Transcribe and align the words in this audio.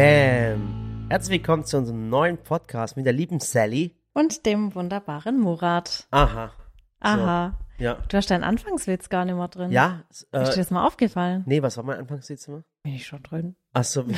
Bam! 0.00 1.08
Herzlich 1.10 1.40
willkommen 1.40 1.66
zu 1.66 1.76
unserem 1.76 2.08
neuen 2.08 2.38
Podcast 2.38 2.96
mit 2.96 3.04
der 3.04 3.12
lieben 3.12 3.38
Sally. 3.38 3.98
Und 4.14 4.46
dem 4.46 4.74
wunderbaren 4.74 5.38
Murat. 5.38 6.08
Aha. 6.10 6.54
Aha. 7.00 7.58
So, 7.76 7.84
ja. 7.84 7.98
Du 8.08 8.16
hast 8.16 8.30
deinen 8.30 8.42
Anfangswitz 8.42 9.10
gar 9.10 9.26
nicht 9.26 9.34
mehr 9.34 9.48
drin. 9.48 9.70
Ja? 9.70 10.04
Ist 10.08 10.26
dir 10.32 10.40
Äh, 10.40 10.56
das 10.56 10.70
mal 10.70 10.86
aufgefallen? 10.86 11.42
nee, 11.44 11.60
was 11.60 11.76
war 11.76 11.84
mein 11.84 11.98
Anfangssitz 11.98 12.48
immer? 12.48 12.64
Bin 12.82 12.94
ich 12.94 13.06
schon 13.06 13.22
drin. 13.22 13.56
Ach 13.74 13.84
so, 13.84 14.00
ja, 14.08 14.16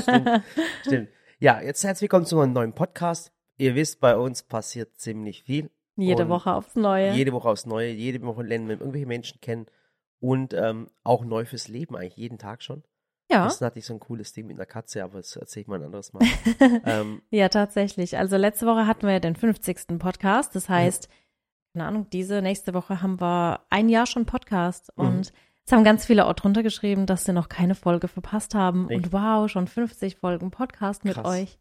stimmt, 0.00 0.42
stimmt. 0.80 1.08
Ja, 1.38 1.60
jetzt 1.60 1.84
herzlich 1.84 2.10
willkommen 2.10 2.24
zu 2.24 2.40
einem 2.40 2.54
neuen 2.54 2.72
Podcast. 2.72 3.30
Ihr 3.58 3.74
wisst, 3.74 4.00
bei 4.00 4.16
uns 4.16 4.42
passiert 4.42 4.98
ziemlich 4.98 5.42
viel. 5.42 5.70
Jede 5.96 6.22
Und 6.22 6.30
Woche 6.30 6.54
aufs 6.54 6.76
Neue. 6.76 7.12
Jede 7.12 7.34
Woche 7.34 7.50
aufs 7.50 7.66
Neue, 7.66 7.90
jede 7.90 8.22
Woche 8.22 8.42
lernen 8.42 8.68
wir 8.68 8.78
irgendwelche 8.80 9.06
Menschen 9.06 9.38
kennen 9.42 9.66
und 10.18 10.54
ähm, 10.54 10.88
auch 11.04 11.26
neu 11.26 11.44
fürs 11.44 11.68
Leben 11.68 11.94
eigentlich 11.94 12.16
jeden 12.16 12.38
Tag 12.38 12.62
schon. 12.62 12.84
Ja. 13.30 13.44
Das 13.44 13.60
hatte 13.60 13.78
ich 13.78 13.86
so 13.86 13.94
ein 13.94 14.00
cooles 14.00 14.32
Ding 14.32 14.46
mit 14.46 14.56
einer 14.56 14.66
Katze, 14.66 15.04
aber 15.04 15.18
das 15.18 15.36
erzähle 15.36 15.62
ich 15.62 15.68
mal 15.68 15.76
ein 15.76 15.84
anderes 15.84 16.12
Mal. 16.12 16.22
ähm, 16.84 17.22
Ja, 17.30 17.48
tatsächlich. 17.48 18.16
Also 18.16 18.36
letzte 18.36 18.66
Woche 18.66 18.86
hatten 18.86 19.06
wir 19.06 19.20
den 19.20 19.36
50. 19.36 19.98
Podcast. 19.98 20.54
Das 20.54 20.68
heißt, 20.68 21.08
keine 21.74 21.86
Ahnung, 21.86 22.08
diese 22.10 22.42
nächste 22.42 22.74
Woche 22.74 23.02
haben 23.02 23.20
wir 23.20 23.60
ein 23.70 23.88
Jahr 23.88 24.06
schon 24.06 24.26
Podcast. 24.26 24.92
Mhm. 24.96 25.04
Und 25.06 25.32
es 25.66 25.72
haben 25.72 25.84
ganz 25.84 26.06
viele 26.06 26.26
auch 26.26 26.32
drunter 26.32 26.62
geschrieben, 26.62 27.04
dass 27.04 27.24
sie 27.24 27.32
noch 27.34 27.48
keine 27.48 27.74
Folge 27.74 28.08
verpasst 28.08 28.54
haben. 28.54 28.88
Echt? 28.88 29.04
Und 29.04 29.12
wow, 29.12 29.50
schon 29.50 29.66
50 29.66 30.16
Folgen 30.16 30.50
Podcast 30.50 31.04
mit 31.04 31.14
Krass. 31.14 31.26
euch. 31.26 31.58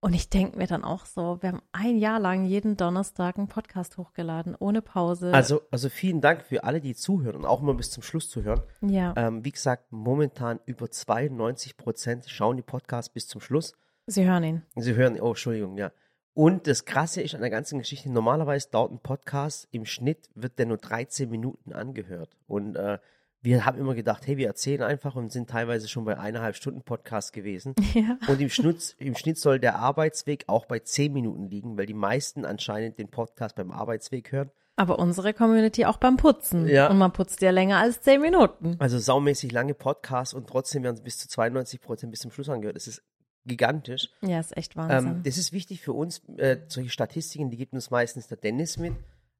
Und 0.00 0.14
ich 0.14 0.28
denke 0.28 0.58
mir 0.58 0.66
dann 0.66 0.84
auch 0.84 1.06
so, 1.06 1.38
wir 1.40 1.48
haben 1.50 1.62
ein 1.72 1.96
Jahr 1.96 2.20
lang 2.20 2.44
jeden 2.44 2.76
Donnerstag 2.76 3.38
einen 3.38 3.48
Podcast 3.48 3.96
hochgeladen, 3.96 4.54
ohne 4.58 4.82
Pause. 4.82 5.32
also, 5.32 5.62
also 5.70 5.88
vielen 5.88 6.20
Dank 6.20 6.42
für 6.42 6.64
alle, 6.64 6.80
die 6.80 6.94
zuhören 6.94 7.34
und 7.36 7.46
auch 7.46 7.60
immer 7.62 7.74
bis 7.74 7.90
zum 7.90 8.02
Schluss 8.02 8.28
zuhören. 8.28 8.60
ja, 8.82 9.14
Ähm, 9.16 9.44
wie 9.44 9.52
gesagt, 9.52 9.90
momentan 9.90 10.60
über 10.66 10.90
92 10.90 11.76
Prozent 11.76 12.28
schauen 12.28 12.56
die 12.56 12.62
Podcasts 12.62 13.08
bis 13.08 13.26
zum 13.26 13.40
Schluss. 13.40 13.72
sie 14.06 14.24
hören 14.24 14.44
ihn. 14.44 14.62
Sie 14.76 14.94
hören, 14.94 15.18
oh, 15.20 15.28
Entschuldigung, 15.28 15.76
ja. 15.78 15.90
Und 16.34 16.66
das 16.66 16.84
Krasse 16.84 17.22
ist 17.22 17.34
an 17.34 17.40
der 17.40 17.48
ganzen 17.50 17.78
Geschichte, 17.78 18.10
normalerweise 18.12 18.68
dauert 18.70 18.92
ein 18.92 18.98
Podcast, 19.00 19.66
im 19.70 19.86
Schnitt 19.86 20.28
wird 20.34 20.58
der 20.58 20.66
nur 20.66 20.76
13 20.76 21.30
Minuten 21.30 21.72
angehört. 21.72 22.36
Und 22.46 22.76
äh, 22.76 22.98
wir 23.42 23.64
haben 23.64 23.78
immer 23.78 23.94
gedacht, 23.94 24.26
hey, 24.26 24.36
wir 24.36 24.46
erzählen 24.46 24.82
einfach 24.82 25.14
und 25.14 25.30
sind 25.30 25.50
teilweise 25.50 25.88
schon 25.88 26.04
bei 26.04 26.18
eineinhalb 26.18 26.56
Stunden 26.56 26.82
Podcast 26.82 27.32
gewesen. 27.32 27.74
Ja. 27.94 28.18
Und 28.28 28.40
im 28.42 28.50
Schnitt, 28.50 28.94
im 28.98 29.14
Schnitt 29.14 29.38
soll 29.38 29.58
der 29.58 29.78
Arbeitsweg 29.78 30.44
auch 30.48 30.66
bei 30.66 30.80
10 30.80 31.14
Minuten 31.14 31.48
liegen, 31.48 31.78
weil 31.78 31.86
die 31.86 31.94
meisten 31.94 32.44
anscheinend 32.44 32.98
den 32.98 33.08
Podcast 33.08 33.56
beim 33.56 33.70
Arbeitsweg 33.70 34.32
hören. 34.32 34.50
Aber 34.76 34.98
unsere 34.98 35.32
Community 35.32 35.86
auch 35.86 35.96
beim 35.96 36.18
Putzen. 36.18 36.68
Ja. 36.68 36.90
Und 36.90 36.98
man 36.98 37.12
putzt 37.12 37.40
ja 37.40 37.50
länger 37.50 37.78
als 37.78 38.02
zehn 38.02 38.20
Minuten. 38.20 38.76
Also 38.78 38.98
saumäßig 38.98 39.50
lange 39.52 39.72
Podcasts 39.72 40.34
und 40.34 40.46
trotzdem 40.46 40.82
werden 40.82 40.96
sie 40.96 41.02
bis 41.02 41.16
zu 41.16 41.28
92 41.28 41.80
Prozent 41.80 42.10
bis 42.10 42.20
zum 42.20 42.30
Schluss 42.30 42.50
angehört. 42.50 42.76
Das 42.76 42.86
ist 42.86 43.02
gigantisch. 43.46 44.10
Ja, 44.20 44.38
ist 44.38 44.56
echt 44.56 44.76
Wahnsinn. 44.76 45.16
Ähm, 45.16 45.22
das 45.22 45.38
ist 45.38 45.52
wichtig 45.52 45.80
für 45.80 45.94
uns, 45.94 46.22
äh, 46.36 46.58
solche 46.68 46.90
Statistiken, 46.90 47.50
die 47.50 47.56
gibt 47.56 47.72
uns 47.72 47.90
meistens 47.90 48.26
der 48.26 48.36
Dennis 48.36 48.76
mit, 48.76 48.94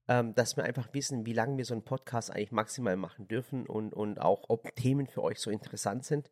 ähm, 0.09 0.35
dass 0.35 0.57
wir 0.57 0.65
einfach 0.65 0.89
wissen, 0.93 1.27
wie 1.27 1.33
lange 1.33 1.57
wir 1.59 1.65
so 1.65 1.75
einen 1.75 1.85
Podcast 1.85 2.31
eigentlich 2.31 2.53
maximal 2.53 2.97
machen 2.97 3.27
dürfen 3.29 3.67
und, 3.67 3.93
und 3.95 4.21
auch, 4.21 4.45
ob 4.49 4.75
Themen 4.77 5.07
für 5.07 5.23
euch 5.23 5.41
so 5.41 5.51
interessant 5.51 6.05
sind. 6.05 6.31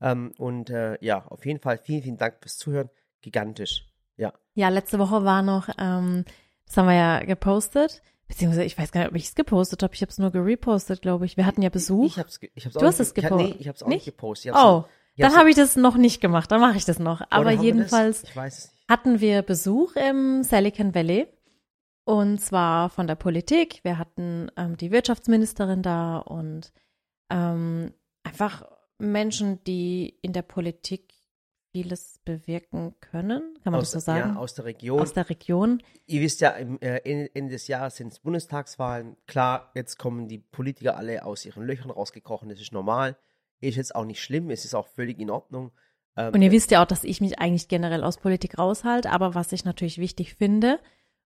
Ähm, 0.00 0.32
und 0.38 0.70
äh, 0.70 0.98
ja, 1.00 1.24
auf 1.26 1.46
jeden 1.46 1.60
Fall 1.60 1.78
vielen, 1.78 2.02
vielen 2.02 2.16
Dank 2.18 2.36
fürs 2.40 2.58
Zuhören. 2.58 2.90
Gigantisch. 3.22 3.86
Ja. 4.16 4.32
ja, 4.54 4.68
letzte 4.68 4.98
Woche 4.98 5.24
war 5.24 5.42
noch, 5.42 5.68
ähm, 5.78 6.24
das 6.66 6.76
haben 6.76 6.86
wir 6.86 6.94
ja 6.94 7.20
gepostet, 7.24 8.00
beziehungsweise 8.28 8.64
ich 8.64 8.78
weiß 8.78 8.92
gar 8.92 9.00
nicht, 9.00 9.10
ob 9.10 9.16
ich 9.16 9.24
es 9.24 9.34
gepostet 9.34 9.82
habe, 9.82 9.94
ich 9.94 10.02
habe 10.02 10.10
es 10.10 10.18
nur 10.18 10.30
gerepostet, 10.30 11.02
glaube 11.02 11.24
ich. 11.26 11.36
Wir 11.36 11.46
hatten 11.46 11.62
ja 11.62 11.68
Besuch. 11.70 12.06
Ich 12.06 12.18
hab's, 12.18 12.38
ich 12.54 12.64
hab's 12.66 12.74
Du 12.74 12.80
auch 12.80 12.84
hast 12.84 13.00
es 13.00 13.14
gepostet. 13.14 13.54
Nee, 13.54 13.56
ich 13.58 13.66
hab's 13.68 13.82
auch 13.82 13.88
Nicht? 13.88 14.06
nicht 14.06 14.16
gepostet. 14.16 14.54
Oh, 14.54 14.84
ich 15.16 15.24
dann 15.24 15.34
habe 15.36 15.48
ich 15.50 15.56
das 15.56 15.76
noch 15.76 15.96
nicht 15.96 16.20
gemacht, 16.20 16.50
dann 16.52 16.60
mache 16.60 16.76
ich 16.76 16.84
das 16.84 16.98
noch. 16.98 17.22
Oder 17.22 17.32
Aber 17.32 17.50
wir 17.50 17.56
jedenfalls 17.62 18.24
es 18.24 18.36
nicht. 18.36 18.70
hatten 18.88 19.20
wir 19.20 19.42
Besuch 19.42 19.96
im 19.96 20.42
Silicon 20.42 20.94
Valley. 20.94 21.26
Und 22.04 22.40
zwar 22.40 22.90
von 22.90 23.06
der 23.06 23.14
Politik. 23.14 23.80
Wir 23.82 23.98
hatten 23.98 24.50
ähm, 24.56 24.76
die 24.76 24.90
Wirtschaftsministerin 24.90 25.82
da 25.82 26.18
und 26.18 26.72
ähm, 27.30 27.94
einfach 28.22 28.66
Menschen, 28.98 29.64
die 29.64 30.18
in 30.20 30.32
der 30.32 30.42
Politik 30.42 31.14
vieles 31.72 32.20
bewirken 32.24 32.94
können. 33.00 33.54
Kann 33.64 33.72
man 33.72 33.80
Aus, 33.80 33.90
das 33.90 34.04
so 34.04 34.12
sagen? 34.12 34.34
Ja, 34.34 34.40
aus 34.40 34.54
der 34.54 34.66
Region. 34.66 35.00
Aus 35.00 35.12
der 35.12 35.28
Region. 35.28 35.82
Ihr 36.06 36.20
wisst 36.20 36.40
ja, 36.40 36.50
im 36.50 36.78
äh, 36.80 36.98
Ende 36.98 37.50
des 37.50 37.66
Jahres 37.66 37.96
sind 37.96 38.12
es 38.12 38.20
Bundestagswahlen. 38.20 39.16
Klar, 39.26 39.72
jetzt 39.74 39.98
kommen 39.98 40.28
die 40.28 40.38
Politiker 40.38 40.96
alle 40.96 41.24
aus 41.24 41.44
ihren 41.44 41.64
Löchern 41.64 41.90
rausgekrochen. 41.90 42.48
Das 42.48 42.60
ist 42.60 42.72
normal. 42.72 43.16
Ist 43.60 43.76
jetzt 43.76 43.96
auch 43.96 44.04
nicht 44.04 44.22
schlimm. 44.22 44.50
Es 44.50 44.64
ist 44.64 44.74
auch 44.74 44.86
völlig 44.86 45.18
in 45.18 45.30
Ordnung. 45.30 45.72
Ähm, 46.16 46.32
Und 46.32 46.42
ihr 46.42 46.52
wisst 46.52 46.70
ja 46.70 46.82
auch, 46.82 46.86
dass 46.86 47.02
ich 47.02 47.20
mich 47.20 47.40
eigentlich 47.40 47.66
generell 47.66 48.04
aus 48.04 48.18
Politik 48.18 48.58
raushalte, 48.58 49.10
aber 49.10 49.34
was 49.34 49.50
ich 49.52 49.64
natürlich 49.64 49.98
wichtig 49.98 50.34
finde, 50.34 50.78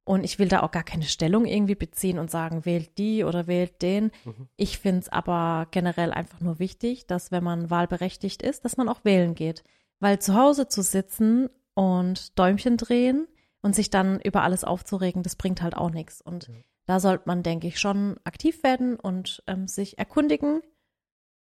und 0.08 0.24
ich 0.24 0.40
will 0.40 0.48
da 0.48 0.62
auch 0.62 0.72
gar 0.72 0.84
keine 0.84 1.04
Stellung 1.04 1.46
irgendwie 1.46 1.76
beziehen 1.76 2.18
und 2.20 2.32
sagen, 2.32 2.66
wählt 2.66 2.98
die 2.98 3.24
oder 3.24 3.46
wählt 3.48 3.82
den. 3.82 4.12
Mhm. 4.26 4.48
Ich 4.56 4.80
finde 4.80 5.02
es 5.02 5.10
aber 5.10 5.68
generell 5.72 6.12
einfach 6.12 6.40
nur 6.40 6.60
wichtig, 6.60 7.06
dass 7.08 7.32
wenn 7.32 7.44
man 7.44 7.70
wahlberechtigt 7.70 8.42
ist, 8.42 8.66
dass 8.66 8.78
man 8.78 8.90
auch 8.90 9.04
wählen 9.04 9.36
geht. 9.36 9.64
Weil 10.00 10.20
zu 10.20 10.34
Hause 10.36 10.68
zu 10.68 10.82
sitzen 10.82 11.50
und 11.74 12.38
Däumchen 12.40 12.78
drehen 12.78 13.28
und 13.62 13.76
sich 13.76 13.90
dann 13.90 14.20
über 14.22 14.44
alles 14.44 14.64
aufzuregen, 14.64 15.24
das 15.24 15.36
bringt 15.36 15.62
halt 15.62 15.76
auch 15.76 15.90
nichts. 15.92 16.22
Und 16.22 16.48
Ja. 16.48 16.54
da 16.86 17.00
sollte 17.00 17.24
man, 17.26 17.44
denke 17.44 17.68
ich, 17.68 17.80
schon 17.80 18.18
aktiv 18.24 18.64
werden 18.64 18.98
und 19.00 19.44
ähm, 19.48 19.68
sich 19.68 19.98
erkundigen. 20.00 20.62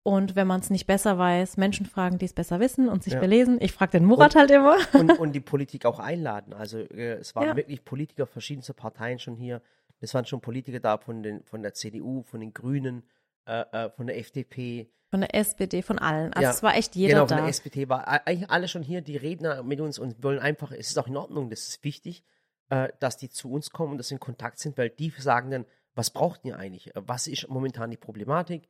Und 0.04 0.36
wenn 0.36 0.48
man 0.48 0.62
es 0.62 0.70
nicht 0.70 0.88
besser 0.88 1.18
weiß, 1.18 1.58
Menschen 1.58 1.86
fragen, 1.86 2.18
die 2.18 2.26
es 2.26 2.34
besser 2.34 2.60
wissen 2.60 2.88
und 2.88 3.04
sich 3.04 3.14
Ja. 3.14 3.20
belesen. 3.20 3.58
Ich 3.62 3.74
frage 3.74 3.92
den 3.92 4.06
Murat 4.06 4.34
Und- 4.36 4.40
halt 4.40 4.52
immer. 4.52 4.78
und, 4.94 5.20
und 5.20 5.34
die 5.34 5.40
Politik 5.42 5.86
auch 5.86 6.00
einladen. 6.00 6.54
Also 6.54 6.80
äh, 6.80 7.14
es 7.20 7.36
waren 7.36 7.48
Ja. 7.50 7.56
wirklich 7.56 7.84
Politiker 7.84 8.26
verschiedenster 8.26 8.74
Parteien 8.74 9.20
schon 9.20 9.36
hier. 9.36 9.62
Es 10.00 10.14
waren 10.14 10.26
schon 10.26 10.40
Politiker 10.40 10.80
da 10.80 10.98
von, 10.98 11.22
den, 11.22 11.44
von 11.44 11.62
der 11.62 11.74
CDU, 11.74 12.24
von 12.24 12.40
den 12.40 12.54
Grünen, 12.54 13.04
äh, 13.46 13.62
äh, 13.72 13.90
von 13.90 14.08
der 14.08 14.18
FDP. 14.18 14.90
Von 15.10 15.20
der 15.22 15.36
SPD, 15.36 15.82
von 15.82 16.00
allen. 16.00 16.32
Also 16.34 16.44
Ja, 16.44 16.52
es 16.52 16.64
war 16.64 16.76
echt 16.76 16.96
jeder 16.96 17.16
genau, 17.16 17.28
von 17.28 17.36
da. 17.38 17.42
der 17.44 17.50
SPD 17.50 17.90
war 17.90 18.08
eigentlich 18.08 18.50
alle 18.50 18.68
schon 18.70 18.84
hier, 18.84 19.02
die 19.02 19.18
Redner 19.18 19.64
mit 19.64 19.82
uns 19.82 20.00
und 20.00 20.24
wollen 20.24 20.40
einfach, 20.40 20.72
es 20.72 20.90
ist 20.90 20.98
auch 20.98 21.08
in 21.08 21.18
Ordnung, 21.18 21.50
das 21.50 21.68
ist 21.68 21.84
wichtig, 21.84 22.24
äh, 22.70 22.90
dass 23.00 23.18
die 23.18 23.30
zu 23.30 23.52
uns 23.52 23.72
kommen 23.72 23.92
und 23.94 23.98
dass 23.98 24.08
sie 24.10 24.14
in 24.16 24.20
Kontakt 24.20 24.60
sind, 24.60 24.78
weil 24.78 24.90
die 24.92 25.12
sagen 25.18 25.52
dann, 25.52 25.66
was 25.96 26.12
braucht 26.12 26.46
ihr 26.46 26.58
eigentlich? 26.58 26.92
Was 26.94 27.28
ist 27.28 27.50
momentan 27.50 27.90
die 27.92 27.98
Problematik? 27.98 28.70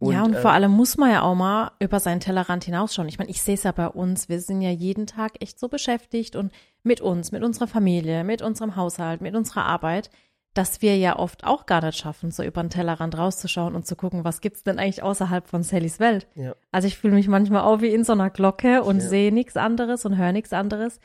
Ja, 0.00 0.22
und 0.22 0.34
äh, 0.34 0.40
vor 0.40 0.52
allem 0.52 0.70
muss 0.70 0.96
man 0.96 1.10
ja 1.10 1.22
auch 1.22 1.34
mal 1.34 1.72
über 1.80 1.98
seinen 2.00 2.20
Tellerrand 2.20 2.64
hinausschauen. 2.64 3.08
Ich 3.08 3.18
meine, 3.18 3.30
ich 3.30 3.42
sehe 3.42 3.54
es 3.54 3.64
ja 3.64 3.72
bei 3.72 3.88
uns. 3.88 4.28
Wir 4.28 4.40
sind 4.40 4.60
ja 4.62 4.70
jeden 4.70 5.06
Tag 5.06 5.32
echt 5.40 5.58
so 5.58 5.68
beschäftigt 5.68 6.36
und 6.36 6.52
mit 6.82 7.00
uns, 7.00 7.32
mit 7.32 7.42
unserer 7.42 7.66
Familie, 7.66 8.22
mit 8.24 8.40
unserem 8.42 8.76
Haushalt, 8.76 9.20
mit 9.20 9.34
unserer 9.34 9.64
Arbeit, 9.64 10.10
dass 10.54 10.82
wir 10.82 10.96
ja 10.96 11.18
oft 11.18 11.44
auch 11.44 11.66
gar 11.66 11.84
nicht 11.84 11.98
schaffen, 11.98 12.30
so 12.30 12.42
über 12.42 12.62
den 12.62 12.70
Tellerrand 12.70 13.16
rauszuschauen 13.18 13.74
und 13.74 13.86
zu 13.86 13.96
gucken, 13.96 14.24
was 14.24 14.40
gibt's 14.40 14.62
denn 14.64 14.78
eigentlich 14.78 15.02
außerhalb 15.02 15.46
von 15.46 15.62
Sallys 15.62 16.00
Welt. 16.00 16.26
Ja. 16.34 16.54
Also 16.72 16.88
ich 16.88 16.96
fühle 16.98 17.14
mich 17.14 17.28
manchmal 17.28 17.62
auch 17.62 17.80
wie 17.80 17.88
in 17.92 18.04
so 18.04 18.12
einer 18.12 18.30
Glocke 18.30 18.82
und 18.82 19.00
Ja. 19.00 19.08
sehe 19.08 19.32
nichts 19.32 19.56
anderes 19.56 20.04
und 20.04 20.16
höre 20.16 20.32
nichts 20.32 20.52
anderes. 20.52 21.00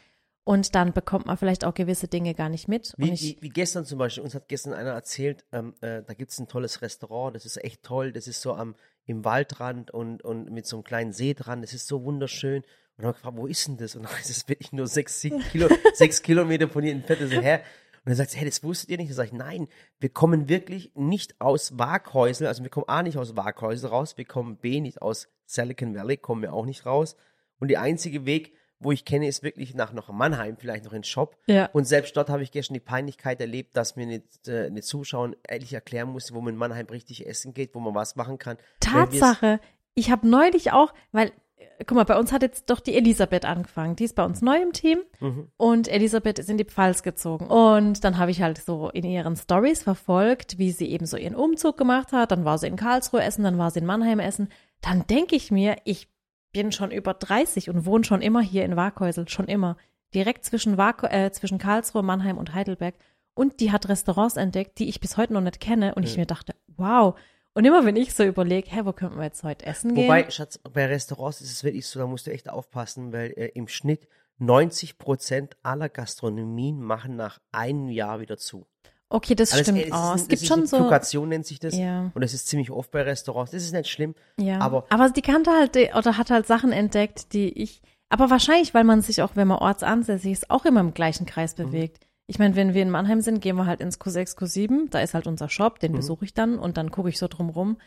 Und 0.45 0.75
dann 0.75 0.91
bekommt 0.91 1.25
man 1.25 1.37
vielleicht 1.37 1.63
auch 1.63 1.73
gewisse 1.73 2.07
Dinge 2.07 2.33
gar 2.33 2.49
nicht 2.49 2.67
mit. 2.67 2.93
Wie, 2.97 3.11
ich, 3.11 3.21
wie, 3.21 3.37
wie 3.41 3.49
gestern 3.49 3.85
zum 3.85 3.97
Beispiel, 3.97 4.23
uns 4.23 4.35
hat 4.35 4.49
gestern 4.49 4.73
einer 4.73 4.91
erzählt, 4.91 5.45
ähm, 5.53 5.73
äh, 5.79 6.03
da 6.03 6.13
gibt 6.13 6.31
es 6.31 6.39
ein 6.39 6.47
tolles 6.47 6.81
Restaurant, 6.81 7.35
das 7.35 7.45
ist 7.45 7.63
echt 7.63 7.83
toll, 7.83 8.11
das 8.11 8.27
ist 8.27 8.41
so 8.41 8.53
am 8.53 8.75
im 9.05 9.25
Waldrand 9.25 9.91
und, 9.91 10.23
und 10.23 10.49
mit 10.51 10.65
so 10.65 10.77
einem 10.77 10.83
kleinen 10.83 11.11
See 11.11 11.33
dran, 11.33 11.61
das 11.61 11.73
ist 11.73 11.87
so 11.87 12.03
wunderschön. 12.03 12.61
Und 12.61 12.67
dann 12.97 13.05
haben 13.05 13.09
wir 13.09 13.13
gefragt, 13.13 13.37
wo 13.37 13.47
ist 13.47 13.67
denn 13.67 13.77
das? 13.77 13.95
Und 13.95 14.03
dann 14.03 14.11
ist 14.19 14.29
es 14.29 14.47
wirklich 14.47 14.71
nur 14.71 14.87
sechs, 14.87 15.21
Kilo, 15.21 15.67
sechs 15.93 16.21
Kilometer 16.21 16.69
von 16.69 16.83
hier 16.83 16.93
entfernt. 16.93 17.31
So, 17.31 17.41
hä? 17.41 17.55
Und 17.55 18.09
dann 18.09 18.15
sagt 18.15 18.31
sie, 18.31 18.37
hey, 18.37 18.45
das 18.45 18.63
wusstet 18.63 18.89
ihr 18.89 18.97
nicht? 18.97 19.09
Dann 19.09 19.15
sage 19.15 19.27
ich, 19.27 19.33
nein, 19.33 19.67
wir 19.99 20.09
kommen 20.09 20.49
wirklich 20.49 20.91
nicht 20.95 21.39
aus 21.39 21.77
Waghäusel, 21.77 22.47
also 22.47 22.63
wir 22.63 22.69
kommen 22.69 22.87
A 22.87 23.01
nicht 23.01 23.17
aus 23.17 23.35
Waghäusel 23.35 23.89
raus, 23.89 24.17
wir 24.17 24.25
kommen 24.25 24.57
B 24.57 24.81
nicht 24.81 25.01
aus 25.01 25.29
Silicon 25.45 25.95
Valley, 25.95 26.17
kommen 26.17 26.41
wir 26.41 26.53
auch 26.53 26.65
nicht 26.65 26.85
raus. 26.85 27.15
Und 27.59 27.69
der 27.69 27.81
einzige 27.81 28.25
Weg, 28.25 28.53
wo 28.83 28.91
ich 28.91 29.05
kenne, 29.05 29.27
ist 29.27 29.43
wirklich 29.43 29.73
nach 29.75 29.93
noch 29.93 30.09
Mannheim, 30.09 30.57
vielleicht 30.57 30.85
noch 30.85 30.93
in 30.93 31.03
Shop. 31.03 31.37
ja. 31.47 31.69
Und 31.73 31.85
selbst 31.87 32.15
dort 32.17 32.29
habe 32.29 32.43
ich 32.43 32.51
gestern 32.51 32.73
die 32.75 32.79
Peinlichkeit 32.79 33.39
erlebt, 33.41 33.75
dass 33.77 33.95
mir 33.95 34.03
eine, 34.03 34.23
äh, 34.47 34.67
eine 34.67 34.81
Zuschauerin 34.81 35.35
ehrlich 35.47 35.73
erklären 35.73 36.09
musste, 36.09 36.33
wo 36.33 36.41
man 36.41 36.53
in 36.53 36.59
Mannheim 36.59 36.85
richtig 36.87 37.25
essen 37.27 37.53
geht, 37.53 37.73
wo 37.75 37.79
man 37.79 37.95
was 37.95 38.15
machen 38.15 38.37
kann. 38.37 38.57
Tatsache. 38.79 39.59
Ich 39.95 40.09
habe 40.11 40.27
neulich 40.27 40.71
auch, 40.71 40.93
weil, 41.11 41.27
äh, 41.57 41.83
guck 41.85 41.91
mal, 41.95 42.03
bei 42.03 42.17
uns 42.17 42.31
hat 42.31 42.41
jetzt 42.41 42.69
doch 42.69 42.79
die 42.79 42.95
Elisabeth 42.95 43.45
angefangen. 43.45 43.95
Die 43.95 44.05
ist 44.05 44.15
bei 44.15 44.23
uns 44.25 44.41
neu 44.41 44.61
im 44.61 44.73
Team 44.73 44.99
Mhm. 45.19 45.47
und 45.57 45.87
Elisabeth 45.87 46.39
ist 46.39 46.49
in 46.49 46.57
die 46.57 46.65
Pfalz 46.65 47.03
gezogen. 47.03 47.47
Und 47.47 48.03
dann 48.03 48.17
habe 48.17 48.31
ich 48.31 48.41
halt 48.41 48.57
so 48.57 48.89
in 48.89 49.03
ihren 49.05 49.35
Stories 49.35 49.83
verfolgt, 49.83 50.57
wie 50.57 50.71
sie 50.71 50.89
eben 50.89 51.05
so 51.05 51.17
ihren 51.17 51.35
Umzug 51.35 51.77
gemacht 51.77 52.11
hat. 52.11 52.31
Dann 52.31 52.45
war 52.45 52.57
sie 52.57 52.67
in 52.67 52.75
Karlsruhe 52.75 53.21
essen, 53.23 53.43
dann 53.43 53.57
war 53.57 53.71
sie 53.71 53.79
in 53.79 53.85
Mannheim 53.85 54.19
essen. 54.19 54.49
Dann 54.81 55.05
denke 55.07 55.35
ich 55.35 55.49
mir, 55.51 55.77
ich 55.85 56.07
bin 56.53 56.71
schon 56.71 56.91
über 56.91 57.13
30 57.13 57.69
und 57.69 57.85
wohne 57.85 58.03
schon 58.05 58.21
immer 58.21 58.41
hier 58.41 58.63
in 58.63 58.75
Waghäusel, 58.75 59.27
schon 59.27 59.47
immer. 59.47 59.75
Direkt 60.13 60.45
zwischen, 60.45 60.77
Wag 60.77 61.03
äh, 61.03 61.31
zwischen 61.31 61.57
Karlsruhe, 61.57 62.03
Mannheim 62.03 62.37
und 62.37 62.53
Heidelberg. 62.53 62.95
Und 63.33 63.59
die 63.59 63.71
hat 63.71 63.89
Restaurants 63.89 64.37
entdeckt, 64.37 64.77
die 64.79 64.87
ich 64.87 64.99
bis 64.99 65.17
heute 65.17 65.33
noch 65.33 65.41
nicht 65.41 65.59
kenne. 65.59 65.95
Und 65.95 66.03
ich 66.03 66.13
Ja. 66.13 66.19
mir 66.21 66.25
dachte, 66.27 66.53
wow. 66.77 67.15
Und 67.55 67.65
immer 67.65 67.83
wenn 67.85 67.95
ich 67.95 68.13
so 68.13 68.23
überlege, 68.23 68.69
hä, 68.71 68.81
wo 68.83 68.93
könnten 68.93 69.17
wir 69.17 69.25
jetzt 69.25 69.43
heute 69.43 69.65
essen 69.65 69.93
gehen? 69.95 70.05
Wobei, 70.05 70.29
Schatz, 70.29 70.59
bei 70.59 70.85
Restaurants 70.85 71.41
ist 71.41 71.51
es 71.51 71.63
wirklich 71.63 71.85
so, 71.87 71.99
da 71.99 72.07
musst 72.07 72.27
du 72.27 72.31
echt 72.31 72.49
aufpassen, 72.49 73.11
weil 73.11 73.31
äh, 73.35 73.47
im 73.55 73.67
Schnitt 73.67 74.07
90 74.37 74.97
Prozent 74.97 75.57
aller 75.63 75.89
Gastronomien 75.89 76.81
machen 76.81 77.15
nach 77.15 77.39
einem 77.51 77.89
Jahr 77.89 78.19
wieder 78.19 78.37
zu. 78.37 78.65
Okay, 79.13 79.35
das 79.35 79.53
Alles- 79.53 79.65
stimmt 79.67 79.85
es 79.85 79.91
auch. 79.91 80.15
ist- 80.15 80.21
Es 80.23 80.27
gibt 80.27 80.45
schon 80.45 80.65
so. 80.67 80.77
Fluktuation 80.77 81.29
nennt 81.29 81.45
sich 81.45 81.59
das. 81.59 81.75
Ja. 81.77 82.11
Und 82.13 82.21
das 82.21 82.33
ist 82.33 82.47
ziemlich 82.47 82.69
oft 82.71 82.91
bei 82.91 83.01
Restaurants. 83.03 83.51
Das 83.51 83.63
ist 83.63 83.71
nicht 83.73 83.89
schlimm. 83.89 84.15
Ja. 84.39 84.59
Aber- 84.59 84.85
aber 84.89 85.09
die 85.09 85.21
kannte 85.21 85.51
halt 85.51 85.75
oder 85.95 86.17
hat 86.17 86.29
halt 86.29 86.45
Sachen 86.47 86.71
entdeckt, 86.71 87.33
die 87.33 87.49
ich. 87.61 87.81
Aber 88.09 88.29
wahrscheinlich, 88.29 88.73
weil 88.73 88.83
man 88.83 89.01
sich 89.01 89.21
auch, 89.21 89.35
wenn 89.35 89.47
man 89.47 89.57
ortsansässig 89.59 90.31
ist, 90.33 90.49
auch 90.51 90.65
immer 90.65 90.81
im 90.81 90.93
gleichen 90.93 91.25
Kreis 91.25 91.57
Mhm. 91.57 91.63
bewegt. 91.63 92.05
Ich 92.27 92.39
meine, 92.39 92.55
wenn 92.55 92.73
wir 92.73 92.81
in 92.81 92.89
Mannheim 92.89 93.21
sind, 93.21 93.41
gehen 93.41 93.55
wir 93.55 93.65
halt 93.65 93.81
ins 93.81 93.99
Q6, 93.99 94.37
Q7, 94.37 94.89
da 94.89 94.99
ist 94.99 95.13
halt 95.13 95.27
unser 95.27 95.49
Shop, 95.49 95.79
den 95.79 95.91
Mhm. 95.91 95.97
besuche 95.97 96.25
ich 96.25 96.33
dann 96.33 96.59
und 96.59 96.77
dann 96.77 96.91
gucke 96.91 97.09
ich 97.09 97.17
so 97.19 97.27
drumrum. 97.27 97.77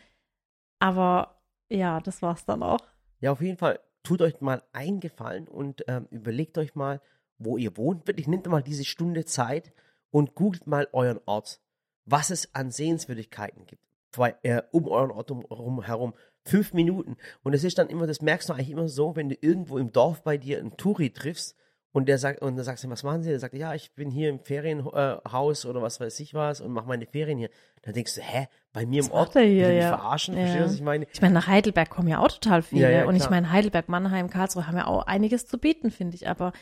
Aber 0.79 1.41
ja, 1.69 1.99
das 2.01 2.21
war's 2.21 2.45
dann 2.45 2.63
auch. 2.63 2.79
Ja, 3.19 3.31
auf 3.31 3.41
jeden 3.41 3.57
Fall. 3.57 3.79
Tut 4.03 4.21
euch 4.21 4.39
mal 4.41 4.61
einen 4.73 4.99
Gefallen 4.99 5.47
und 5.47 5.83
ähm, 5.87 6.07
überlegt 6.11 6.57
euch 6.57 6.75
mal, 6.75 7.01
wo 7.39 7.57
ihr 7.57 7.75
wohnt. 7.77 8.07
Wirklich 8.07 8.27
nehmt 8.27 8.47
mal 8.47 8.61
diese 8.63 8.85
Stunde 8.85 9.25
Zeit 9.25 9.73
und 10.11 10.35
googelt 10.35 10.67
mal 10.67 10.87
euren 10.91 11.19
Ort, 11.25 11.59
was 12.05 12.29
es 12.29 12.53
an 12.55 12.71
Sehenswürdigkeiten 12.71 13.65
gibt. 13.65 13.83
Zwei, 14.11 14.35
äh, 14.43 14.61
um 14.71 14.87
euren 14.87 15.11
Ort 15.11 15.31
um, 15.31 15.41
rum, 15.45 15.83
herum. 15.83 16.13
Fünf 16.45 16.73
Minuten. 16.73 17.17
Und 17.43 17.53
es 17.53 17.63
ist 17.63 17.77
dann 17.77 17.89
immer, 17.89 18.07
das 18.07 18.21
merkst 18.21 18.47
du 18.47 18.53
eigentlich 18.53 18.69
immer 18.69 18.87
so, 18.87 19.15
wenn 19.15 19.29
du 19.29 19.35
irgendwo 19.39 19.77
im 19.77 19.91
Dorf 19.91 20.23
bei 20.23 20.37
dir 20.37 20.59
einen 20.59 20.77
Touri 20.77 21.09
triffst 21.09 21.55
und 21.91 22.07
der 22.07 22.17
sagt, 22.17 22.41
und 22.41 22.55
dann 22.55 22.63
sagst 22.63 22.83
du, 22.83 22.89
was 22.89 23.03
machen 23.03 23.23
Sie? 23.23 23.29
Der 23.29 23.39
sagt, 23.39 23.55
ja, 23.55 23.73
ich 23.73 23.93
bin 23.95 24.11
hier 24.11 24.29
im 24.29 24.39
Ferienhaus 24.39 25.65
oder 25.65 25.81
was 25.81 25.99
weiß 25.99 26.19
ich 26.19 26.33
was 26.33 26.61
und 26.61 26.71
mache 26.71 26.87
meine 26.87 27.05
Ferien 27.05 27.37
hier. 27.37 27.49
Dann 27.81 27.95
denkst 27.95 28.15
du, 28.15 28.21
hä, 28.21 28.47
bei 28.71 28.85
mir 28.85 28.99
im 28.99 29.05
Was 29.05 29.11
Ort? 29.11 29.27
macht 29.29 29.35
er 29.37 29.41
hier, 29.43 29.65
er 29.65 29.73
ja. 29.73 29.97
verarschen? 29.97 30.35
Ja. 30.35 30.41
Verstehst 30.41 30.61
du, 30.61 30.69
was 30.69 30.75
ich 30.75 30.81
meine? 30.81 31.07
Ich 31.11 31.21
meine, 31.21 31.33
nach 31.33 31.47
Heidelberg 31.47 31.89
kommen 31.89 32.07
ja 32.07 32.19
auch 32.19 32.31
total 32.31 32.61
viele. 32.61 32.83
Ja, 32.83 32.89
ja, 32.89 33.05
und 33.05 33.15
ich 33.15 33.29
meine, 33.29 33.51
Heidelberg, 33.51 33.89
Mannheim, 33.89 34.29
Karlsruhe 34.29 34.67
haben 34.67 34.77
ja 34.77 34.85
auch 34.85 35.07
einiges 35.07 35.47
zu 35.47 35.57
bieten, 35.57 35.89
finde 35.89 36.15
ich. 36.15 36.29
Aber, 36.29 36.53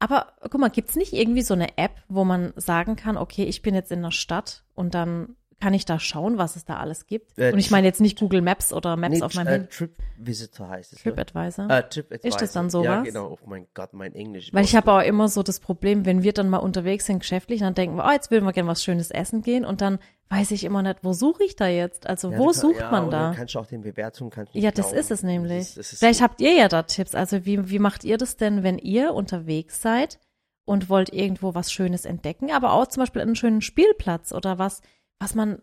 aber 0.00 0.32
guck 0.42 0.58
mal, 0.60 0.68
gibt's 0.70 0.96
nicht 0.96 1.12
irgendwie 1.12 1.42
so 1.42 1.54
eine 1.54 1.76
App, 1.78 1.92
wo 2.08 2.24
man 2.24 2.52
sagen 2.56 2.96
kann, 2.96 3.16
okay, 3.16 3.44
ich 3.44 3.62
bin 3.62 3.74
jetzt 3.74 3.90
in 3.92 4.02
der 4.02 4.10
Stadt 4.12 4.64
und 4.74 4.94
dann 4.94 5.36
kann 5.60 5.74
ich 5.74 5.84
da 5.84 5.98
schauen, 5.98 6.38
was 6.38 6.54
es 6.54 6.64
da 6.64 6.76
alles 6.76 7.06
gibt? 7.06 7.36
Äh, 7.36 7.52
und 7.52 7.58
ich 7.58 7.72
meine 7.72 7.84
jetzt 7.84 8.00
nicht 8.00 8.16
Google 8.20 8.42
Maps 8.42 8.72
oder 8.72 8.96
Maps 8.96 9.16
Nee, 9.16 9.22
auf 9.22 9.34
meinem 9.34 9.46
äh, 9.48 9.50
Handy. 9.54 9.68
Trip 9.70 9.90
Visitor 10.16 10.68
heißt 10.68 10.92
es. 10.92 11.04
ne? 11.04 11.10
TripAdvisor. 11.12 11.68
Äh, 11.68 11.88
TripAdvisor. 11.88 12.28
Ist 12.28 12.40
das 12.40 12.52
dann 12.52 12.66
Ja, 12.66 12.70
sowas? 12.70 13.02
genau. 13.04 13.38
Oh 13.42 13.46
mein 13.48 13.66
Gott, 13.74 13.92
mein 13.92 14.14
Englisch. 14.14 14.52
Weil 14.52 14.64
ich 14.64 14.76
habe 14.76 14.92
auch 14.92 15.02
immer 15.02 15.26
so 15.26 15.42
das 15.42 15.58
Problem, 15.58 16.06
wenn 16.06 16.22
wir 16.22 16.32
dann 16.32 16.48
mal 16.48 16.58
unterwegs 16.58 17.06
sind 17.06 17.18
geschäftlich, 17.18 17.58
dann 17.58 17.74
denken 17.74 17.96
wir, 17.96 18.04
oh, 18.06 18.10
jetzt 18.12 18.30
würden 18.30 18.44
wir 18.44 18.52
gerne 18.52 18.68
was 18.70 18.84
Schönes 18.84 19.10
essen 19.10 19.42
gehen 19.42 19.64
und 19.64 19.80
dann 19.80 19.98
weiß 20.30 20.50
ich 20.50 20.64
immer 20.64 20.82
nicht, 20.82 20.98
wo 21.02 21.12
suche 21.12 21.44
ich 21.44 21.56
da 21.56 21.66
jetzt? 21.68 22.06
Also 22.06 22.30
Ja, 22.30 22.38
wo 22.38 22.46
kann- 22.46 22.54
sucht 22.54 22.80
ja, 22.80 22.90
man 22.90 23.10
da? 23.10 23.32
Kannst 23.36 23.54
du 23.54 23.58
auch 23.60 23.66
den 23.66 23.80
Bewertungen 23.82 24.30
kannst 24.30 24.54
du 24.54 24.58
Ja, 24.58 24.70
das 24.70 24.86
glauben. 24.86 24.98
ist 25.00 25.10
es 25.10 25.22
nämlich. 25.22 25.58
Das 25.58 25.68
ist, 25.68 25.78
das 25.78 25.92
ist 25.94 25.98
Vielleicht 26.00 26.18
so. 26.18 26.24
habt 26.24 26.40
ihr 26.40 26.52
ja 26.54 26.68
da 26.68 26.82
Tipps. 26.82 27.14
Also 27.14 27.44
wie, 27.46 27.70
wie 27.70 27.78
macht 27.78 28.04
ihr 28.04 28.18
das 28.18 28.36
denn, 28.36 28.62
wenn 28.62 28.78
ihr 28.78 29.14
unterwegs 29.14 29.80
seid 29.80 30.18
und 30.66 30.88
wollt 30.90 31.12
irgendwo 31.12 31.54
was 31.54 31.72
Schönes 31.72 32.04
entdecken, 32.04 32.50
aber 32.50 32.72
auch 32.74 32.86
zum 32.88 33.02
Beispiel 33.02 33.22
einen 33.22 33.36
schönen 33.36 33.62
Spielplatz 33.62 34.32
oder 34.32 34.58
was, 34.58 34.82
was 35.18 35.34
man, 35.34 35.58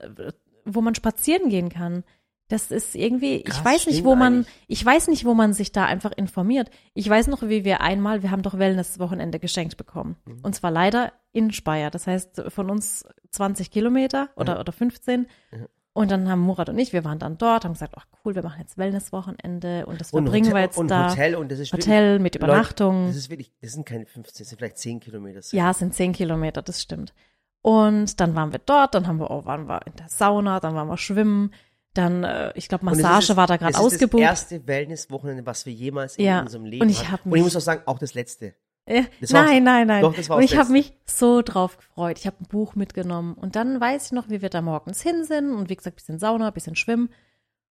wo 0.66 0.82
man 0.82 0.96
spazieren 0.96 1.50
gehen 1.50 1.70
kann? 1.70 2.04
Das 2.48 2.70
ist 2.70 2.94
irgendwie, 2.96 3.38
ich 3.38 3.46
Krass, 3.46 3.66
weiß 3.66 3.88
nicht, 3.88 4.04
wo 4.04 4.16
man, 4.16 4.34
eigentlich. 4.36 4.54
ich 4.68 4.86
weiß 4.86 5.08
nicht, 5.08 5.26
wo 5.26 5.34
man 5.34 5.54
sich 5.54 5.72
da 5.72 5.86
einfach 5.86 6.12
informiert. 6.12 6.70
Ich 6.94 7.10
weiß 7.10 7.28
noch, 7.28 7.42
wie 7.42 7.66
wir 7.66 7.82
einmal, 7.82 8.22
wir 8.22 8.30
haben 8.30 8.44
doch 8.44 8.60
Wellness-Wochenende 8.60 9.40
geschenkt 9.40 9.78
bekommen. 9.78 10.16
Mhm. 10.26 10.40
Und 10.44 10.54
zwar 10.56 10.70
leider 10.70 11.12
in 11.32 11.52
Speyer. 11.52 11.90
Das 11.90 12.06
heißt, 12.06 12.44
von 12.50 12.70
uns 12.70 13.04
20 13.32 13.72
Kilometer 13.72 14.30
oder, 14.36 14.54
Ja. 14.56 14.60
oder 14.60 14.72
15. 14.72 15.28
Ja. 15.52 15.58
Und 15.94 16.12
dann 16.12 16.30
haben 16.30 16.42
Murat 16.42 16.68
und 16.68 16.78
ich, 16.78 16.92
wir 16.92 17.06
waren 17.06 17.20
dann 17.20 17.38
dort, 17.38 17.64
haben 17.64 17.72
gesagt, 17.72 17.94
ach 17.98 18.06
cool, 18.26 18.36
wir 18.36 18.44
machen 18.44 18.60
jetzt 18.60 18.78
Wellness-Wochenende 18.78 19.86
und 19.86 20.00
das 20.02 20.12
und 20.12 20.26
verbringen 20.26 20.48
Hotel, 20.48 20.56
wir 20.58 20.62
jetzt 20.62 20.78
und 20.78 20.90
da. 20.92 21.10
Hotel 21.10 21.36
und 21.36 21.50
das 21.52 21.60
ist 21.60 21.72
Hotel 21.72 22.20
mit 22.20 22.34
wirklich, 22.36 22.44
Übernachtung. 22.50 22.96
Leute, 22.96 23.08
das 23.08 23.16
ist 23.16 23.30
wirklich, 23.30 23.52
das 23.62 23.72
sind 23.72 23.86
keine 23.86 24.06
15, 24.06 24.44
das 24.44 24.50
sind 24.50 24.58
vielleicht 24.58 24.78
10 24.78 25.00
Kilometer. 25.00 25.40
Ja, 25.52 25.72
es 25.72 25.80
sind 25.80 25.94
zehn 25.96 26.12
Kilometer, 26.12 26.62
das 26.62 26.82
stimmt. 26.82 27.14
Und 27.62 28.20
dann 28.20 28.36
waren 28.36 28.52
wir 28.52 28.60
dort, 28.60 28.94
dann 28.94 29.08
haben 29.08 29.20
wir, 29.20 29.32
oh, 29.32 29.46
waren 29.46 29.68
wir 29.70 29.88
in 29.88 29.96
der 29.96 30.10
Sauna, 30.10 30.60
dann 30.60 30.76
waren 30.76 30.88
wir 30.90 30.98
schwimmen, 30.98 31.52
dann, 31.98 32.24
äh, 32.24 32.52
ich 32.56 32.68
glaube, 32.68 32.86
ist 32.92 33.02
Massage 33.02 33.28
das- 33.30 33.38
war 33.38 33.48
da 33.48 33.58
gerade 33.58 33.72
Es 33.74 33.78
ist 33.80 33.84
ausgebucht. 33.86 34.22
das 34.22 34.30
erste 34.30 34.68
Wellness-Wochenende, 34.68 35.46
was 35.46 35.66
wir 35.66 35.74
jemals 35.74 36.18
in 36.18 36.26
Ja, 36.26 36.42
unserem 36.42 36.66
Leben 36.66 36.84
und 36.84 36.90
ich 36.90 37.10
hatten. 37.10 37.32
Und 37.32 37.38
ich 37.38 37.44
muss 37.44 37.56
auch 37.56 37.62
sagen, 37.62 37.82
auch 37.86 37.98
das 38.00 38.14
letzte. 38.14 38.54
Ja, 38.88 39.02
Das 39.20 39.32
nein, 39.32 39.64
nein, 39.64 39.88
nein. 39.88 40.02
doch, 40.04 40.14
das 40.16 40.30
war 40.30 40.38
und 40.38 40.44
ich 40.44 40.56
habe 40.58 40.72
mich 40.72 40.94
so 41.06 41.42
drauf 41.42 41.78
gefreut. 41.78 42.20
Ich 42.20 42.28
habe 42.28 42.36
ein 42.42 42.46
Buch 42.48 42.76
mitgenommen 42.76 43.34
und 43.34 43.56
dann 43.56 43.82
weiß 43.82 44.06
ich 44.08 44.12
noch, 44.12 44.30
wie 44.30 44.44
wir 44.44 44.50
da 44.50 44.62
morgens 44.62 45.02
hin 45.02 45.24
sind 45.24 45.54
und 45.56 45.70
wie 45.72 45.76
gesagt, 45.76 45.96
bisschen 45.96 46.20
Sauna, 46.20 46.52
bisschen 46.52 46.76
Schwimmen. 46.76 47.10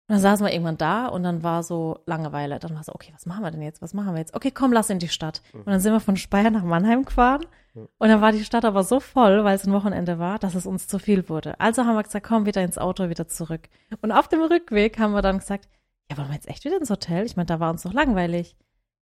Und 0.09 0.15
dann 0.15 0.21
saßen 0.21 0.45
wir 0.45 0.53
irgendwann 0.53 0.79
da 0.79 1.07
und 1.07 1.23
dann 1.23 1.43
war 1.43 1.63
so 1.63 2.01
Langeweile. 2.07 2.59
Dann 2.59 2.75
war 2.75 2.83
so, 2.83 2.93
okay, 2.95 3.13
was 3.15 3.25
machen 3.25 3.45
wir 3.45 3.51
denn 3.51 3.63
jetzt? 3.63 3.81
Was 3.83 3.95
machen 3.95 4.13
wir 4.15 4.19
jetzt? 4.19 4.35
Okay, 4.35 4.51
komm, 4.51 4.73
lass 4.73 4.91
in 4.91 4.99
die 4.99 5.09
Stadt. 5.09 5.43
Und 5.53 5.67
dann 5.69 5.81
sind 5.81 5.93
wir 5.93 6.01
von 6.01 6.17
Speyer 6.17 6.51
nach 6.51 6.65
Mannheim 6.65 7.05
gefahren. 7.05 7.47
Und 7.75 8.09
dann 8.09 8.21
war 8.21 8.33
die 8.33 8.45
Stadt 8.45 8.65
aber 8.65 8.83
so 8.85 9.01
voll, 9.01 9.45
weil 9.45 9.55
es 9.55 9.65
ein 9.65 9.73
Wochenende 9.73 10.19
war, 10.19 10.39
dass 10.39 10.55
es 10.55 10.67
uns 10.67 10.87
zu 10.89 10.99
viel 10.99 11.29
wurde. 11.29 11.59
Also 11.59 11.85
haben 11.87 11.95
wir 11.95 12.03
gesagt, 12.03 12.27
komm 12.27 12.45
wieder 12.45 12.63
ins 12.63 12.77
Auto, 12.77 13.09
wieder 13.09 13.29
zurück. 13.29 13.69
Und 14.03 14.13
auf 14.13 14.29
dem 14.29 14.43
Rückweg 14.43 14.99
haben 14.99 15.13
wir 15.13 15.23
dann 15.23 15.39
gesagt, 15.39 15.69
ja, 16.11 16.19
wollen 16.19 16.29
wir 16.29 16.35
jetzt 16.35 16.49
echt 16.49 16.65
wieder 16.65 16.77
ins 16.77 16.91
Hotel? 16.91 17.25
Ich 17.25 17.37
meine, 17.37 17.47
da 17.47 17.61
war 17.61 17.71
uns 17.71 17.83
doch 17.83 17.95
langweilig. 17.95 18.57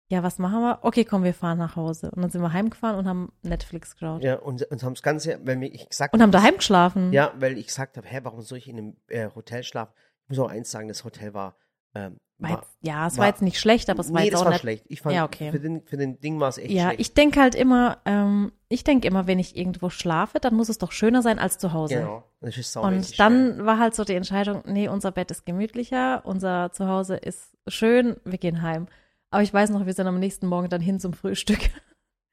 Ja, 0.09 0.25
was 0.25 0.39
machen 0.39 0.61
wir? 0.61 0.81
Okay, 0.83 1.05
komm, 1.05 1.23
wir 1.23 1.33
fahren 1.33 1.59
nach 1.59 1.77
Hause. 1.77 2.11
Und 2.11 2.21
dann 2.21 2.31
sind 2.31 2.43
wir 2.43 2.53
heimgefahren 2.53 2.99
und 2.99 3.07
haben 3.07 3.33
Netflix 3.43 3.95
geschaut. 3.95 4.25
Ja, 4.25 4.35
und, 4.41 4.63
und 4.65 4.83
haben 4.83 4.95
das 4.95 5.03
Ganze, 5.03 5.39
weil 5.45 5.57
mir 5.57 5.73
ich 5.73 5.89
gesagt 5.89 6.13
Und 6.13 6.21
haben 6.21 6.33
daheim 6.33 6.57
geschlafen. 6.57 7.13
Ja, 7.13 7.33
weil 7.39 7.57
ich 7.57 7.69
gesagt 7.69 7.97
habe, 7.97 8.07
hä, 8.07 8.19
warum 8.25 8.43
soll 8.43 8.59
ich 8.59 8.69
in 8.69 8.77
einem 8.77 8.97
äh, 9.09 9.31
Hotel 9.35 9.63
schlafen? 9.63 9.95
Ich 10.31 10.39
muss 10.39 10.47
auch 10.47 10.51
eins 10.51 10.71
sagen, 10.71 10.87
das 10.89 11.03
Hotel 11.05 11.35
war, 11.35 11.57
ähm, 11.95 12.17
War 12.39 12.51
war 12.51 12.59
jetzt, 12.59 12.71
ja, 12.83 13.07
es 13.09 13.15
war, 13.15 13.23
war- 13.23 13.27
jetzt 13.29 13.43
nicht 13.43 13.59
schlecht, 13.59 13.91
aber 13.91 13.99
es 14.01 14.13
war 14.13 14.21
nee, 14.21 14.27
jetzt 14.29 14.37
auch 14.37 14.45
war 14.45 14.53
nicht. 14.53 14.61
schlecht. 14.61 14.85
Ich 14.89 15.01
fand, 15.03 15.15
Ja, 15.17 15.25
okay. 15.25 15.51
für, 15.51 15.59
den, 15.59 15.83
für 15.85 15.97
den 15.97 16.21
Ding 16.21 16.39
war 16.39 16.49
es 16.51 16.59
echt 16.59 16.71
Ja, 16.71 16.85
schlecht. 16.87 17.01
ich 17.01 17.15
denke 17.15 17.41
halt 17.41 17.55
immer, 17.57 17.99
ähm, 18.05 18.53
ich 18.69 18.85
denke 18.85 19.09
immer, 19.09 19.27
wenn 19.27 19.41
ich 19.41 19.57
irgendwo 19.57 19.91
schlafe, 19.91 20.39
dann 20.39 20.55
muss 20.55 20.69
es 20.69 20.79
doch 20.79 20.93
schöner 20.93 21.21
sein 21.23 21.39
als 21.41 21.59
zu 21.59 21.73
Hause. 21.73 21.97
Genau. 21.97 22.25
Das 22.41 22.57
ist 22.57 22.73
saumäßig 22.73 23.11
Und 23.13 23.19
dann 23.19 23.67
war 23.67 23.79
halt 23.79 23.95
so 23.97 24.05
die 24.05 24.15
Entscheidung, 24.15 24.63
nee, 24.67 24.87
unser 24.89 25.11
Bett 25.11 25.31
ist 25.33 25.45
gemütlicher, 25.45 26.25
unser 26.25 26.71
Zuhause 26.73 27.17
ist 27.17 27.57
schön, 27.67 28.17
wir 28.25 28.39
gehen 28.39 28.63
heim. 28.63 28.87
Aber 29.31 29.43
ich 29.43 29.53
weiß 29.53 29.71
noch, 29.71 29.85
wir 29.85 29.93
sind 29.95 30.07
am 30.07 30.19
nächsten 30.21 30.47
Morgen 30.47 30.69
dann 30.69 30.81
hin 30.81 31.01
zum 31.01 31.13
Frühstück. 31.13 31.59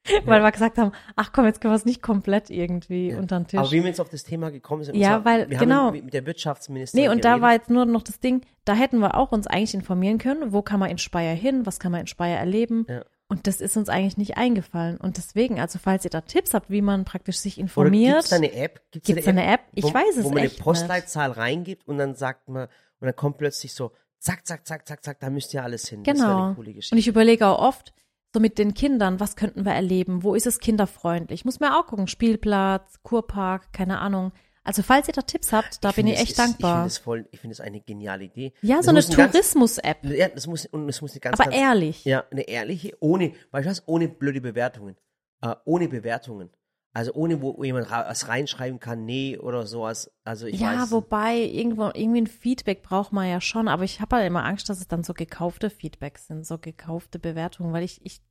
Weil 0.25 0.41
wir 0.41 0.51
gesagt 0.51 0.77
haben, 0.77 0.91
ach 1.15 1.31
komm, 1.33 1.45
jetzt 1.45 1.61
können 1.61 1.73
wir 1.73 1.77
es 1.77 1.85
nicht 1.85 2.01
komplett 2.01 2.49
irgendwie 2.49 3.11
Ja. 3.11 3.17
unter 3.19 3.39
den 3.39 3.47
Tisch. 3.47 3.59
Aber 3.59 3.71
wie 3.71 3.81
wir 3.81 3.87
jetzt 3.87 3.99
auf 4.01 4.09
das 4.09 4.23
Thema 4.23 4.51
gekommen 4.51 4.83
sind, 4.83 4.95
Ja, 4.95 5.21
zwar, 5.21 5.25
weil- 5.25 5.49
wir 5.49 5.57
genau. 5.57 5.75
haben 5.87 6.03
mit, 6.05 6.13
der 6.13 6.25
Wirtschaftsministerin 6.25 7.05
Nee, 7.05 7.09
und 7.11 7.23
da 7.25 7.29
geredet. 7.31 7.43
war 7.43 7.53
jetzt 7.53 7.69
nur 7.69 7.85
noch 7.85 8.03
das 8.03 8.19
Ding, 8.19 8.41
da 8.65 8.73
hätten 8.73 8.99
wir 8.99 9.15
auch 9.15 9.31
uns 9.31 9.47
eigentlich 9.47 9.73
informieren 9.73 10.17
können, 10.17 10.53
wo 10.53 10.61
kann 10.61 10.79
man 10.79 10.89
in 10.89 10.97
Speyer 10.97 11.35
hin, 11.35 11.65
was 11.65 11.79
kann 11.79 11.91
man 11.91 12.01
in 12.01 12.07
Speyer 12.07 12.37
erleben. 12.37 12.85
Ja. 12.89 13.03
Und 13.29 13.45
das 13.45 13.59
ist 13.59 13.75
uns 13.75 13.89
eigentlich 13.89 14.15
nicht 14.15 14.37
eingefallen. 14.37 14.95
Und 14.97 15.17
deswegen, 15.17 15.59
also 15.59 15.79
falls 15.79 16.05
ihr 16.05 16.09
da 16.09 16.21
Tipps 16.21 16.53
habt, 16.53 16.69
wie 16.69 16.81
man 16.81 17.03
praktisch 17.03 17.37
sich 17.39 17.59
informiert. 17.59 18.13
gibt's 18.15 18.29
da 18.29 18.37
eine 18.37 18.53
App? 18.53 18.81
Gibt's, 18.91 19.07
Gibt's 19.07 19.25
da 19.25 19.31
eine 19.31 19.45
App? 19.45 19.61
Ich 19.73 19.83
wo, 19.83 19.93
weiß 19.93 20.15
es 20.17 20.23
Wo 20.23 20.29
man 20.29 20.43
echt 20.43 20.55
eine 20.55 20.63
Postleitzahl 20.63 21.31
reingibt 21.31 21.85
und 21.89 21.97
dann 21.97 22.15
sagt 22.15 22.47
man, 22.47 22.67
und 22.99 23.05
dann 23.05 23.15
kommt 23.17 23.37
plötzlich 23.37 23.73
so, 23.73 23.91
zack, 24.19 24.47
zack, 24.47 24.65
zack, 24.65 24.87
zack, 24.87 25.03
zack, 25.03 25.19
da 25.19 25.29
müsst 25.29 25.53
ihr 25.53 25.61
alles 25.61 25.89
hin. 25.89 26.03
Genau. 26.03 26.45
eine 26.45 26.55
coole 26.55 26.73
Geschichte. 26.73 26.95
Und 26.95 26.99
ich 26.99 27.07
überlege 27.09 27.45
auch 27.47 27.59
oft, 27.59 27.93
so 28.37 28.41
mit 28.41 28.59
den 28.59 28.75
Kindern, 28.75 29.19
was 29.19 29.35
könnten 29.35 29.65
wir 29.65 29.71
erleben? 29.71 30.21
Wo 30.21 30.35
ist 30.35 30.45
es 30.45 30.59
kinderfreundlich? 30.59 31.43
Muss 31.43 31.59
mir 31.59 31.75
auch 31.75 31.87
gucken, 31.87 32.05
Spielplatz, 32.07 33.01
Kurpark, 33.01 33.73
keine 33.73 33.97
Ahnung. 33.97 34.31
Also 34.63 34.83
falls 34.83 35.07
ihr 35.07 35.15
da 35.15 35.23
Tipps 35.23 35.51
habt, 35.51 35.83
da 35.83 35.87
bin 35.87 36.05
finde, 36.05 36.11
ich 36.11 36.19
echt 36.19 36.31
ist, 36.31 36.39
dankbar. 36.39 36.85
Ich 36.85 37.01
finde 37.01 37.23
es 37.23 37.27
ich 37.31 37.49
es 37.49 37.59
eine 37.61 37.81
geniale 37.81 38.25
Idee. 38.25 38.53
ja, 38.61 38.77
Das 38.77 38.85
so 38.85 38.91
eine 38.91 38.99
ein 38.99 39.09
Tourismus-App. 39.09 40.03
Ja, 40.03 40.27
das 40.29 40.45
muss, 40.45 40.67
und 40.67 40.87
es 40.87 41.01
muss 41.01 41.13
eine 41.13 41.19
ganz, 41.19 41.39
Aber 41.39 41.49
ganz, 41.49 41.59
ehrlich. 41.59 42.05
Ja, 42.05 42.25
eine 42.29 42.47
ehrliche, 42.47 42.95
ohne, 42.99 43.33
weißt 43.49 43.65
du 43.65 43.71
was, 43.71 43.87
ohne 43.87 44.07
blöde 44.07 44.39
Bewertungen. 44.39 44.95
Äh, 45.41 45.55
ohne 45.65 45.87
Bewertungen. 45.87 46.51
Also 46.93 47.13
ohne, 47.13 47.41
wo 47.41 47.63
jemand 47.63 47.91
was 47.91 48.27
reinschreiben 48.27 48.79
kann, 48.79 49.05
nee 49.05 49.37
oder 49.37 49.67
sowas. 49.67 50.11
Also 50.23 50.47
ich 50.47 50.59
ja, 50.59 50.81
weiß. 50.81 50.91
wobei 50.91 51.37
irgendwo 51.37 51.91
irgendwie 51.93 52.21
ein 52.21 52.27
Feedback 52.27 52.81
braucht 52.81 53.11
man 53.13 53.27
ja 53.29 53.39
schon, 53.39 53.67
aber 53.67 53.83
ich 53.83 54.01
habe 54.01 54.15
halt 54.15 54.25
immer 54.27 54.43
Angst, 54.43 54.67
dass 54.69 54.79
es 54.79 54.87
dann 54.87 55.03
so 55.03 55.13
gekaufte 55.13 55.69
Feedbacks 55.69 56.27
sind, 56.27 56.45
so 56.45 56.57
gekaufte 56.57 57.19
Bewertungen, 57.19 57.71
weil 57.71 57.83
ich, 57.83 58.03
ich 58.03 58.21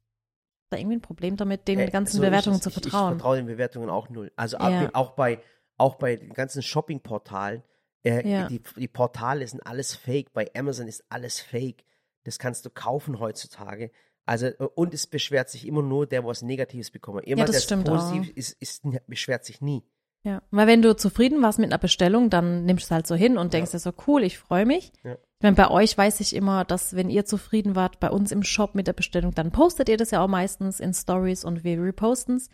da 0.70 0.78
irgendwie 0.78 0.96
ein 0.96 1.00
Problem 1.02 1.36
damit, 1.36 1.68
den 1.68 1.78
Äh, 1.78 1.90
ganzen 1.90 2.16
so 2.16 2.22
Bewertungen 2.22 2.60
zu 2.60 2.70
Ich, 2.70 2.76
ich 2.78 2.82
vertrauen. 2.82 3.14
vertraue 3.14 3.36
den 3.36 3.46
Bewertungen 3.46 3.88
auch 3.88 4.08
null. 4.08 4.32
Also 4.34 4.56
Ja. 4.58 4.86
ab, 4.86 4.90
auch 4.94 5.10
bei 5.12 5.40
auch 5.78 5.96
bei 5.96 6.16
den 6.16 6.32
ganzen 6.32 6.62
Shopping-Portalen, 6.62 7.62
äh, 8.02 8.26
Ja. 8.28 8.48
die, 8.48 8.62
die 8.76 8.88
Portale 8.88 9.46
sind 9.46 9.60
alles 9.66 9.94
fake. 9.94 10.32
Bei 10.32 10.50
Amazon 10.56 10.88
ist 10.88 11.04
alles 11.10 11.38
fake. 11.38 11.84
Das 12.24 12.38
kannst 12.38 12.64
du 12.64 12.70
kaufen 12.70 13.20
heutzutage. 13.20 13.90
Also, 14.26 14.46
äh, 14.46 14.54
und 14.74 14.92
es 14.92 15.06
beschwert 15.06 15.48
sich 15.48 15.66
immer 15.66 15.82
nur 15.82 16.06
der, 16.06 16.24
was 16.24 16.42
Negatives 16.42 16.90
bekommt. 16.90 17.26
Jemand, 17.26 17.48
das 17.48 17.56
der 17.56 17.62
stimmt 17.62 17.86
positiv 17.86 18.36
ist, 18.36 18.60
ist, 18.60 18.82
beschwert 19.06 19.44
sich 19.44 19.60
nie. 19.60 19.84
Ja, 20.24 20.42
weil 20.50 20.66
wenn 20.66 20.82
du 20.82 20.96
zufrieden 20.96 21.40
warst 21.40 21.60
mit 21.60 21.70
einer 21.70 21.78
Bestellung, 21.78 22.30
dann 22.30 22.64
nimmst 22.64 22.84
du 22.84 22.86
es 22.86 22.90
halt 22.90 23.06
so 23.06 23.14
hin 23.14 23.38
und 23.38 23.52
denkst 23.52 23.70
dir 23.70 23.78
so, 23.78 23.92
cool, 24.08 24.24
ich 24.24 24.38
freue 24.38 24.66
mich. 24.66 24.92
Ja. 25.04 25.12
Ich 25.12 25.42
meine, 25.42 25.54
bei 25.54 25.70
euch 25.70 25.96
weiß 25.96 26.18
ich 26.18 26.34
immer, 26.34 26.64
dass 26.64 26.96
wenn 26.96 27.10
ihr 27.10 27.24
zufrieden 27.24 27.76
wart 27.76 28.00
bei 28.00 28.10
uns 28.10 28.32
im 28.32 28.42
Shop 28.42 28.74
mit 28.74 28.88
der 28.88 28.92
Bestellung, 28.92 29.32
dann 29.34 29.52
postet 29.52 29.88
ihr 29.88 29.96
das 29.96 30.10
ja 30.10 30.24
auch 30.24 30.28
meistens 30.28 30.80
in 30.80 30.92
Stories 30.92 31.44
und 31.44 31.62
wir 31.62 31.80
reposten 31.80 32.36
es. 32.36 32.48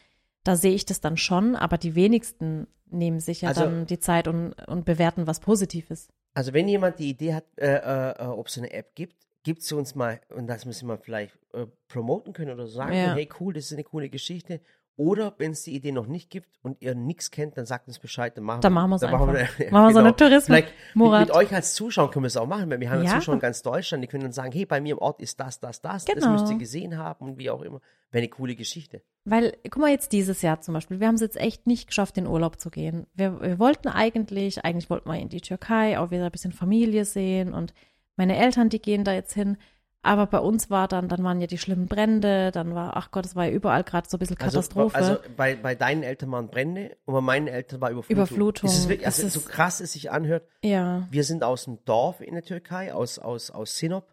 Da 0.45 0.57
sehe 0.57 0.75
ich 0.75 0.85
das 0.85 1.01
dann 1.01 1.17
schon, 1.17 1.57
aber 1.57 1.79
die 1.79 1.95
wenigsten 1.95 2.67
nehmen 2.91 3.21
sich 3.21 3.41
ja 3.41 3.49
Also- 3.49 3.63
dann 3.63 3.87
die 3.87 4.01
Zeit 4.01 4.29
und, 4.29 4.53
und 4.69 4.85
bewerten 4.85 5.27
was 5.27 5.41
Positives. 5.41 6.09
Also 6.35 6.53
wenn 6.53 6.69
jemand 6.69 6.99
die 6.99 7.09
Idee 7.09 7.35
hat, 7.35 7.45
äh, 7.57 7.77
äh, 7.77 8.27
ob 8.27 8.49
es 8.49 8.59
eine 8.59 8.73
App 8.73 8.95
gibt, 8.95 9.17
gibt 9.43 9.63
sie 9.63 9.75
uns 9.77 9.95
mal, 9.95 10.21
und 10.35 10.47
das 10.47 10.65
müssen 10.67 10.89
wir 10.89 10.99
vielleicht 10.99 11.37
äh, 11.53 11.67
promoten 11.89 12.33
können 12.33 12.53
oder 12.53 12.67
sagen, 12.67 12.93
Ja. 12.95 13.15
hey 13.15 13.29
cool, 13.41 13.53
das 13.55 13.65
ist 13.67 13.73
eine 13.73 13.85
coole 13.85 14.09
Geschichte. 14.09 14.61
Oder 14.97 15.35
wenn 15.39 15.53
es 15.53 15.63
die 15.63 15.75
Idee 15.75 15.91
noch 15.91 16.07
nicht 16.07 16.29
gibt 16.29 16.49
und 16.63 16.77
ihr 16.83 16.95
nichts 16.95 17.31
kennt, 17.31 17.57
dann 17.57 17.65
sagt 17.65 17.89
uns 17.89 17.99
Bescheid, 17.99 18.37
dann 18.37 18.45
machen 18.45 18.61
Dann 18.61 18.75
machen 18.75 18.91
wir's 18.91 19.01
dann 19.01 19.15
einfach. 19.15 19.33
wir- 19.59 19.71
Machen 19.73 19.87
wir 19.89 19.93
so 19.95 19.99
eine 20.01 20.15
Tourismus- 20.15 20.45
Vielleicht 20.45 20.69
mit, 20.95 21.11
mit 21.11 21.31
euch 21.31 21.53
als 21.55 21.75
Zuschauer 21.75 22.11
können 22.11 22.25
wir 22.25 22.29
es 22.29 22.37
auch 22.37 22.47
machen, 22.47 22.71
weil 22.71 22.79
wir 22.79 22.91
haben 22.91 23.03
ja. 23.03 23.15
Zuschauer 23.19 23.37
in 23.37 23.41
ganz 23.41 23.63
Deutschland, 23.63 24.05
die 24.05 24.09
können 24.09 24.25
dann 24.25 24.33
sagen, 24.33 24.53
hey, 24.53 24.67
bei 24.67 24.83
mir 24.83 24.93
im 24.93 24.99
Ort 24.99 25.23
ist 25.23 25.41
das, 25.41 25.59
das, 25.61 25.81
das, 25.81 26.05
das 26.05 26.15
Genau. 26.15 26.33
müsst 26.33 26.51
ihr 26.51 26.59
gesehen 26.59 26.99
haben 26.99 27.25
und 27.27 27.39
wie 27.39 27.49
auch 27.49 27.63
immer. 27.63 27.81
Wäre 28.11 28.21
eine 28.21 28.29
coole 28.29 28.55
Geschichte. 28.55 29.01
Weil, 29.25 29.57
guck 29.65 29.79
mal, 29.79 29.91
jetzt 29.91 30.13
dieses 30.13 30.43
Jahr 30.43 30.61
zum 30.61 30.75
Beispiel, 30.75 31.01
wir 31.01 31.07
haben 31.09 31.15
es 31.15 31.23
jetzt 31.23 31.39
echt 31.41 31.67
nicht 31.67 31.87
geschafft, 31.87 32.19
in 32.19 32.27
Urlaub 32.27 32.61
zu 32.61 32.69
gehen. 32.69 33.07
Wir, 33.15 33.41
wir 33.41 33.59
wollten 33.59 33.89
eigentlich, 33.89 34.63
eigentlich 34.63 34.91
wollten 34.91 35.09
wir 35.09 35.19
in 35.19 35.31
die 35.31 35.41
Türkei, 35.41 35.99
auch 35.99 36.11
wieder 36.11 36.27
ein 36.27 36.31
bisschen 36.33 36.53
Familie 36.53 37.07
sehen 37.07 37.55
und 37.55 37.73
meine 38.17 38.37
Eltern, 38.37 38.69
die 38.69 38.81
gehen 38.81 39.05
da 39.05 39.13
jetzt 39.13 39.33
hin. 39.35 39.57
Aber 40.05 40.27
bei 40.27 40.41
uns 40.41 40.69
war 40.69 40.89
dann, 40.89 41.09
dann 41.09 41.23
waren 41.23 41.41
ja 41.41 41.47
die 41.47 41.59
schlimmen 41.59 41.87
Brände, 41.87 42.51
dann 42.51 42.75
war, 42.75 42.97
ach 42.97 43.13
Gott, 43.13 43.25
es 43.25 43.37
war 43.37 43.45
ja 43.45 43.53
überall 43.53 43.85
gerade 43.85 44.09
so 44.09 44.17
ein 44.17 44.19
bisschen 44.19 44.37
Katastrophe. 44.37 44.97
Also, 44.97 45.13
also 45.19 45.23
bei, 45.37 45.55
bei 45.55 45.77
deinen 45.77 46.03
Eltern 46.03 46.33
waren 46.33 46.49
Brände 46.49 46.97
und 47.05 47.15
bei 47.15 47.21
meinen 47.21 47.47
Eltern 47.47 47.81
war 47.81 47.91
Überflutung. 47.91 48.17
Überflutung. 48.25 48.69
Es 48.69 48.79
ist 48.79 48.89
wirklich, 48.89 49.07
Es 49.07 49.19
also 49.23 49.29
so 49.39 49.47
ist- 49.47 49.49
krass 49.49 49.79
es 49.81 49.93
sich 49.93 50.11
anhört. 50.11 50.49
ja. 50.65 51.07
Wir 51.13 51.23
sind 51.23 51.45
aus 51.45 51.67
dem 51.67 51.85
Dorf 51.85 52.21
in 52.21 52.35
der 52.35 52.43
Türkei, 52.43 52.93
aus, 52.93 53.21
aus, 53.21 53.53
aus 53.53 53.77
Sinop. 53.79 54.09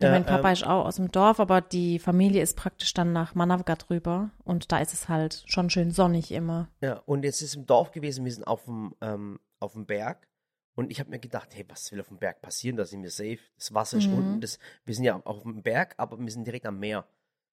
Ja, 0.00 0.10
mein 0.10 0.22
Äh, 0.22 0.26
Papa 0.26 0.46
ähm, 0.48 0.52
ist 0.52 0.64
auch 0.64 0.84
aus 0.84 0.94
dem 0.96 1.10
Dorf, 1.10 1.40
aber 1.40 1.60
die 1.60 1.98
Familie 1.98 2.40
ist 2.42 2.56
praktisch 2.56 2.94
dann 2.94 3.12
nach 3.12 3.34
Manavgat 3.34 3.90
rüber 3.90 4.30
und 4.44 4.70
da 4.70 4.78
ist 4.78 4.92
es 4.92 5.08
halt 5.08 5.42
schon 5.46 5.70
schön 5.70 5.90
sonnig 5.90 6.30
immer. 6.30 6.68
Ja, 6.82 7.02
und 7.04 7.24
jetzt 7.24 7.42
ist 7.42 7.56
im 7.56 7.66
Dorf 7.66 7.90
gewesen, 7.90 8.24
wir 8.24 8.32
sind 8.32 8.46
auf 8.46 8.66
dem, 8.66 8.94
ähm, 9.00 9.40
auf 9.58 9.72
dem 9.72 9.86
Berg. 9.86 10.28
Und 10.76 10.90
ich 10.92 11.00
habe 11.00 11.10
mir 11.10 11.18
gedacht, 11.18 11.48
hey, 11.54 11.64
was 11.68 11.90
will 11.90 12.00
auf 12.00 12.08
dem 12.08 12.18
Berg 12.18 12.40
passieren? 12.42 12.76
Da 12.76 12.84
sind 12.84 13.02
wir 13.02 13.10
safe. 13.10 13.38
Das 13.56 13.74
Wasser 13.74 13.96
ist 13.98 14.08
Mhm. 14.08 14.18
unten. 14.18 14.40
Das, 14.40 14.58
wir 14.84 14.94
sind 14.94 15.04
ja 15.04 15.16
auf 15.24 15.42
dem 15.42 15.62
Berg, 15.62 15.94
aber 15.96 16.16
wir 16.18 16.30
sind 16.30 16.46
direkt 16.46 16.66
am 16.66 16.78
Meer. 16.78 17.06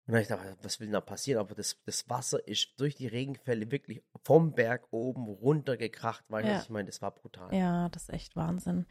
Und 0.07 0.15
dann 0.15 0.17
hab 0.17 0.23
ich 0.23 0.29
gedacht, 0.29 0.59
was 0.63 0.81
will 0.81 0.87
denn 0.87 0.95
da 0.95 1.01
passieren? 1.03 1.41
Aber 1.41 1.55
das, 1.55 1.77
das 1.85 2.09
Wasser 2.09 2.47
ist 2.49 2.81
durch 2.81 2.95
die 2.95 3.09
Regenfälle 3.09 3.71
wirklich 3.71 4.03
vom 4.23 4.53
Berg 4.55 4.87
oben 4.93 5.27
runtergekracht. 5.27 6.25
Weil 6.29 6.47
Ja. 6.47 6.61
ich 6.61 6.71
meine, 6.71 6.87
das 6.87 7.03
war 7.03 7.11
brutal. 7.11 7.55
Ja, 7.55 7.89
das 7.91 8.05
ist 8.05 8.11
echt 8.15 8.35
Wahnsinn. 8.37 8.87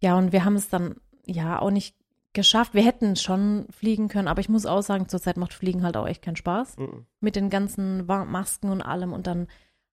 Ja, 0.00 0.18
und 0.18 0.32
wir 0.32 0.44
haben 0.44 0.56
es 0.56 0.68
dann 0.68 0.96
ja 1.24 1.58
auch 1.60 1.70
nicht 1.70 1.96
geschafft. 2.34 2.74
Wir 2.74 2.84
hätten 2.84 3.16
schon 3.16 3.66
fliegen 3.70 4.08
können, 4.08 4.28
aber 4.28 4.40
ich 4.40 4.48
muss 4.48 4.66
auch 4.66 4.82
sagen, 4.82 5.08
zurzeit 5.08 5.36
macht 5.38 5.54
Fliegen 5.54 5.82
halt 5.84 5.96
auch 5.96 6.06
echt 6.06 6.22
keinen 6.22 6.36
Spaß. 6.36 6.76
Mhm. 6.76 7.06
Mit 7.20 7.36
den 7.36 7.48
ganzen 7.48 8.04
Masken 8.06 8.70
und 8.70 8.82
allem. 8.82 9.12
Und 9.12 9.26
dann 9.26 9.46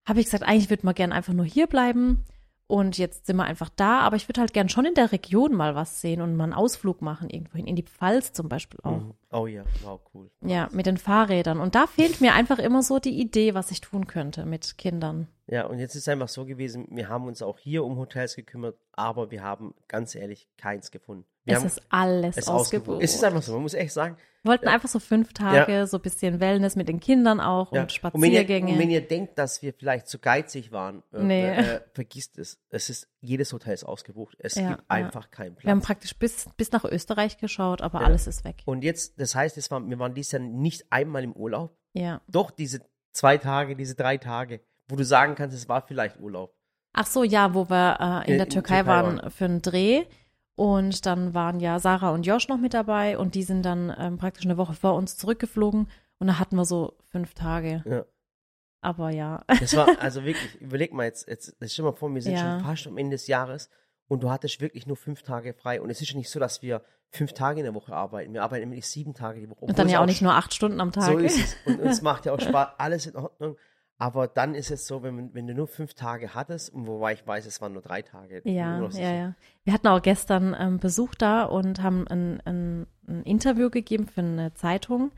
habe 0.09 0.21
ich 0.21 0.27
gesagt, 0.27 0.43
eigentlich 0.43 0.71
würde 0.71 0.85
man 0.87 0.95
gern 0.95 1.13
einfach 1.13 1.33
nur 1.35 1.45
hier 1.47 1.67
bleiben. 1.67 2.25
Und 2.67 2.97
jetzt 2.97 3.27
sind 3.27 3.37
wir 3.37 3.45
einfach 3.45 3.69
da, 3.69 4.01
aber 4.01 4.17
ich 4.17 4.27
würde 4.29 4.41
halt 4.41 4.55
gern 4.55 4.71
schon 4.71 4.87
in 4.87 4.95
der 4.95 5.13
Region 5.13 5.53
mal 5.55 5.75
was 5.75 6.01
sehen 6.01 6.23
und 6.23 6.35
mal 6.35 6.45
einen 6.45 6.55
Ausflug 6.55 7.03
machen, 7.03 7.29
irgendwohin, 7.29 7.67
in 7.67 7.77
die 7.77 7.83
Pfalz 7.83 8.33
zum 8.33 8.49
Beispiel 8.49 8.81
auch. 8.83 9.01
Mhm. 9.01 9.15
Oh 9.31 9.47
ja, 9.47 9.65
wow, 9.83 10.01
cool. 10.15 10.31
Ja, 10.41 10.69
mit 10.73 10.87
den 10.87 10.97
Fahrrädern. 10.97 11.61
Und 11.61 11.75
da 11.75 11.87
fehlt 11.87 12.23
mir 12.23 12.33
einfach 12.33 12.59
immer 12.59 12.83
so 12.83 12.99
die 12.99 13.21
Idee, 13.21 13.55
was 13.55 13.71
ich 13.71 13.83
tun 13.83 14.07
könnte 14.07 14.47
mit 14.47 14.79
Kindern. 14.79 15.29
Ja, 15.47 15.67
und 15.67 15.79
jetzt 15.79 15.95
ist 15.95 16.03
es 16.03 16.09
einfach 16.09 16.29
so 16.29 16.47
gewesen, 16.47 16.87
wir 16.91 17.09
haben 17.11 17.27
uns 17.27 17.43
auch 17.43 17.59
hier 17.59 17.85
um 17.85 17.99
Hotels 17.99 18.35
gekümmert, 18.35 18.79
aber 18.93 19.31
wir 19.31 19.43
haben 19.43 19.75
ganz 19.89 20.15
ehrlich 20.15 20.49
keins 20.57 20.91
gefunden. 20.91 21.27
Wir 21.45 21.55
es 21.55 21.61
haben 21.61 21.67
ist 21.67 21.81
alles 21.91 22.37
es 22.37 22.49
ausgebucht. 22.49 23.03
Es 23.03 23.15
ist 23.15 23.23
einfach 23.25 23.43
so, 23.43 23.53
man 23.53 23.63
muss 23.63 23.75
echt 23.75 23.93
sagen. 23.93 24.17
Wir 24.43 24.51
wollten 24.51 24.69
einfach 24.69 24.89
so 24.89 24.99
fünf 24.99 25.33
Tage, 25.33 25.87
so 25.87 25.97
ein 25.99 26.03
bisschen 26.03 26.39
Wellness 26.41 26.77
mit 26.77 26.89
den 26.89 27.01
Kindern 27.01 27.41
auch 27.41 27.73
Ja. 27.73 27.83
und 27.83 28.05
Und 28.13 28.21
wenn 28.23 28.31
ihr, 28.33 28.41
Spaziergänge. 28.41 28.73
und 28.73 28.79
wenn 28.79 28.91
ihr 28.91 29.07
denkt, 29.07 29.39
dass 29.39 29.63
wir 29.63 29.73
vielleicht 29.73 30.07
zu 30.07 30.19
geizig 30.19 30.71
waren, 30.73 31.03
äh, 31.15 31.23
Nee. 31.23 31.49
äh, 31.51 31.81
vergisst 31.95 32.39
es. 32.39 32.59
Es 32.69 32.91
ist, 32.91 33.09
jedes 33.21 33.53
Hotel 33.55 33.73
ist 33.73 33.85
ausgebucht. 33.85 34.37
Es 34.39 34.55
Ja, 34.55 34.69
gibt 34.69 34.81
ja. 34.81 34.85
einfach 34.89 35.31
keinen 35.31 35.57
wir 35.63 35.71
haben 35.71 35.79
Platz. 35.79 35.87
praktisch 35.87 36.17
bis, 36.19 36.47
bis 36.59 36.73
nach 36.73 36.85
Österreich 36.85 37.39
geschaut, 37.39 37.81
aber 37.81 38.01
Ja. 38.01 38.07
alles 38.07 38.27
ist 38.27 38.45
weg. 38.45 38.63
Und 38.67 38.85
jetzt, 38.85 39.19
das 39.19 39.35
heißt, 39.35 39.57
es 39.57 39.71
war, 39.71 39.81
wir 39.87 39.99
waren 39.99 40.15
dieses 40.15 40.33
Jahr 40.33 40.43
nicht 40.43 40.85
einmal 40.91 41.25
im 41.25 41.33
Urlaub. 41.33 41.77
Ja. 41.95 42.21
Doch 42.29 42.51
diese 42.51 42.81
zwei 43.13 43.39
Tage, 43.39 43.77
diese 43.77 43.95
drei 43.95 44.19
Tage, 44.19 44.61
wo 44.89 44.97
du 44.97 45.05
sagen 45.05 45.35
kannst, 45.37 45.57
es 45.57 45.69
war 45.71 45.87
vielleicht 45.87 46.21
Urlaub. 46.21 46.55
Ach 46.93 47.07
so, 47.07 47.25
ja, 47.25 47.55
wo 47.55 47.69
wir 47.71 47.97
äh, 47.99 48.27
in 48.29 48.33
In- 48.35 48.39
der 48.39 48.47
in 48.47 48.51
Türkei, 48.53 48.77
Türkei 48.77 48.87
waren 48.87 49.17
waren. 49.19 49.31
für 49.31 49.45
einen 49.47 49.63
Dreh. 49.63 50.05
Und 50.57 51.05
dann 51.07 51.35
waren 51.35 51.59
ja 51.59 51.79
Sarah 51.79 52.11
und 52.11 52.25
Josh 52.25 52.49
noch 52.49 52.59
mit 52.59 52.75
dabei 52.75 53.19
und 53.19 53.35
die 53.35 53.43
sind 53.43 53.63
dann 53.65 53.95
ähm, 53.99 54.19
praktisch 54.19 54.45
eine 54.45 54.57
Woche 54.57 54.73
vor 54.75 54.95
uns 54.95 55.17
zurückgeflogen 55.17 55.89
und 56.19 56.27
da 56.29 56.39
hatten 56.39 56.57
wir 56.57 56.65
so 56.65 56.97
fünf 57.11 57.35
Tage. 57.35 57.83
Ja. 57.87 58.05
Aber 58.81 59.11
ja. 59.11 59.43
Das 59.49 59.75
war, 59.77 59.89
also 60.01 60.25
wirklich, 60.25 60.61
überleg 60.61 60.93
mal 60.93 61.05
jetzt, 61.05 61.27
jetzt 61.27 61.57
stell 61.67 61.85
mal 61.85 61.93
vor, 61.93 62.15
wir 62.15 62.23
sind 62.23 62.35
Ja. 62.35 62.59
schon 62.59 62.67
fast 62.67 62.87
am 62.87 62.99
Ende 62.99 63.15
des 63.15 63.27
Jahres 63.27 63.69
und 64.09 64.23
du 64.23 64.31
hattest 64.31 64.61
wirklich 64.61 64.87
nur 64.87 64.97
fünf 64.97 65.23
Tage 65.23 65.55
frei. 65.55 65.81
Und 65.81 65.91
es 65.91 66.01
ist 66.01 66.11
ja 66.11 66.17
nicht 66.19 66.31
so, 66.31 66.39
dass 66.39 66.63
wir 66.63 66.83
fünf 67.11 67.33
Tage 67.33 67.61
in 67.61 67.65
der 67.65 67.75
Woche 67.75 67.95
arbeiten. 67.95 68.33
Wir 68.35 68.43
arbeiten 68.43 68.69
nämlich 68.69 68.87
sieben 68.87 69.15
Tage 69.15 69.41
die 69.41 69.49
Woche. 69.49 69.65
Und 69.65 69.79
dann 69.79 69.89
ja 69.89 70.01
auch 70.01 70.07
nicht 70.07 70.21
nur 70.23 70.35
acht 70.35 70.53
Stunden 70.53 70.81
am 70.81 70.93
Tag. 70.93 71.05
So 71.05 71.19
ist 71.19 71.39
es. 71.39 71.57
Und 71.65 71.81
uns 71.81 72.03
macht 72.03 72.27
ja 72.27 72.33
auch 72.33 72.41
Spaß, 72.41 72.69
alles 72.79 73.07
in 73.07 73.17
Ordnung. 73.17 73.57
Aber 73.99 74.27
dann 74.27 74.55
ist 74.55 74.71
es 74.71 74.87
so, 74.87 75.03
wenn, 75.03 75.33
wenn 75.35 75.47
du 75.47 75.55
nur 75.55 75.69
fünf 75.69 75.95
Tage 75.95 76.35
hattest, 76.35 76.71
und 76.75 76.87
wobei 76.87 77.13
ich 77.13 77.27
weiß, 77.27 77.47
es 77.47 77.61
waren 77.61 77.73
nur 77.73 77.83
drei 77.83 78.03
Tage. 78.03 78.43
Ja, 78.45 78.91
so- 78.91 78.99
ja, 79.01 79.13
ja. 79.13 79.35
Wir 79.63 79.73
hatten 79.73 79.87
auch 79.87 80.03
gestern 80.03 80.55
ähm, 80.59 80.79
Besuch 80.79 81.15
da 81.15 81.45
und 81.45 81.83
haben 81.83 82.07
ein, 82.09 82.41
ein, 82.45 82.87
ein 83.07 83.23
Interview 83.23 83.71
gegeben 83.71 84.07
für 84.09 84.21
eine 84.23 84.53
Zeitung. 84.55 85.13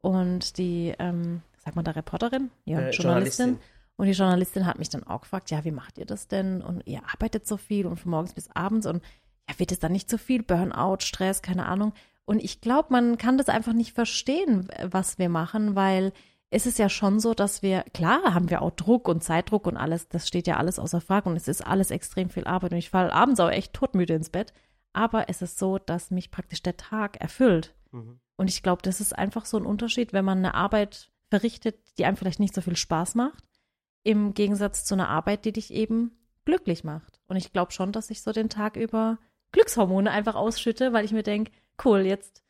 Und 0.00 0.58
die, 0.58 0.94
ähm, 0.98 1.42
sag 1.56 1.76
mal, 1.76 1.82
da 1.82 1.92
Reporterin, 1.92 2.50
ja, 2.64 2.78
Äh, 2.80 2.90
Journalistin. 2.90 3.46
Journalistin. 3.46 3.58
Und 3.96 4.06
die 4.06 4.12
Journalistin 4.12 4.66
hat 4.66 4.78
mich 4.78 4.88
dann 4.90 5.04
auch 5.04 5.20
gefragt, 5.22 5.50
ja, 5.50 5.64
wie 5.64 5.70
macht 5.70 5.98
ihr 5.98 6.06
das 6.06 6.26
denn? 6.26 6.62
Und 6.62 6.82
ihr 6.86 7.02
arbeitet 7.10 7.46
so 7.46 7.56
viel 7.56 7.86
und 7.86 7.96
von 7.96 8.10
morgens 8.10 8.34
bis 8.34 8.50
abends 8.50 8.86
und 8.86 9.02
ja, 9.48 9.58
wird 9.58 9.70
es 9.72 9.78
dann 9.78 9.92
nicht 9.92 10.10
so 10.10 10.18
viel? 10.18 10.42
Burnout, 10.42 10.96
Stress, 11.00 11.42
keine 11.42 11.66
Ahnung. 11.66 11.92
Und 12.24 12.42
ich 12.42 12.60
glaube, 12.60 12.88
man 12.90 13.18
kann 13.18 13.38
das 13.38 13.48
einfach 13.48 13.72
nicht 13.74 13.92
verstehen, 13.92 14.68
was 14.82 15.18
wir 15.18 15.28
machen, 15.28 15.76
weil 15.76 16.12
es 16.54 16.66
ist 16.66 16.78
ja 16.78 16.88
schon 16.88 17.18
so, 17.18 17.34
dass 17.34 17.62
wir, 17.62 17.82
klar 17.94 18.32
haben 18.32 18.48
wir 18.48 18.62
auch 18.62 18.70
Druck 18.70 19.08
und 19.08 19.24
Zeitdruck 19.24 19.66
und 19.66 19.76
alles, 19.76 20.08
das 20.08 20.28
steht 20.28 20.46
ja 20.46 20.56
alles 20.56 20.78
außer 20.78 21.00
Frage 21.00 21.28
und 21.28 21.36
es 21.36 21.48
ist 21.48 21.66
alles 21.66 21.90
extrem 21.90 22.30
viel 22.30 22.44
Arbeit 22.44 22.70
und 22.70 22.78
ich 22.78 22.90
falle 22.90 23.12
abends 23.12 23.40
auch 23.40 23.50
echt 23.50 23.72
todmüde 23.72 24.14
ins 24.14 24.30
Bett. 24.30 24.52
Aber 24.92 25.28
es 25.28 25.42
ist 25.42 25.58
so, 25.58 25.78
dass 25.78 26.12
mich 26.12 26.30
praktisch 26.30 26.62
der 26.62 26.76
Tag 26.76 27.20
erfüllt. 27.20 27.74
Mhm. 27.90 28.20
Und 28.36 28.48
ich 28.48 28.62
glaube, 28.62 28.82
das 28.82 29.00
ist 29.00 29.18
einfach 29.18 29.46
so 29.46 29.56
ein 29.56 29.66
Unterschied, 29.66 30.12
wenn 30.12 30.24
man 30.24 30.38
eine 30.38 30.54
Arbeit 30.54 31.10
verrichtet, 31.28 31.76
die 31.98 32.04
einem 32.04 32.16
vielleicht 32.16 32.38
nicht 32.38 32.54
so 32.54 32.60
viel 32.60 32.76
Spaß 32.76 33.16
macht, 33.16 33.42
im 34.04 34.32
Gegensatz 34.32 34.84
zu 34.84 34.94
einer 34.94 35.08
Arbeit, 35.08 35.44
die 35.44 35.52
dich 35.52 35.72
eben 35.72 36.12
glücklich 36.44 36.84
macht. 36.84 37.18
Und 37.26 37.34
ich 37.34 37.52
glaube 37.52 37.72
schon, 37.72 37.90
dass 37.90 38.10
ich 38.10 38.22
so 38.22 38.30
den 38.30 38.48
Tag 38.48 38.76
über 38.76 39.18
Glückshormone 39.50 40.08
einfach 40.08 40.36
ausschütte, 40.36 40.92
weil 40.92 41.04
ich 41.04 41.10
mir 41.10 41.24
denke, 41.24 41.50
cool, 41.84 42.02
jetzt, 42.02 42.43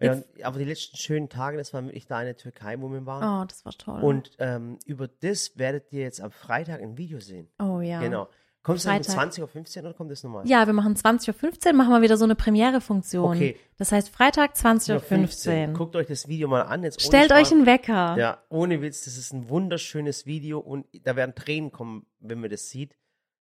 Ja, 0.00 0.22
aber 0.42 0.58
die 0.58 0.64
letzten 0.64 0.96
schönen 0.96 1.28
Tage, 1.28 1.56
das 1.56 1.74
war 1.74 1.84
wirklich 1.84 2.06
da 2.06 2.20
in 2.20 2.26
der 2.26 2.36
Türkei, 2.36 2.80
wo 2.80 2.88
wir 2.88 3.04
waren. 3.06 3.42
oh, 3.42 3.44
das 3.44 3.64
war 3.64 3.72
toll. 3.72 4.02
Und 4.02 4.30
ähm, 4.38 4.78
über 4.84 5.08
das 5.08 5.58
werdet 5.58 5.92
ihr 5.92 6.02
jetzt 6.02 6.20
am 6.20 6.30
Freitag 6.30 6.80
ein 6.80 6.96
Video 6.96 7.20
sehen. 7.20 7.48
oh 7.58 7.80
ja. 7.80 8.00
Genau. 8.00 8.28
Kommt 8.62 8.78
es 8.78 8.84
dann 8.84 8.98
um 8.98 9.04
Freitag. 9.04 9.32
20.15 9.32 9.78
Uhr 9.78 9.84
oder 9.84 9.94
kommt 9.94 10.10
das 10.10 10.22
nochmal? 10.22 10.46
Ja, 10.46 10.66
wir 10.66 10.74
machen 10.74 10.94
20.15 10.94 11.68
Uhr, 11.68 11.72
machen 11.72 11.90
wir 11.90 12.02
wieder 12.02 12.18
so 12.18 12.24
eine 12.24 12.34
Premiere-Funktion. 12.34 13.36
Okay. 13.36 13.56
Das 13.78 13.92
heißt 13.92 14.10
Freitag 14.10 14.54
20.15 14.56 15.68
Uhr. 15.68 15.74
Guckt 15.74 15.96
euch 15.96 16.06
das 16.06 16.28
Video 16.28 16.48
mal 16.48 16.62
an. 16.62 16.82
Jetzt 16.82 17.00
Stellt 17.00 17.32
euch 17.32 17.50
einen 17.50 17.64
Wecker. 17.66 18.16
Ja, 18.18 18.42
ohne 18.50 18.82
Witz, 18.82 19.04
das 19.04 19.16
ist 19.16 19.32
ein 19.32 19.48
wunderschönes 19.48 20.26
Video 20.26 20.58
und 20.58 20.86
da 21.02 21.16
werden 21.16 21.34
Tränen 21.34 21.72
kommen, 21.72 22.06
wenn 22.18 22.40
man 22.40 22.50
das 22.50 22.68
sieht. 22.68 22.94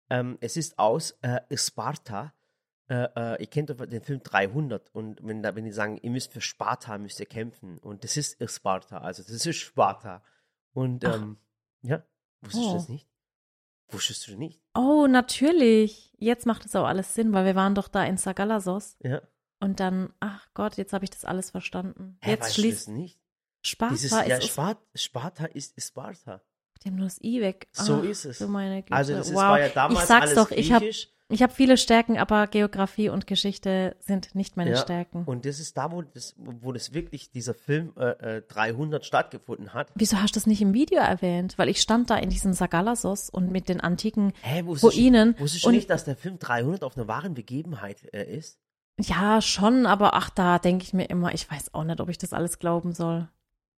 Ähm, 0.08 0.38
es 0.40 0.56
ist 0.56 0.78
aus 0.78 1.18
äh, 1.22 1.40
Sparta. 1.54 2.32
Äh, 2.90 3.08
äh, 3.14 3.40
ihr 3.40 3.46
kennt 3.46 3.70
doch 3.70 3.76
den 3.86 4.02
Film 4.02 4.20
300 4.20 4.92
und 4.92 5.20
wenn, 5.24 5.44
da, 5.44 5.54
wenn 5.54 5.64
die 5.64 5.70
sagen, 5.70 5.96
ihr 6.02 6.10
müsst 6.10 6.32
für 6.32 6.40
Sparta, 6.40 6.98
müsst 6.98 7.20
ihr 7.20 7.26
kämpfen 7.26 7.78
und 7.78 8.02
das 8.02 8.16
ist 8.16 8.36
Sparta, 8.50 8.98
also 8.98 9.22
das 9.22 9.46
ist 9.46 9.56
Sparta. 9.56 10.24
Und 10.72 11.04
ähm, 11.04 11.36
ja, 11.82 12.02
wusstest 12.40 12.64
Oh. 12.64 12.72
du 12.72 12.74
das 12.74 12.88
nicht? 12.88 13.08
Wusstest 13.90 14.26
du 14.26 14.36
nicht? 14.36 14.60
Oh, 14.74 15.06
natürlich. 15.08 16.12
Jetzt 16.18 16.46
macht 16.46 16.64
es 16.64 16.74
auch 16.74 16.84
alles 16.84 17.14
Sinn, 17.14 17.32
weil 17.32 17.44
wir 17.44 17.54
waren 17.54 17.76
doch 17.76 17.86
da 17.86 18.04
in 18.04 18.16
Sagalassos 18.16 18.96
Ja. 19.04 19.20
und 19.60 19.78
dann, 19.78 20.12
ach 20.18 20.48
Gott, 20.54 20.76
jetzt 20.76 20.92
habe 20.92 21.04
ich 21.04 21.10
das 21.10 21.24
alles 21.24 21.50
verstanden. 21.50 22.18
Hä, 22.22 22.32
jetzt 22.32 22.54
schließt 22.54 22.88
das 22.88 22.94
nicht? 22.94 23.20
Sparta 23.62 23.94
Dieses, 23.94 24.10
ist 24.12 24.26
ja, 24.28 24.36
es. 24.38 24.46
Sparta, 24.46 24.80
Sparta 24.96 25.44
ist 25.46 25.80
Sparta. 25.80 26.42
Die 26.82 26.88
haben 26.88 26.96
nur 26.96 27.06
das 27.06 27.22
I 27.22 27.40
weg. 27.40 27.68
So 27.72 27.98
Ach, 28.00 28.04
ist 28.04 28.24
es. 28.24 28.40
Meine 28.40 28.82
Güte. 28.82 28.94
Also 28.94 29.12
das 29.12 29.28
ist, 29.28 29.34
wow. 29.34 29.42
war 29.42 29.60
ja 29.60 29.68
damals 29.68 30.00
ich 30.00 30.06
sag's 30.06 30.22
alles 30.22 30.34
doch, 30.34 30.50
ich 30.50 30.70
griechisch. 30.70 31.08
Ich 31.30 31.42
hab 31.42 31.52
viele 31.52 31.76
Stärken, 31.76 32.18
aber 32.18 32.46
Geografie 32.46 33.08
und 33.08 33.26
Geschichte 33.26 33.96
sind 34.00 34.34
nicht 34.34 34.56
meine 34.56 34.72
Ja, 34.72 34.76
Stärken. 34.76 35.24
Und 35.24 35.46
das 35.46 35.60
ist 35.60 35.76
da, 35.76 35.90
wo 35.90 36.02
das, 36.02 36.34
wo 36.36 36.72
das 36.72 36.92
wirklich, 36.92 37.30
dieser 37.30 37.54
Film 37.54 37.92
äh, 37.96 38.38
äh, 38.38 38.42
300 38.42 39.04
stattgefunden 39.04 39.72
hat. 39.72 39.90
Wieso 39.94 40.20
hast 40.20 40.34
du 40.34 40.38
das 40.38 40.46
nicht 40.46 40.60
im 40.62 40.74
Video 40.74 40.98
erwähnt? 41.00 41.56
Weil 41.58 41.68
ich 41.68 41.80
stand 41.80 42.10
da 42.10 42.16
in 42.16 42.30
diesem 42.30 42.52
Sagalassos 42.52 43.30
und 43.30 43.50
mit 43.50 43.68
den 43.68 43.80
antiken 43.80 44.32
wusstest 44.64 44.96
Ruinen. 44.96 45.34
du, 45.34 45.40
wusstest 45.40 45.64
du 45.64 45.70
nicht, 45.70 45.88
dass 45.90 46.04
der 46.04 46.16
Film 46.16 46.38
300 46.38 46.82
auf 46.82 46.96
einer 46.96 47.08
wahren 47.08 47.34
Begebenheit 47.34 48.12
äh, 48.12 48.24
ist? 48.24 48.58
ja, 48.98 49.40
schon, 49.40 49.86
aber 49.86 50.14
ach, 50.14 50.30
da 50.30 50.58
denke 50.58 50.84
ich 50.84 50.92
mir 50.92 51.04
immer, 51.06 51.32
ich 51.32 51.50
weiß 51.50 51.74
auch 51.74 51.84
nicht, 51.84 52.00
ob 52.00 52.08
ich 52.08 52.18
das 52.18 52.32
alles 52.32 52.58
glauben 52.58 52.92
soll. 52.92 53.28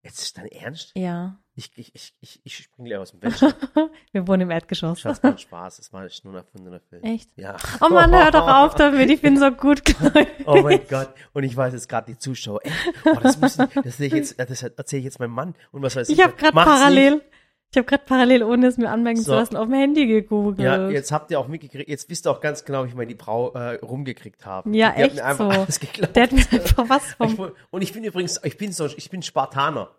Jetzt 0.03 0.22
ist 0.22 0.38
dein 0.38 0.48
Ernst? 0.48 0.91
Ja. 0.96 1.38
Ich, 1.62 1.72
ich, 1.75 1.91
ich, 1.94 2.13
ich, 2.22 2.41
ich 2.44 2.56
springe 2.58 2.89
gleich 2.89 3.00
aus 3.00 3.12
dem 3.12 3.20
Bett. 3.20 3.39
Wir 4.12 4.27
wohnen 4.27 4.41
im 4.41 4.50
Erdgeschoss. 4.51 5.00
Schatz, 5.01 5.22
kein 5.22 5.38
Spaß. 5.38 5.77
Das 5.77 5.94
war 5.94 6.01
nur 6.24 6.34
ein 6.34 6.38
erfundener 6.38 6.80
Film. 6.80 7.03
Echt? 7.03 7.30
Ja. 7.36 7.56
Oh 7.82 7.89
Mann, 7.89 8.12
hör 8.12 8.32
doch 8.32 8.48
auf 8.48 8.74
damit, 8.74 9.12
ich 9.12 9.22
bin 9.22 9.38
so 9.38 9.51
gut 9.51 9.86
gläubig. 9.86 10.27
Oh 10.48 10.60
mein 10.63 10.82
Gott. 10.89 11.10
Und 11.34 11.44
ich 11.44 11.56
weiß 11.56 11.74
jetzt 11.74 11.88
gerade 11.88 12.12
die 12.12 12.18
Zuschauer. 12.18 12.62
Ey, 12.63 12.72
oh, 13.06 13.20
das 13.22 13.39
das 13.39 13.98
sehe 13.98 14.08
ich 14.08 14.13
jetzt, 14.13 14.39
das 14.39 14.63
erzähle 14.63 15.00
ich 15.01 15.06
jetzt 15.06 15.20
meinem 15.20 15.34
Mann. 15.34 15.53
Und 15.72 15.84
was 15.84 15.96
weiß 15.96 16.10
ich. 16.10 16.18
Ich 16.18 16.24
habe 16.24 16.34
gerade 16.36 16.53
parallel, 16.53 17.22
ich 17.70 17.77
habe 17.77 17.86
gerade 17.86 18.03
parallel, 18.08 18.41
ohne 18.44 18.65
es 18.65 18.77
mir 18.77 18.89
anmerken 18.89 19.20
So. 19.22 19.25
zu 19.32 19.38
lassen, 19.38 19.56
auf 19.56 19.65
dem 19.65 19.75
Handy 19.75 20.08
gegoogelt. 20.08 20.58
Nicht. 20.58 20.65
Ja, 20.65 20.89
jetzt 20.89 21.12
habt 21.12 21.30
ihr 21.30 21.39
auch 21.39 21.48
mitgekriegt, 21.48 21.88
jetzt 21.88 22.10
wisst 22.10 22.25
ihr 22.25 22.32
auch 22.32 22.41
ganz 22.41 22.65
genau, 22.65 22.86
wie 22.86 22.89
ich 22.89 22.96
meine 22.96 23.13
die 23.13 23.24
Frau 23.24 23.51
äh, 23.53 23.75
rumgekriegt 23.75 24.48
habe. 24.48 24.75
Ja, 24.75 24.94
die 24.94 25.03
echt 25.03 25.15
mir 25.15 25.25
einfach 25.25 25.53
so. 25.53 25.60
alles 25.62 25.80
geglaubt. 25.80 26.15
Der 26.15 26.24
hat 26.24 26.32
mir 26.32 26.46
einfach 26.51 26.89
was 26.89 27.08
Ich, 27.12 27.15
vom. 27.18 27.38
woll- 27.38 27.56
und 27.70 27.82
ich 27.84 27.94
bin 27.94 28.03
übrigens, 28.03 28.39
ich 28.44 28.58
bin 28.58 28.72
so, 28.72 28.88
ich 28.88 29.10
bin 29.12 29.22
Spartaner. 29.22 29.91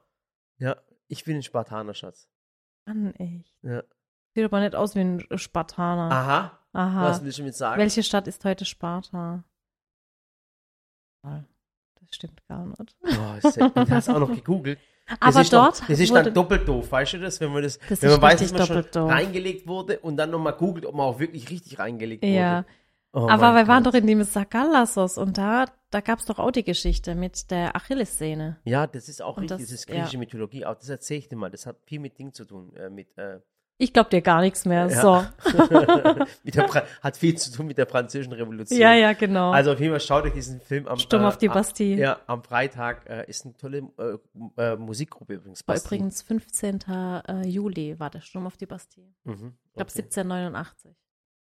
Ja, 0.59 0.77
ich 1.13 1.25
bin 1.25 1.37
ein 1.37 1.43
Spartaner, 1.43 1.93
Schatz. 1.93 2.27
Mann, 2.87 3.15
echt. 3.17 3.55
Ja. 3.63 3.83
Sieht 4.35 4.45
aber 4.45 4.61
nicht 4.61 4.75
aus 4.75 4.95
wie 4.95 5.01
ein 5.01 5.27
Spartaner. 5.37 6.11
Aha. 6.11 6.59
Aha. 6.73 7.05
Was 7.05 7.23
willst 7.23 7.39
du 7.39 7.43
mit 7.43 7.55
sagen? 7.55 7.79
Welche 7.79 8.03
Stadt 8.03 8.27
ist 8.27 8.43
heute 8.45 8.65
Sparta? 8.65 9.45
Das 11.23 12.09
stimmt 12.11 12.43
gar 12.49 12.65
nicht. 12.65 12.97
Oh, 13.03 13.47
ist 13.47 13.57
ja- 13.57 13.69
du 13.69 13.91
hast 13.91 14.09
auch 14.09 14.19
noch 14.19 14.33
gegoogelt. 14.35 14.79
Das 15.21 15.35
Aber 15.37 15.45
dort 15.45 15.81
Noch, 15.81 15.89
das 15.89 15.99
ist 15.99 16.15
dann 16.15 16.33
doppelt 16.33 16.67
doof, 16.67 16.91
weißt 16.93 17.15
du 17.15 17.19
das? 17.19 17.41
Wenn 17.41 17.53
man 17.53 17.65
das, 17.65 17.77
Das 17.89 18.01
wenn 18.01 18.11
man 18.13 18.23
weiß, 18.23 18.41
dass 18.41 18.53
man 18.53 18.67
schon 18.67 18.85
doof. 18.93 19.11
reingelegt 19.11 19.67
wurde 19.67 19.99
und 19.99 20.17
dann 20.17 20.31
nochmal 20.31 20.53
googelt, 20.53 20.87
ob 20.87 20.95
man 20.95 21.05
auch 21.07 21.19
wirklich 21.19 21.51
richtig 21.51 21.81
reingelegt 21.81 22.23
ja. 22.25 22.59
wurde. 22.59 22.67
Oh 23.15 23.29
Aber 23.29 23.55
wir 23.55 23.69
waren 23.69 23.85
Gott. 23.85 23.93
doch 23.95 23.99
in 23.99 24.07
dem 24.07 24.23
Sagallassos 24.23 25.19
und 25.19 25.37
da, 25.37 25.67
da 25.91 26.01
gab 26.01 26.19
es 26.21 26.25
doch 26.25 26.39
auch 26.39 26.51
die 26.51 26.65
Geschichte 26.65 27.15
mit 27.15 27.51
der 27.51 27.77
Achillessehne. 27.77 28.59
Ja, 28.65 28.87
das 28.87 29.09
ist 29.09 29.21
auch 29.21 29.37
Und 29.37 29.43
richtig, 29.45 29.59
das- 29.59 29.67
das 29.69 29.81
ist 29.81 29.89
ja. 29.89 29.97
griechische 29.97 30.19
Mythologie. 30.19 30.65
Auch 30.65 30.77
das 30.77 30.89
erzähle 30.89 31.19
ich 31.19 31.29
dir 31.29 31.37
mal. 31.37 31.51
Das 31.51 31.67
hat 31.67 31.77
viel 31.85 32.01
mit 32.01 32.19
Ding 32.19 32.33
zu 32.33 32.45
tun. 32.47 32.75
Äh, 32.75 32.89
mit, 32.89 33.17
äh, 33.19 33.41
Ich 33.77 33.93
glaube 33.93 34.09
dir 34.11 34.23
gar 34.23 34.41
nichts 34.41 34.65
mehr. 34.65 34.87
Ja. 34.89 35.01
So. 35.03 35.25
hat 37.03 37.17
viel 37.17 37.37
zu 37.37 37.53
tun 37.53 37.67
mit 37.67 37.79
der 37.79 37.87
französischen 37.87 38.33
Revolution. 38.33 38.79
Ja, 38.79 38.95
ja, 38.95 39.13
genau. 39.13 39.51
Also 39.51 39.73
auf 39.73 39.81
jeden 39.81 39.93
Fall 39.93 40.01
schaut 40.01 40.25
euch 40.25 40.33
diesen 40.33 40.61
Film 40.61 40.87
am 40.89 40.99
Sturm 40.99 41.23
äh, 41.23 41.27
auf 41.27 41.37
die 41.39 41.49
Bastille. 41.49 42.01
Ja, 42.01 42.21
am 42.27 42.43
Freitag 42.43 43.09
äh, 43.11 43.29
ist 43.29 43.45
eine 43.45 43.55
tolle 43.57 43.89
äh, 44.57 44.63
äh, 44.63 44.77
Musikgruppe 44.77 45.35
übrigens. 45.35 45.61
War 45.67 45.75
Bastille. 45.75 45.99
übrigens 45.99 46.23
15. 46.23 46.79
äh, 46.89 47.47
Juli 47.47 47.99
war 48.01 48.11
der 48.11 48.21
Sturm 48.21 48.47
auf 48.47 48.57
die 48.57 48.67
Bastille. 48.67 49.07
Mhm, 49.25 49.55
Ich 49.67 49.73
glaube 49.75 49.91
okay. 49.91 50.03
1789. 50.03 50.97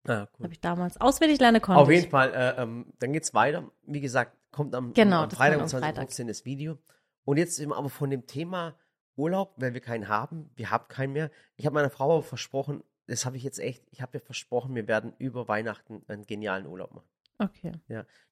Ah, 0.06 0.28
cool. 0.38 0.44
Habe 0.44 0.52
ich 0.52 0.60
damals 0.60 1.00
auswendig 1.00 1.40
lernen 1.40 1.62
konnte. 1.62 1.80
Auf 1.80 1.88
ich. 1.88 2.00
jeden 2.00 2.10
Fall, 2.10 2.32
äh, 2.34 2.62
ähm, 2.62 2.86
dann 2.98 3.12
geht's 3.12 3.32
weiter. 3.34 3.70
Wie 3.86 4.00
gesagt, 4.00 4.36
kommt 4.50 4.74
am, 4.74 4.92
Genau, 4.92 5.22
am 5.22 5.28
das 5.28 5.38
Freitag 5.38 5.56
um 5.56 5.60
kommt 5.62 5.74
am 5.74 5.80
2015 5.80 6.28
das 6.28 6.44
Video. 6.44 6.78
Und 7.24 7.38
jetzt 7.38 7.58
wir 7.58 7.74
aber 7.74 7.88
von 7.88 8.10
dem 8.10 8.26
Thema 8.26 8.74
Urlaub, 9.16 9.54
weil 9.56 9.74
wir 9.74 9.80
keinen 9.80 10.08
haben. 10.08 10.50
Wir 10.56 10.70
haben 10.70 10.88
keinen 10.88 11.12
mehr. 11.12 11.30
Ich 11.56 11.66
habe 11.66 11.74
meiner 11.74 11.90
Frau 11.90 12.12
aber 12.12 12.22
versprochen, 12.22 12.82
das 13.06 13.26
habe 13.26 13.36
ich 13.36 13.42
jetzt 13.42 13.58
echt, 13.58 13.84
ich 13.90 14.02
habe 14.02 14.16
ihr 14.16 14.20
versprochen, 14.20 14.74
wir 14.74 14.88
werden 14.88 15.12
über 15.18 15.48
Weihnachten 15.48 16.02
einen 16.08 16.26
genialen 16.26 16.66
Urlaub 16.66 16.92
machen. 16.92 17.08
Okay. 17.38 17.72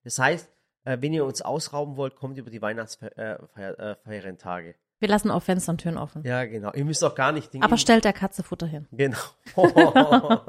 Das 0.05 0.19
heißt, 0.19 0.51
äh, 0.85 0.99
wenn 1.01 1.13
ihr 1.13 1.25
uns 1.25 1.43
ausrauben 1.43 1.97
wollt, 1.97 2.17
kommt 2.17 2.39
über 2.39 2.51
die 2.51 2.63
Weihnachtsfeiertage. 2.63 4.75
Wir 4.99 5.09
lassen 5.09 5.33
auch 5.33 5.43
Fenster 5.43 5.73
und 5.73 5.79
Türen 5.79 5.99
offen. 5.99 6.23
ja, 6.25 6.45
genau. 6.45 6.73
Ihr 6.75 6.85
müsst 6.85 7.03
auch 7.03 7.17
gar 7.17 7.33
nicht 7.33 7.53
Dinge. 7.53 7.65
Aber 7.65 7.77
stellt 7.77 8.05
der 8.05 8.13
Katze 8.13 8.45
Futter 8.45 8.67
hin. 8.67 8.87
Genau. 8.93 9.19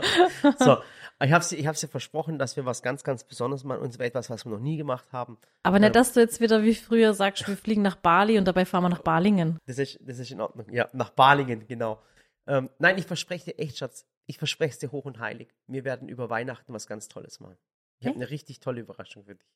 so, 0.60 0.78
ich 1.22 1.32
habe 1.32 1.44
sie, 1.44 1.56
ich 1.58 1.68
habe 1.68 1.78
sie 1.78 1.88
versprochen, 1.88 2.38
dass 2.40 2.56
wir 2.58 2.66
was 2.66 2.82
ganz, 2.84 3.04
ganz 3.04 3.24
Besonderes 3.24 3.64
machen. 3.64 3.82
Und 3.82 3.94
zwar 3.94 4.06
etwas, 4.06 4.30
was 4.30 4.46
wir 4.46 4.52
noch 4.52 4.60
nie 4.60 4.78
gemacht 4.78 5.12
haben. 5.12 5.38
Aber 5.64 5.80
nicht, 5.80 5.88
Ähm. 5.88 5.94
dass 5.94 6.14
du 6.14 6.20
jetzt 6.20 6.42
wieder 6.42 6.64
wie 6.64 6.76
früher 6.76 7.14
sagst, 7.14 7.48
wir 7.48 7.56
fliegen 7.58 7.82
nach 7.82 7.96
Bali 7.96 8.38
und 8.38 8.46
dabei 8.46 8.66
fahren 8.66 8.84
wir 8.84 8.90
nach 8.90 9.02
Balingen. 9.04 9.58
Das 9.66 9.78
ist, 9.78 10.00
das 10.02 10.20
ist 10.20 10.32
in 10.32 10.42
Ordnung. 10.42 10.66
Ja, 10.72 10.90
nach 10.94 11.10
Balingen, 11.12 11.66
genau. 11.68 12.02
Ähm, 12.48 12.70
nein, 12.80 12.98
ich 12.98 13.06
verspreche 13.06 13.52
dir 13.52 13.60
echt, 13.60 13.78
Schatz. 13.78 14.06
Ich 14.26 14.38
verspreche 14.38 14.72
es 14.74 14.80
dir 14.80 14.92
hoch 14.92 15.06
und 15.06 15.20
heilig. 15.20 15.50
Wir 15.68 15.84
werden 15.86 16.10
über 16.10 16.30
Weihnachten 16.30 16.74
was 16.74 16.88
ganz 16.88 17.08
Tolles 17.08 17.40
machen. 17.40 17.58
Ich 18.00 18.08
habe 18.08 18.16
eine 18.18 18.30
richtig 18.30 18.60
tolle 18.60 18.82
Überraschung 18.82 19.24
für 19.26 19.36
dich. 19.36 19.48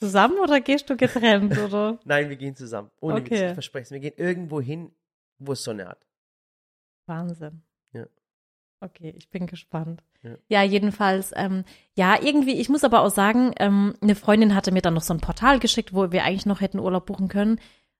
Zusammen 0.00 0.38
oder 0.40 0.60
gehst 0.60 0.88
du 0.90 0.96
getrennt, 0.96 1.56
oder? 1.58 1.98
Nein, 2.04 2.28
wir 2.28 2.36
gehen 2.36 2.54
zusammen. 2.56 2.90
Ohne 3.00 3.16
Witz, 3.18 3.26
Okay. 3.26 3.46
ich 3.48 3.52
verspreche 3.54 3.82
es. 3.84 3.90
Wir 3.90 4.00
gehen 4.00 4.14
irgendwo 4.16 4.60
hin, 4.60 4.92
wo 5.38 5.52
es 5.52 5.62
Sonne 5.64 5.86
hat. 5.88 6.04
Wahnsinn. 7.06 7.62
Okay, 8.80 9.12
ich 9.16 9.28
bin 9.30 9.46
gespannt. 9.46 10.02
Ja. 10.22 10.30
Ja, 10.48 10.62
jedenfalls, 10.62 11.32
ähm, 11.34 11.64
ja, 11.94 12.16
irgendwie, 12.22 12.60
ich 12.60 12.68
muss 12.68 12.84
aber 12.84 13.00
auch 13.02 13.10
sagen, 13.10 13.52
ähm, 13.58 13.94
eine 14.00 14.14
Freundin 14.14 14.54
hatte 14.54 14.70
mir 14.72 14.82
dann 14.82 14.94
noch 14.94 15.02
so 15.02 15.12
ein 15.14 15.20
Portal 15.20 15.58
geschickt, 15.58 15.92
wo 15.92 16.12
wir 16.12 16.24
eigentlich 16.24 16.46
noch 16.46 16.60
hätten 16.60 16.78
Urlaub 16.78 17.06
buchen 17.06 17.28
können. 17.28 17.56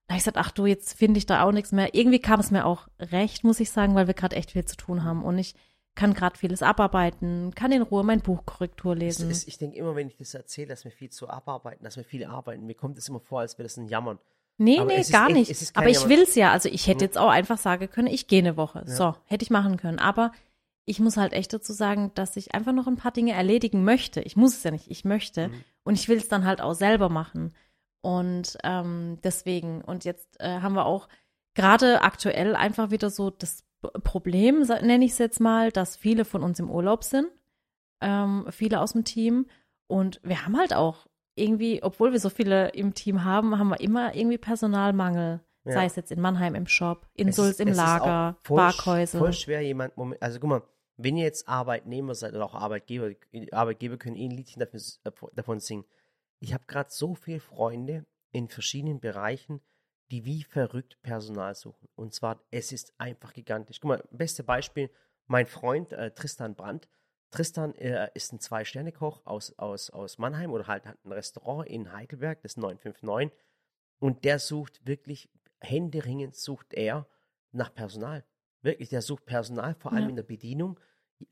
Da 0.06 0.12
habe 0.14 0.18
ich 0.18 0.24
gesagt, 0.24 0.36
ach 0.38 0.52
du, 0.52 0.66
jetzt 0.66 0.96
finde 0.96 1.18
ich 1.18 1.26
da 1.26 1.42
auch 1.42 1.52
nichts 1.52 1.72
mehr. 1.72 1.94
Irgendwie 1.94 2.20
kam 2.20 2.38
es 2.40 2.50
mir 2.50 2.64
auch 2.64 2.86
recht, 3.00 3.42
muss 3.44 3.60
ich 3.60 3.70
sagen, 3.70 3.94
weil 3.94 4.06
wir 4.06 4.14
gerade 4.14 4.36
echt 4.36 4.52
viel 4.52 4.64
zu 4.64 4.76
tun 4.76 5.02
haben 5.04 5.24
und 5.24 5.36
ich 5.38 5.54
kann 5.96 6.14
gerade 6.14 6.38
vieles 6.38 6.62
abarbeiten, 6.62 7.52
kann 7.56 7.72
in 7.72 7.82
Ruhe 7.82 8.04
mein 8.04 8.20
Buch 8.20 8.46
Korrektur 8.46 8.92
Es 8.94 8.98
lesen. 9.00 9.30
ist, 9.30 9.48
ich 9.48 9.58
denke 9.58 9.76
immer, 9.76 9.96
wenn 9.96 10.06
ich 10.06 10.16
das 10.16 10.32
erzähle, 10.32 10.68
dass 10.68 10.84
wir 10.84 10.92
viel 10.92 11.10
zu 11.10 11.28
abarbeiten, 11.28 11.82
dass 11.82 11.96
wir 11.96 12.04
viel 12.04 12.24
arbeiten, 12.24 12.66
mir 12.66 12.74
kommt 12.76 12.96
es 12.98 13.08
immer 13.08 13.18
vor, 13.20 13.40
als 13.40 13.58
wäre 13.58 13.64
das 13.64 13.76
ein 13.78 13.88
Jammern. 13.88 14.18
Nee, 14.58 14.78
Aber 14.78 14.86
nee, 14.92 15.00
es 15.00 15.10
gar 15.10 15.26
echt- 15.28 15.36
nicht. 15.36 15.50
es 15.50 15.74
aber 15.74 15.88
ich 15.88 15.96
Jammer. 15.98 16.08
will's 16.10 16.34
ja. 16.36 16.52
Also 16.52 16.68
ich 16.68 16.86
hätte 16.86 17.00
Ja. 17.04 17.06
jetzt 17.08 17.18
auch 17.18 17.28
einfach 17.30 17.58
sagen 17.58 17.88
können, 17.90 18.06
ich 18.08 18.26
gehe 18.28 18.38
eine 18.40 18.56
Woche. 18.56 18.84
Ja. 18.86 18.94
So, 18.94 19.14
hätte 19.26 19.42
ich 19.44 19.50
machen 19.50 19.76
können. 19.76 19.98
Aber 19.98 20.32
ich 20.88 21.00
muss 21.00 21.18
halt 21.18 21.34
echt 21.34 21.52
dazu 21.52 21.72
sagen, 21.72 22.12
dass 22.14 22.36
ich 22.36 22.54
einfach 22.54 22.72
noch 22.72 22.86
ein 22.86 22.96
paar 22.96 23.12
Dinge 23.12 23.32
erledigen 23.32 23.84
möchte. 23.84 24.22
Ich 24.22 24.36
muss 24.36 24.56
es 24.56 24.62
ja 24.62 24.70
nicht, 24.70 24.90
ich 24.90 25.04
möchte. 25.04 25.48
Mhm. 25.48 25.64
Und 25.84 25.94
ich 25.94 26.08
will 26.08 26.16
es 26.16 26.28
dann 26.28 26.46
halt 26.46 26.62
auch 26.62 26.72
selber 26.72 27.10
machen. 27.10 27.54
Und 28.00 28.56
ähm, 28.64 29.18
deswegen, 29.22 29.82
und 29.82 30.04
jetzt 30.04 30.40
äh, 30.40 30.60
haben 30.60 30.74
wir 30.74 30.86
auch 30.86 31.08
gerade 31.54 32.02
aktuell 32.02 32.56
einfach 32.56 32.90
wieder 32.90 33.10
so 33.10 33.28
das 33.28 33.64
Problem, 34.02 34.62
nenne 34.62 35.04
ich 35.04 35.12
es 35.12 35.18
jetzt 35.18 35.40
mal, 35.40 35.70
dass 35.70 35.96
viele 35.96 36.24
von 36.24 36.42
uns 36.42 36.58
im 36.58 36.70
Urlaub 36.70 37.04
sind. 37.04 37.28
Ähm, 38.00 38.46
viele 38.50 38.80
aus 38.80 38.92
dem 38.92 39.04
Team. 39.04 39.46
Und 39.88 40.20
wir 40.22 40.46
haben 40.46 40.56
halt 40.56 40.72
auch 40.72 41.06
irgendwie, 41.34 41.82
obwohl 41.82 42.12
wir 42.12 42.20
so 42.20 42.30
viele 42.30 42.70
im 42.70 42.94
Team 42.94 43.24
haben, 43.24 43.58
haben 43.58 43.68
wir 43.68 43.80
immer 43.80 44.14
irgendwie 44.14 44.38
Personalmangel. 44.38 45.40
Ja. 45.64 45.72
Sei 45.72 45.84
es 45.84 45.96
jetzt 45.96 46.10
in 46.12 46.20
Mannheim 46.20 46.54
im 46.54 46.66
Shop, 46.66 47.06
in 47.12 47.28
Es 47.28 47.36
Sulz 47.36 47.60
im 47.60 47.68
Lager, 47.68 48.38
Parkhäuser. 48.42 49.18
Voll 49.18 49.34
schwer, 49.34 49.60
jemand, 49.60 49.96
Moment, 49.98 50.22
also 50.22 50.40
guck 50.40 50.48
mal, 50.48 50.62
wenn 50.98 51.16
ihr 51.16 51.24
jetzt 51.24 51.48
Arbeitnehmer 51.48 52.14
seid 52.14 52.34
oder 52.34 52.44
auch 52.44 52.54
Arbeitgeber, 52.54 53.14
Arbeitgeber 53.52 53.96
können 53.96 54.16
eh 54.16 54.26
ein 54.26 54.32
Liedchen 54.32 54.62
davon 55.32 55.60
singen. 55.60 55.84
Ich 56.40 56.52
habe 56.52 56.64
gerade 56.66 56.90
so 56.90 57.14
viele 57.14 57.40
Freunde 57.40 58.04
in 58.32 58.48
verschiedenen 58.48 59.00
Bereichen, 59.00 59.60
die 60.10 60.24
wie 60.24 60.42
verrückt 60.42 61.00
Personal 61.02 61.54
suchen. 61.54 61.88
Und 61.94 62.14
zwar, 62.14 62.42
es 62.50 62.72
ist 62.72 62.92
einfach 62.98 63.32
gigantisch. 63.32 63.80
Guck 63.80 63.88
mal, 63.88 64.04
beste 64.10 64.42
Beispiel, 64.42 64.90
mein 65.26 65.46
Freund 65.46 65.92
äh, 65.92 66.10
Tristan 66.10 66.56
Brandt. 66.56 66.88
Tristan 67.30 67.74
äh, 67.74 68.10
ist 68.14 68.32
ein 68.32 68.40
Zwei-Sterne-Koch 68.40 69.24
aus, 69.24 69.56
aus, 69.58 69.90
aus 69.90 70.18
Mannheim 70.18 70.50
oder 70.50 70.66
halt 70.66 70.86
hat 70.86 70.98
ein 71.04 71.12
Restaurant 71.12 71.68
in 71.68 71.92
Heidelberg, 71.92 72.42
das 72.42 72.56
959. 72.56 73.30
Und 74.00 74.24
der 74.24 74.38
sucht 74.38 74.84
wirklich, 74.86 75.30
händeringend 75.60 76.34
sucht 76.34 76.74
er 76.74 77.06
nach 77.52 77.72
Personal. 77.72 78.24
Wirklich, 78.62 78.88
der 78.88 79.02
sucht 79.02 79.24
Personal, 79.26 79.74
vor 79.78 79.92
allem 79.92 80.04
Ja. 80.04 80.08
in 80.10 80.16
der 80.16 80.22
Bedienung. 80.24 80.78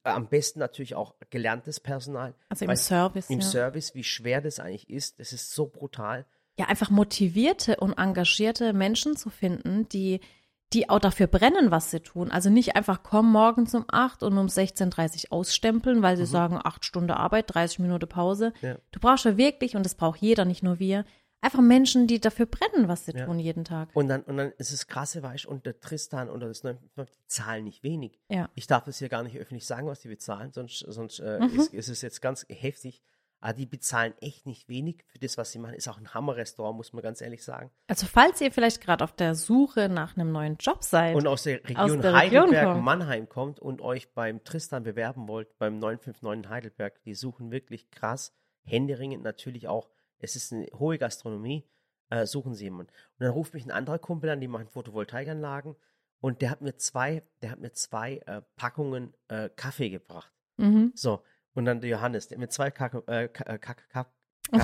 Am 0.03 0.29
besten 0.29 0.59
natürlich 0.59 0.95
auch 0.97 1.15
gelerntes 1.31 1.79
Personal. 1.81 2.35
Also 2.49 2.65
im 2.65 2.75
Service. 2.77 3.31
Im 3.31 3.39
ja. 3.41 3.47
Service, 3.47 3.95
wie 3.95 4.03
schwer 4.05 4.41
das 4.41 4.59
eigentlich 4.59 4.91
ist. 4.91 5.21
Das 5.21 5.33
ist 5.33 5.53
so 5.53 5.67
brutal. 5.67 6.27
ja, 6.59 6.67
einfach 6.69 6.89
motivierte 6.91 7.77
und 7.77 7.93
engagierte 7.99 8.73
Menschen 8.73 9.15
zu 9.17 9.29
finden, 9.29 9.89
die, 9.91 10.21
die 10.73 10.89
auch 10.89 10.99
dafür 11.01 11.27
brennen, 11.27 11.71
was 11.71 11.91
sie 11.91 12.01
tun. 12.01 12.31
Also 12.31 12.49
nicht 12.51 12.75
einfach 12.77 13.03
kommen 13.03 13.31
morgens 13.31 13.75
um 13.75 13.85
8 13.89 14.23
und 14.23 14.39
um 14.39 14.47
16.30 14.47 15.27
Uhr 15.27 15.33
ausstempeln, 15.35 16.01
weil 16.03 16.17
sie 16.17 16.23
Mhm. 16.23 16.27
sagen, 16.29 16.61
8 16.65 16.85
Stunden 16.85 17.11
Arbeit, 17.11 17.55
30 17.55 17.79
Minuten 17.81 18.09
Pause. 18.09 18.53
Ja. 18.62 18.77
Du 18.91 18.99
brauchst 19.01 19.27
ja 19.27 19.37
wirklich, 19.37 19.77
und 19.77 19.85
das 19.85 19.95
braucht 19.95 20.21
jeder, 20.23 20.45
nicht 20.47 20.62
nur 20.62 20.79
wir, 20.79 21.05
einfach 21.47 21.63
Menschen, 21.63 22.07
die 22.07 22.21
dafür 22.21 22.47
brennen, 22.47 22.89
was 22.89 23.07
sie 23.07 23.13
Ja. 23.13 23.25
tun 23.25 23.39
jeden 23.39 23.65
Tag. 23.65 23.89
Und 23.95 24.09
dann, 24.09 24.23
und 24.23 24.37
dann 24.37 24.53
ist 24.59 24.73
es 24.73 24.87
krasse, 24.87 25.23
weißt 25.23 25.45
du, 25.47 25.51
und 25.51 25.65
der 25.65 25.81
Tristan 25.81 26.29
oder 26.29 26.49
das 26.49 26.63
959, 26.65 27.17
die 27.19 27.27
zahlen 27.27 27.65
nicht 27.65 27.83
wenig. 27.83 28.21
Ja. 28.29 28.51
Ich 28.55 28.67
darf 28.67 28.85
das 28.85 28.99
hier 28.99 29.09
gar 29.09 29.23
nicht 29.23 29.37
öffentlich 29.39 29.67
sagen, 29.67 29.87
was 29.87 30.01
die 30.01 30.09
bezahlen, 30.09 30.53
sonst, 30.53 30.81
sonst 30.81 31.21
äh, 31.21 31.39
Mhm. 31.41 31.59
ist, 31.61 31.73
ist 31.75 31.89
es 31.89 32.03
jetzt 32.03 32.21
ganz 32.21 32.45
heftig. 32.49 33.01
Aber 33.39 33.53
die 33.53 33.67
bezahlen 33.67 34.15
echt 34.23 34.47
nicht 34.47 34.67
wenig 34.67 35.05
für 35.09 35.19
das, 35.19 35.37
was 35.37 35.53
sie 35.53 35.59
machen. 35.59 35.75
Ist 35.75 35.89
auch 35.89 35.99
ein 35.99 36.15
Hammerrestaurant, 36.15 36.75
muss 36.77 36.95
man 36.95 37.03
ganz 37.03 37.21
ehrlich 37.21 37.45
sagen. 37.45 37.71
Also 37.87 38.07
falls 38.07 38.41
ihr 38.41 38.51
vielleicht 38.51 38.81
gerade 38.81 39.05
auf 39.05 39.13
der 39.13 39.35
Suche 39.35 39.91
nach 39.91 40.17
einem 40.17 40.33
neuen 40.33 40.57
Job 40.57 40.83
seid, 40.83 41.15
Und 41.15 41.27
aus 41.27 41.43
der 41.43 41.63
Region 41.63 42.01
der 42.01 42.15
Region 42.15 42.43
Heidelberg, 42.45 42.73
kommt. 42.73 42.85
Mannheim 42.85 43.29
kommt 43.29 43.61
und 43.61 43.83
euch 43.83 44.11
beim 44.15 44.43
Tristan 44.43 44.85
bewerben 44.85 45.29
wollt, 45.29 45.57
beim 45.59 45.79
959 45.79 46.45
in 46.45 46.49
Heidelberg, 46.49 47.03
die 47.03 47.15
suchen 47.15 47.51
wirklich 47.53 47.91
krass, 47.91 48.33
händeringend 48.65 49.23
natürlich 49.23 49.69
auch, 49.69 49.91
es 50.18 50.37
ist 50.37 50.52
eine 50.52 50.66
hohe 50.79 50.98
Gastronomie, 50.98 51.64
äh, 52.11 52.26
suchen 52.26 52.55
sie 52.55 52.64
jemanden. 52.64 52.92
Und 52.92 53.20
dann 53.24 53.31
ruft 53.31 53.55
mich 53.55 53.64
ein 53.64 53.70
anderer 53.70 53.98
Kumpel 53.98 54.31
an, 54.31 54.40
die 54.40 54.48
machen 54.48 54.68
Photovoltaikanlagen 54.68 55.76
und 56.20 56.40
der 56.42 56.50
hat 56.50 56.61
mir 56.62 56.76
zwei, 56.76 57.22
der 57.42 57.50
hat 57.50 57.61
mir 57.61 57.72
zwei 57.72 58.18
äh, 58.26 58.42
Packungen 58.57 59.14
äh, 59.29 59.48
Kaffee 59.55 59.90
gebracht. 59.90 60.33
mhm. 60.57 60.92
So, 60.94 61.22
und 61.55 61.64
dann 61.64 61.81
der 61.81 61.90
Johannes, 61.90 62.29
der 62.29 62.37
hat 62.37 62.40
mir 62.40 62.48
zwei 62.48 62.70
Kacke, 62.70 63.02
äh, 63.07 63.24
äh, 63.24 63.29
Kacke- 63.59 64.07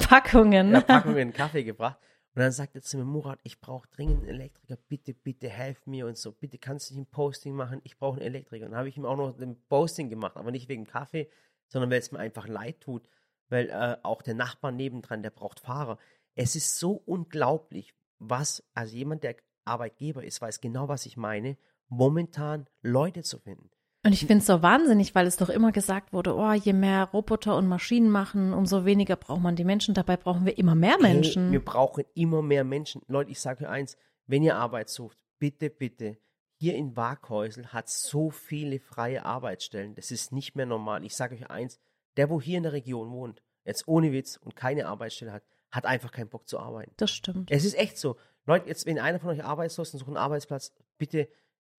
Packungen. 0.08 0.72
ja, 0.72 0.80
Packungen 0.80 1.32
Kaffee 1.32 1.64
gebracht. 1.64 1.98
Und 2.34 2.40
dann 2.40 2.52
sagt 2.52 2.74
er 2.76 2.82
zu 2.82 2.96
mir, 2.96 3.04
Murat, 3.04 3.40
ich 3.42 3.60
brauche 3.60 3.86
dringend 3.88 4.20
einen 4.20 4.28
Elektriker, 4.28 4.76
bitte, 4.88 5.12
bitte, 5.12 5.48
helf 5.50 5.86
mir 5.86 6.06
und 6.06 6.16
so, 6.16 6.32
bitte 6.32 6.56
kannst 6.58 6.90
du 6.90 6.94
nicht 6.94 7.08
ein 7.08 7.10
Posting 7.10 7.54
machen, 7.54 7.80
ich 7.84 7.98
brauche 7.98 8.16
einen 8.16 8.26
Elektriker. 8.26 8.64
Und 8.64 8.70
dann 8.72 8.78
habe 8.78 8.88
ich 8.88 8.96
ihm 8.96 9.04
auch 9.04 9.16
noch 9.16 9.38
ein 9.38 9.60
Posting 9.68 10.08
gemacht, 10.08 10.36
aber 10.36 10.50
nicht 10.50 10.68
wegen 10.68 10.84
Kaffee, 10.86 11.28
sondern 11.68 11.90
weil 11.90 11.98
es 11.98 12.10
mir 12.10 12.18
einfach 12.20 12.48
leid 12.48 12.80
tut, 12.80 13.06
weil 13.52 13.68
äh, 13.68 13.96
auch 14.02 14.22
der 14.22 14.34
Nachbar 14.34 14.72
nebendran, 14.72 15.22
der 15.22 15.30
braucht 15.30 15.60
Fahrer. 15.60 15.98
Es 16.34 16.56
ist 16.56 16.78
so 16.78 16.92
unglaublich, 17.04 17.94
was, 18.18 18.64
also 18.74 18.96
jemand, 18.96 19.22
der 19.22 19.36
Arbeitgeber 19.64 20.24
ist, 20.24 20.40
weiß 20.40 20.60
genau, 20.60 20.88
was 20.88 21.06
ich 21.06 21.16
meine, 21.16 21.58
momentan 21.88 22.66
Leute 22.80 23.22
zu 23.22 23.38
finden. 23.38 23.70
Und 24.04 24.12
ich 24.12 24.20
finde 24.20 24.38
es 24.38 24.46
so 24.46 24.62
wahnsinnig, 24.62 25.14
weil 25.14 25.26
es 25.26 25.36
doch 25.36 25.50
immer 25.50 25.70
gesagt 25.70 26.12
wurde, 26.12 26.34
oh, 26.34 26.52
je 26.52 26.72
mehr 26.72 27.04
Roboter 27.04 27.56
und 27.56 27.68
Maschinen 27.68 28.10
machen, 28.10 28.52
umso 28.52 28.84
weniger 28.84 29.14
braucht 29.14 29.42
man 29.42 29.54
die 29.54 29.64
Menschen. 29.64 29.94
Dabei 29.94 30.16
brauchen 30.16 30.44
wir 30.44 30.58
immer 30.58 30.74
mehr 30.74 30.98
Menschen. 30.98 31.44
Hey, 31.44 31.52
wir 31.52 31.64
brauchen 31.64 32.04
immer 32.14 32.42
mehr 32.42 32.64
Menschen. 32.64 33.02
Leute, 33.06 33.30
ich 33.30 33.38
sage 33.38 33.64
euch 33.64 33.70
eins, 33.70 33.96
wenn 34.26 34.42
ihr 34.42 34.56
Arbeit 34.56 34.88
sucht, 34.88 35.18
bitte, 35.38 35.70
bitte, 35.70 36.16
hier 36.56 36.74
in 36.74 36.96
Waghäusel 36.96 37.66
hat 37.68 37.88
so 37.88 38.30
viele 38.30 38.80
freie 38.80 39.24
Arbeitsstellen. 39.24 39.94
Das 39.94 40.10
ist 40.10 40.32
nicht 40.32 40.56
mehr 40.56 40.66
normal. 40.66 41.04
Ich 41.04 41.14
sage 41.14 41.34
euch 41.34 41.50
eins, 41.50 41.78
der, 42.16 42.30
wo 42.30 42.40
hier 42.40 42.56
in 42.56 42.64
der 42.64 42.72
Region 42.72 43.10
wohnt, 43.10 43.42
jetzt 43.64 43.86
ohne 43.88 44.12
Witz 44.12 44.36
und 44.36 44.56
keine 44.56 44.86
Arbeitsstelle 44.86 45.32
hat, 45.32 45.44
hat 45.70 45.86
einfach 45.86 46.10
keinen 46.10 46.28
Bock 46.28 46.48
zu 46.48 46.58
arbeiten. 46.58 46.92
Das 46.96 47.10
stimmt. 47.10 47.50
Es 47.50 47.64
ist 47.64 47.78
echt 47.78 47.98
so. 47.98 48.16
Leute, 48.44 48.68
jetzt, 48.68 48.86
wenn 48.86 48.98
einer 48.98 49.20
von 49.20 49.30
euch 49.30 49.44
arbeitslos 49.44 49.88
ist 49.88 49.94
und 49.94 50.00
sucht 50.00 50.08
einen 50.08 50.16
Arbeitsplatz, 50.16 50.72
bitte 50.98 51.28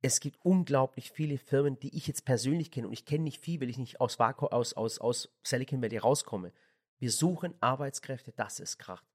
es 0.01 0.19
gibt 0.19 0.37
unglaublich 0.43 1.11
viele 1.11 1.37
Firmen, 1.37 1.79
die 1.79 1.95
ich 1.95 2.07
jetzt 2.07 2.25
persönlich 2.25 2.71
kenne 2.71 2.87
und 2.87 2.93
ich 2.93 3.05
kenne 3.05 3.23
nicht 3.23 3.41
viel, 3.41 3.61
weil 3.61 3.69
ich 3.69 3.77
nicht 3.77 4.01
aus, 4.01 4.19
Vaku 4.19 4.47
aus, 4.47 4.73
aus, 4.73 4.99
aus 4.99 5.29
Silicon 5.43 5.81
Valley 5.81 5.97
rauskomme. 5.97 6.51
Wir 6.99 7.11
suchen 7.11 7.53
Arbeitskräfte, 7.61 8.33
das 8.33 8.59
ist 8.59 8.77
kracht. 8.77 9.05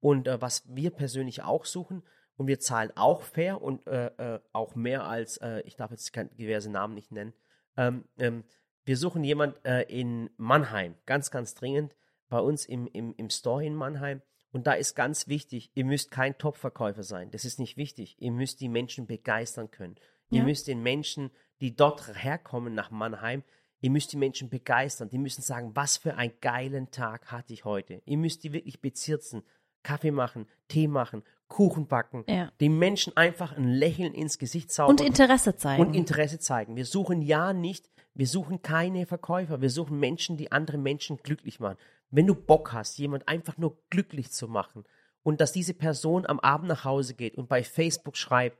Und 0.00 0.28
äh, 0.28 0.40
was 0.40 0.62
wir 0.68 0.90
persönlich 0.90 1.42
auch 1.42 1.64
suchen, 1.64 2.02
und 2.36 2.46
wir 2.46 2.58
zahlen 2.58 2.90
auch 2.96 3.22
fair 3.22 3.62
und 3.62 3.86
äh, 3.86 4.06
äh, 4.06 4.40
auch 4.52 4.74
mehr 4.74 5.04
als, 5.04 5.36
äh, 5.38 5.60
ich 5.60 5.76
darf 5.76 5.90
jetzt 5.90 6.14
diverse 6.38 6.70
Namen 6.70 6.94
nicht 6.94 7.12
nennen, 7.12 7.32
ähm, 7.76 8.04
ähm, 8.18 8.44
wir 8.84 8.96
suchen 8.96 9.24
jemand 9.24 9.64
äh, 9.64 9.82
in 9.82 10.30
Mannheim, 10.36 10.94
ganz, 11.06 11.30
ganz 11.30 11.54
dringend, 11.54 11.94
bei 12.28 12.38
uns 12.40 12.66
im, 12.66 12.86
im, 12.88 13.14
im 13.16 13.30
Store 13.30 13.64
in 13.64 13.74
Mannheim. 13.74 14.22
Und 14.52 14.66
da 14.66 14.72
ist 14.72 14.94
ganz 14.94 15.26
wichtig, 15.26 15.70
ihr 15.74 15.84
müsst 15.84 16.10
kein 16.10 16.38
Top-Verkäufer 16.38 17.02
sein. 17.02 17.30
Das 17.30 17.44
ist 17.44 17.58
nicht 17.58 17.76
wichtig. 17.76 18.16
Ihr 18.20 18.30
müsst 18.30 18.60
die 18.60 18.68
Menschen 18.68 19.06
begeistern 19.06 19.70
können. 19.70 19.96
Ihr 20.30 20.38
Ja. 20.38 20.44
müsst 20.44 20.68
den 20.68 20.82
Menschen, 20.82 21.30
die 21.60 21.74
dort 21.74 22.14
herkommen 22.22 22.74
nach 22.74 22.90
Mannheim, 22.90 23.42
ihr 23.80 23.90
müsst 23.90 24.12
die 24.12 24.16
Menschen 24.16 24.48
begeistern. 24.50 25.08
Die 25.10 25.18
müssen 25.18 25.42
sagen, 25.42 25.72
was 25.74 25.96
für 25.96 26.14
einen 26.16 26.32
geilen 26.40 26.90
Tag 26.90 27.32
hatte 27.32 27.52
ich 27.52 27.64
heute. 27.64 28.00
Ihr 28.06 28.16
müsst 28.16 28.44
die 28.44 28.52
wirklich 28.52 28.80
bezirzen, 28.80 29.42
Kaffee 29.82 30.12
machen, 30.12 30.46
Tee 30.68 30.88
machen, 30.88 31.22
Kuchen 31.48 31.86
backen. 31.86 32.24
Ja. 32.28 32.50
Den 32.60 32.78
Menschen 32.78 33.16
einfach 33.16 33.56
ein 33.56 33.68
Lächeln 33.68 34.14
ins 34.14 34.38
Gesicht 34.38 34.70
zaubern. 34.72 34.92
Und 34.96 35.00
Interesse 35.04 35.56
zeigen. 35.56 35.82
Und 35.82 35.94
Interesse 35.94 36.38
zeigen. 36.38 36.76
Wir 36.76 36.86
suchen 36.86 37.20
ja 37.22 37.52
nicht, 37.52 37.90
wir 38.14 38.26
suchen 38.26 38.62
keine 38.62 39.06
Verkäufer, 39.06 39.60
wir 39.60 39.70
suchen 39.70 39.98
Menschen, 39.98 40.36
die 40.36 40.52
andere 40.52 40.78
Menschen 40.78 41.18
glücklich 41.18 41.60
machen. 41.60 41.78
Wenn 42.10 42.26
du 42.26 42.34
Bock 42.34 42.72
hast, 42.72 42.98
jemand 42.98 43.28
einfach 43.28 43.58
nur 43.58 43.76
glücklich 43.90 44.30
zu 44.30 44.48
machen 44.48 44.84
und 45.22 45.40
dass 45.40 45.52
diese 45.52 45.74
Person 45.74 46.26
am 46.26 46.38
Abend 46.40 46.68
nach 46.68 46.84
Hause 46.84 47.14
geht 47.14 47.36
und 47.36 47.48
bei 47.48 47.64
Facebook 47.64 48.16
schreibt, 48.16 48.58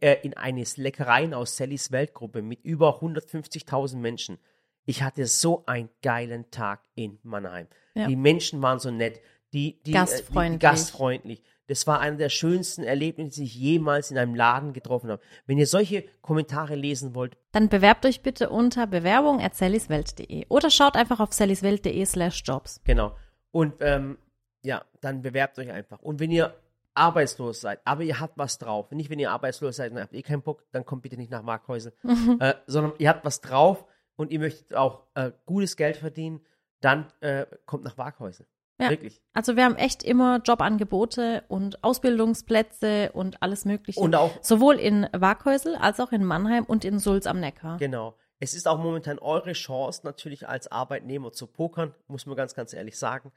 äh, 0.00 0.16
in 0.22 0.34
eines 0.34 0.78
Leckereien 0.78 1.34
aus 1.34 1.56
Sallys 1.56 1.92
Weltgruppe 1.92 2.40
mit 2.40 2.64
über 2.64 3.02
150.000 3.02 3.96
Menschen. 3.96 4.38
Ich 4.86 5.02
hatte 5.02 5.26
so 5.26 5.64
einen 5.66 5.90
geilen 6.02 6.50
Tag 6.50 6.80
in 6.94 7.18
Mannheim. 7.22 7.66
Ja. 7.94 8.06
Die 8.06 8.16
Menschen 8.16 8.62
waren 8.62 8.78
so 8.78 8.90
nett, 8.90 9.20
die, 9.52 9.82
die, 9.82 9.90
äh, 9.90 9.94
Gastfreundlich. 9.94 10.58
die, 10.58 10.66
gastfreundlich. 10.66 11.42
Das 11.66 11.86
war 11.86 12.00
einer 12.00 12.16
der 12.16 12.28
schönsten 12.28 12.82
Erlebnisse, 12.82 13.40
die 13.40 13.46
ich 13.46 13.54
jemals 13.54 14.10
in 14.10 14.18
einem 14.18 14.34
Laden 14.34 14.72
getroffen 14.72 15.10
habe. 15.10 15.22
Wenn 15.46 15.58
ihr 15.58 15.66
solche 15.66 16.04
Kommentare 16.20 16.74
lesen 16.74 17.14
wollt, 17.14 17.36
Dann 17.52 17.68
bewerbt 17.68 18.04
euch 18.04 18.22
bitte 18.22 18.50
unter 18.50 18.86
bewerbung 18.86 19.40
at 19.40 19.54
sallyswelt.de 19.54 20.46
oder 20.48 20.70
schaut 20.70 20.96
einfach 20.96 21.20
auf 21.20 21.32
sallyswelt.de 21.32 22.04
slash 22.04 22.42
jobs. 22.44 22.80
Genau. 22.84 23.16
Und 23.50 23.74
ähm, 23.80 24.18
ja, 24.62 24.84
dann 25.00 25.22
bewerbt 25.22 25.58
euch 25.58 25.70
einfach. 25.70 26.00
Und 26.00 26.20
wenn 26.20 26.30
ihr 26.30 26.54
arbeitslos 26.94 27.60
seid, 27.60 27.80
aber 27.84 28.02
ihr 28.02 28.20
habt 28.20 28.38
was 28.38 28.58
drauf, 28.58 28.90
nicht 28.90 29.10
wenn 29.10 29.18
ihr 29.18 29.30
arbeitslos 29.30 29.76
seid 29.76 29.92
und 29.92 30.00
habt 30.00 30.14
eh 30.14 30.22
keinen 30.22 30.42
Bock, 30.42 30.64
dann 30.70 30.84
kommt 30.84 31.02
bitte 31.02 31.16
nicht 31.16 31.30
nach 31.30 31.42
Markhäusel, 31.42 31.92
äh, 32.40 32.54
sondern 32.66 32.92
ihr 32.98 33.08
habt 33.08 33.24
was 33.24 33.40
drauf 33.40 33.84
und 34.16 34.30
ihr 34.30 34.38
möchtet 34.38 34.74
auch 34.74 35.06
äh, 35.14 35.32
gutes 35.44 35.76
Geld 35.76 35.96
verdienen, 35.96 36.40
dann 36.80 37.06
äh, 37.20 37.46
kommt 37.66 37.84
nach 37.84 37.96
Waghäusel. 37.98 38.46
Ja. 38.78 38.90
Wirklich. 38.90 39.22
Also 39.32 39.56
wir 39.56 39.64
haben 39.64 39.76
echt 39.76 40.02
immer 40.02 40.40
Jobangebote 40.44 41.44
und 41.48 41.84
Ausbildungsplätze 41.84 43.12
und 43.12 43.40
alles 43.42 43.64
Mögliche. 43.64 44.00
Und 44.00 44.16
auch, 44.16 44.42
Sowohl 44.42 44.76
in 44.76 45.08
Waghäusel 45.12 45.76
als 45.76 46.00
auch 46.00 46.10
in 46.10 46.24
Mannheim 46.24 46.64
und 46.64 46.84
in 46.84 46.98
Sulz 46.98 47.26
am 47.26 47.40
Neckar. 47.40 47.78
genau. 47.78 48.16
Es 48.40 48.52
ist 48.52 48.66
auch 48.66 48.78
momentan 48.78 49.18
eure 49.20 49.52
Chance, 49.52 50.00
natürlich 50.04 50.48
als 50.48 50.70
Arbeitnehmer 50.70 51.32
zu 51.32 51.46
pokern, 51.46 51.94
muss 52.08 52.26
man 52.26 52.36
ganz, 52.36 52.54
ganz 52.54 52.74
ehrlich 52.74 52.98
sagen. 52.98 53.32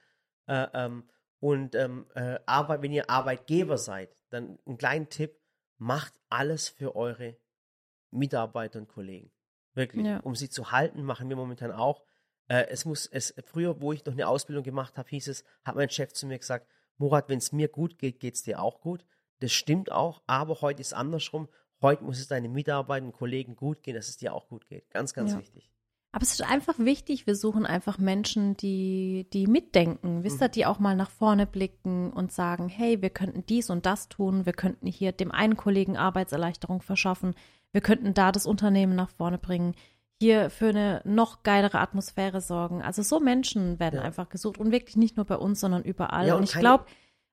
Äh, 0.48 0.68
ähm, 0.74 1.08
und 1.40 1.76
ähm, 1.76 2.08
äh, 2.16 2.40
aber 2.46 2.82
wenn 2.82 2.92
ihr 2.92 3.10
Arbeitgeber 3.10 3.78
seid, 3.78 4.10
dann 4.32 4.58
ein 4.66 4.78
kleinen 4.78 5.08
Tipp, 5.08 5.40
macht 5.78 6.14
alles 6.30 6.68
für 6.68 6.96
eure 6.96 7.38
Mitarbeiter 8.12 8.80
und 8.80 8.88
Kollegen. 8.88 9.32
Wirklich. 9.76 10.06
Ja. 10.06 10.20
Um 10.22 10.36
sie 10.36 10.50
zu 10.50 10.72
halten, 10.72 11.04
machen 11.04 11.30
wir 11.30 11.36
momentan 11.36 11.72
auch. 11.72 12.04
Äh, 12.48 12.68
es 12.70 12.86
muss, 12.86 13.06
es, 13.08 13.34
früher, 13.46 13.82
wo 13.82 13.94
ich 13.94 14.06
noch 14.06 14.14
eine 14.14 14.28
Ausbildung 14.28 14.64
gemacht 14.64 14.98
habe, 14.98 15.10
hieß 15.10 15.28
es, 15.28 15.44
hat 15.64 15.76
mein 15.76 15.90
Chef 15.90 16.14
zu 16.14 16.28
mir 16.28 16.40
gesagt, 16.40 16.68
Murat, 16.98 17.30
wenn 17.30 17.38
es 17.38 17.52
mir 17.52 17.68
gut 17.68 17.98
geht, 18.00 18.20
geht 18.20 18.36
es 18.36 18.44
dir 18.44 18.62
auch 18.62 18.82
gut. 18.82 19.06
Das 19.40 19.52
stimmt 19.52 19.92
auch, 19.92 20.22
aber 20.26 20.62
heute 20.62 20.82
ist 20.82 20.94
andersrum. 20.94 21.48
Heute 21.82 22.04
muss 22.04 22.20
es 22.20 22.28
deinen 22.28 22.54
Mitarbeitern 22.54 23.08
und 23.10 23.14
Kollegen 23.14 23.56
gut 23.56 23.84
gehen, 23.84 23.94
dass 23.94 24.08
es 24.08 24.18
dir 24.18 24.34
auch 24.34 24.48
gut 24.48 24.66
geht. 24.68 24.90
Ganz, 24.90 25.14
ganz 25.14 25.34
Ja. 25.34 25.40
wichtig. 25.40 25.72
Aber 26.12 26.24
es 26.24 26.32
ist 26.32 26.42
einfach 26.42 26.80
wichtig, 26.80 27.28
wir 27.28 27.36
suchen 27.36 27.66
einfach 27.68 28.00
Menschen, 28.00 28.58
die, 28.58 29.28
die 29.34 29.46
mitdenken, 29.46 30.24
wisst 30.24 30.42
ihr, 30.42 30.48
die 30.48 30.66
auch 30.66 30.80
mal 30.80 30.96
nach 30.96 31.12
vorne 31.12 31.46
blicken 31.46 32.12
und 32.12 32.32
sagen, 32.32 32.70
hey, 32.70 33.02
wir 33.04 33.12
könnten 33.12 33.46
dies 33.46 33.70
und 33.70 33.86
das 33.86 34.10
tun, 34.10 34.48
wir 34.48 34.54
könnten 34.54 34.88
hier 34.88 35.12
dem 35.12 35.32
einen 35.32 35.58
Kollegen 35.58 35.98
Arbeitserleichterung 35.98 36.82
verschaffen, 36.82 37.36
wir 37.72 37.82
könnten 37.82 38.16
da 38.16 38.32
das 38.32 38.48
Unternehmen 38.48 38.96
nach 38.96 39.12
vorne 39.12 39.38
bringen, 39.38 39.76
hier 40.20 40.50
für 40.50 40.70
eine 40.70 41.02
noch 41.06 41.44
geilere 41.44 41.80
Atmosphäre 41.80 42.42
sorgen. 42.42 42.82
Also 42.82 43.02
so 43.04 43.20
Menschen 43.20 43.80
werden 43.80 43.98
Ja. 43.98 44.02
einfach 44.02 44.30
gesucht 44.30 44.58
und 44.58 44.72
wirklich 44.72 44.96
nicht 44.96 45.16
nur 45.18 45.26
bei 45.26 45.36
uns, 45.38 45.60
sondern 45.60 45.84
überall. 45.84 46.28
Ja, 46.28 46.34
und 46.34 46.40
und 46.42 46.50
ich 46.50 46.58
glaube, 46.58 46.86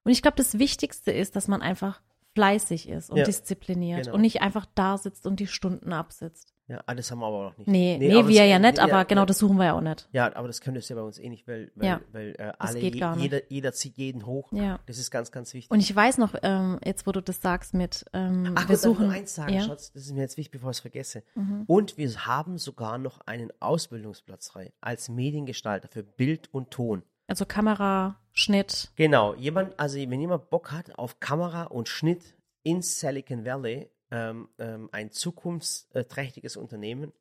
und 0.04 0.12
ich 0.12 0.22
glaube, 0.22 0.36
das 0.36 0.58
Wichtigste 0.58 1.10
ist, 1.10 1.34
dass 1.36 1.48
man 1.48 1.62
einfach 1.62 2.02
fleißig 2.34 2.88
ist 2.88 3.10
und 3.10 3.18
Ja, 3.18 3.24
diszipliniert 3.24 4.04
genau. 4.04 4.14
und 4.16 4.20
nicht 4.20 4.42
einfach 4.42 4.66
da 4.74 4.98
sitzt 4.98 5.26
und 5.26 5.40
die 5.40 5.46
Stunden 5.46 5.92
absitzt. 5.92 6.53
Ja, 6.66 6.82
ah, 6.86 6.94
das 6.94 7.10
haben 7.10 7.18
wir 7.18 7.26
aber 7.26 7.42
noch 7.50 7.58
nicht. 7.58 7.68
Nee, 7.68 7.98
nee, 7.98 8.10
aber 8.14 8.26
wir 8.28 8.40
das- 8.40 8.48
ja 8.48 8.58
nicht, 8.58 8.74
nee, 8.76 8.80
aber 8.80 9.04
genau 9.04 9.20
ja, 9.22 9.26
das 9.26 9.38
suchen 9.38 9.56
wir 9.58 9.66
ja 9.66 9.72
auch 9.76 9.82
nicht. 9.82 10.08
Ja, 10.12 10.34
aber 10.34 10.46
das 10.46 10.62
könnte 10.62 10.78
es 10.78 10.88
ja 10.88 10.96
bei 10.96 11.02
uns 11.02 11.18
eh 11.18 11.28
nicht, 11.28 11.46
weil, 11.46 11.70
weil, 11.74 11.86
Ja, 11.86 12.00
weil 12.12 12.30
äh, 12.38 12.52
das 12.58 12.70
alle, 12.70 12.80
geht 12.80 12.94
je- 12.94 13.00
gar 13.00 13.14
nicht. 13.16 13.22
jeder, 13.22 13.40
jeder 13.50 13.72
zieht 13.74 13.98
jeden 13.98 14.24
hoch. 14.24 14.50
Ja. 14.50 14.80
Das 14.86 14.96
ist 14.96 15.10
ganz, 15.10 15.30
ganz 15.30 15.52
wichtig. 15.52 15.70
Und 15.70 15.80
ich 15.80 15.94
weiß 15.94 16.16
noch, 16.16 16.34
ähm, 16.42 16.78
jetzt 16.82 17.06
wo 17.06 17.12
du 17.12 17.20
das 17.20 17.42
sagst 17.42 17.74
mit, 17.74 18.06
ähm, 18.14 18.52
Ach, 18.54 18.66
wir 18.66 18.78
suchen. 18.78 19.08
noch 19.08 19.12
eins 19.14 19.34
sagen, 19.34 19.52
ja. 19.52 19.60
Schatz, 19.60 19.92
das 19.92 20.04
ist 20.06 20.12
mir 20.14 20.22
jetzt 20.22 20.38
wichtig, 20.38 20.52
bevor 20.52 20.70
ich 20.70 20.78
es 20.78 20.80
vergesse. 20.80 21.22
Mhm. 21.34 21.64
Und 21.66 21.98
wir 21.98 22.08
haben 22.26 22.56
sogar 22.56 22.96
noch 22.96 23.20
einen 23.26 23.50
Ausbildungsplatz 23.60 24.48
frei 24.48 24.72
als 24.80 25.10
Mediengestalter 25.10 25.88
für 25.88 26.02
Bild 26.02 26.48
und 26.54 26.70
Ton. 26.70 27.02
Also 27.26 27.44
Kamera, 27.44 28.20
Schnitt. 28.32 28.90
Genau, 28.96 29.34
jemand, 29.34 29.78
also 29.78 29.98
wenn 29.98 30.20
jemand 30.20 30.48
Bock 30.50 30.72
hat 30.72 30.98
auf 30.98 31.20
Kamera 31.20 31.64
und 31.64 31.88
Schnitt 31.90 32.34
in 32.62 32.80
Silicon 32.80 33.44
Valley, 33.44 33.90
ähm, 34.14 34.48
ähm, 34.58 34.88
ein 34.92 35.10
zukunftsträchtiges 35.10 36.56
Unternehmen, 36.56 37.12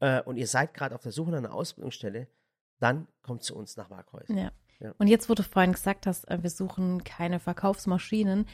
äh, 0.00 0.20
und 0.22 0.36
ihr 0.36 0.46
seid 0.46 0.74
gerade 0.74 0.94
auf 0.94 1.02
der 1.02 1.12
Suche 1.12 1.30
nach 1.30 1.38
einer 1.38 1.54
Ausbildungsstelle, 1.54 2.28
dann 2.80 3.08
kommt 3.22 3.42
zu 3.42 3.56
uns 3.56 3.76
nach 3.76 3.88
Waghäusel. 3.88 4.36
Ja. 4.36 4.52
Ja. 4.80 4.92
Und 4.98 5.06
jetzt, 5.06 5.30
wo 5.30 5.34
du 5.34 5.42
vorhin 5.42 5.72
gesagt 5.72 6.06
hast, 6.06 6.28
äh, 6.28 6.42
wir 6.42 6.50
suchen 6.50 7.04
keine 7.04 7.40
Verkaufsmaschinen, 7.40 8.46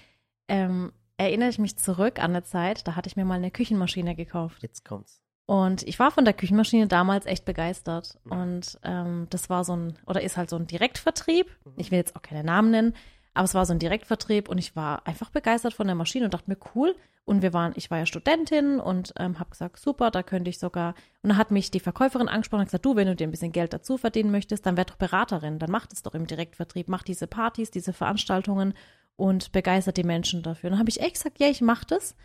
ähm, 0.49 0.93
erinnere 1.17 1.49
ich 1.49 1.59
mich 1.59 1.77
zurück 1.79 2.19
an 2.19 2.31
eine 2.31 2.45
Zeit, 2.45 2.87
da 2.87 2.95
hatte 2.95 3.09
ich 3.09 3.17
mir 3.17 3.25
mal 3.25 3.35
eine 3.35 3.51
Küchenmaschine 3.51 4.15
gekauft. 4.15 4.63
Jetzt 4.63 4.85
kommt's. 4.85 5.23
Und 5.47 5.83
ich 5.83 5.99
war 5.99 6.13
von 6.13 6.25
der 6.25 6.35
Küchenmaschine 6.35 6.87
damals 6.87 7.27
echt 7.27 7.45
begeistert. 7.45 8.19
Mhm. 8.25 8.33
Und 8.33 8.81
ähm, 8.85 9.27
das 9.31 9.51
war 9.51 9.65
so 9.65 9.75
ein, 9.75 9.99
oder 10.07 10.23
ist 10.23 10.37
halt 10.37 10.51
so 10.51 10.57
ein 10.57 10.69
Direktvertrieb. 10.69 11.47
Mhm. 11.65 11.73
Ich 11.77 11.91
will 11.91 11.99
jetzt 11.99 12.15
auch 12.15 12.23
keine 12.23 12.45
Namen 12.45 12.71
nennen, 12.71 12.95
aber 13.35 13.45
es 13.45 13.55
war 13.55 13.65
so 13.67 13.73
ein 13.73 13.79
Direktvertrieb 13.79 14.49
und 14.49 14.59
ich 14.59 14.75
war 14.75 15.07
einfach 15.07 15.31
begeistert 15.31 15.75
von 15.75 15.87
der 15.87 15.97
Maschine 15.97 16.25
und 16.25 16.35
dachte 16.35 16.51
mir, 16.51 16.59
cool. 16.75 16.95
Und 17.25 17.43
wir 17.43 17.53
waren, 17.53 17.73
ich 17.77 17.91
war 17.91 17.99
ja 17.99 18.07
Studentin 18.07 18.81
und 18.81 19.13
ähm, 19.19 19.39
habe 19.39 19.51
gesagt, 19.51 19.79
super, 19.79 20.11
da 20.11 20.23
könnte 20.23 20.51
ich 20.51 20.59
sogar. 20.59 20.95
Und 21.23 21.31
dann 21.31 21.37
hat 21.37 21.53
mich 21.53 21.71
die 21.71 21.79
Verkäuferin 21.79 22.29
angesprochen 22.29 22.63
und 22.63 22.67
gesagt, 22.67 22.85
du, 22.85 22.97
wenn 22.97 23.07
du 23.07 23.15
dir 23.15 23.27
ein 23.27 23.31
bisschen 23.31 23.53
Geld 23.53 23.73
dazu 23.73 23.99
verdienen 23.99 24.33
möchtest, 24.33 24.67
dann 24.67 24.77
werd 24.77 24.91
doch 24.91 24.97
Beraterin, 24.97 25.61
dann 25.61 25.71
mach 25.71 25.87
das 25.87 26.03
doch 26.03 26.15
im 26.15 26.27
Direktvertrieb, 26.27 26.89
mach 26.89 27.05
diese 27.05 27.29
Partys, 27.29 27.71
diese 27.71 27.93
Veranstaltungen 27.93 28.75
und 29.15 29.53
begeistert 29.53 29.97
die 29.97 30.03
Menschen 30.03 30.43
dafür. 30.43 30.69
Und 30.69 30.73
dann 30.73 30.81
habe 30.81 30.91
ich 30.91 31.01
echt 31.01 31.15
gesagt, 31.15 31.39
ja, 31.39 31.49
ich 31.49 31.61
mach 31.61 31.85
das. 31.85 32.17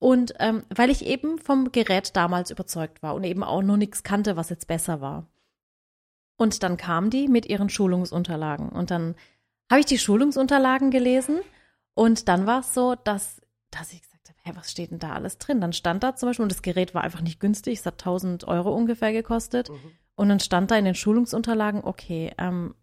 Und 0.00 0.32
ähm, 0.40 0.64
weil 0.74 0.90
ich 0.90 1.06
eben 1.06 1.38
vom 1.38 1.70
Gerät 1.70 2.16
damals 2.16 2.50
überzeugt 2.50 3.02
war 3.02 3.14
und 3.14 3.22
eben 3.24 3.44
auch 3.44 3.62
noch 3.62 3.76
nichts 3.76 4.02
kannte, 4.02 4.36
was 4.36 4.48
jetzt 4.48 4.66
besser 4.66 5.00
war. 5.00 5.26
Und 6.36 6.62
dann 6.62 6.78
kam 6.78 7.10
die 7.10 7.28
mit 7.28 7.44
ihren 7.44 7.68
Schulungsunterlagen. 7.68 8.70
Und 8.70 8.90
dann 8.90 9.14
habe 9.70 9.80
ich 9.80 9.86
die 9.86 9.98
Schulungsunterlagen 9.98 10.90
gelesen 10.90 11.40
Und 11.94 12.28
dann 12.28 12.46
war 12.46 12.60
es 12.60 12.74
so, 12.74 12.96
dass, 12.96 13.40
dass 13.70 13.92
ich 13.92 14.02
gesagt 14.02 14.28
habe, 14.28 14.38
hä, 14.42 14.52
was 14.54 14.70
steht 14.70 14.90
denn 14.90 14.98
da 14.98 15.12
alles 15.12 15.38
drin? 15.38 15.60
Dann 15.60 15.72
stand 15.72 16.02
da 16.02 16.16
zum 16.16 16.28
Beispiel, 16.28 16.42
und 16.42 16.52
das 16.52 16.62
Gerät 16.62 16.94
war 16.94 17.02
einfach 17.02 17.20
nicht 17.20 17.40
günstig, 17.40 17.78
es 17.78 17.86
hat 17.86 17.94
1000 17.94 18.48
Euro 18.48 18.74
ungefähr 18.74 19.12
gekostet. 19.12 19.70
Und 20.16 20.28
dann 20.28 20.40
stand 20.40 20.70
da 20.70 20.76
in 20.76 20.84
den 20.84 20.94
Schulungsunterlagen, 20.94 21.82
okay, 21.84 22.32
ähm, 22.36 22.74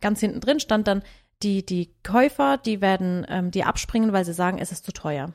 ganz 0.00 0.20
hinten 0.20 0.40
drin 0.40 0.60
stand 0.60 0.86
dann, 0.86 1.02
die, 1.42 1.66
die 1.66 1.94
Käufer, 2.04 2.56
die 2.56 2.80
werden 2.80 3.26
ähm, 3.28 3.50
die 3.50 3.64
abspringen, 3.64 4.12
weil 4.12 4.24
sie 4.24 4.34
sagen, 4.34 4.58
es 4.58 4.70
ist 4.70 4.84
zu 4.84 4.92
teuer. 4.92 5.32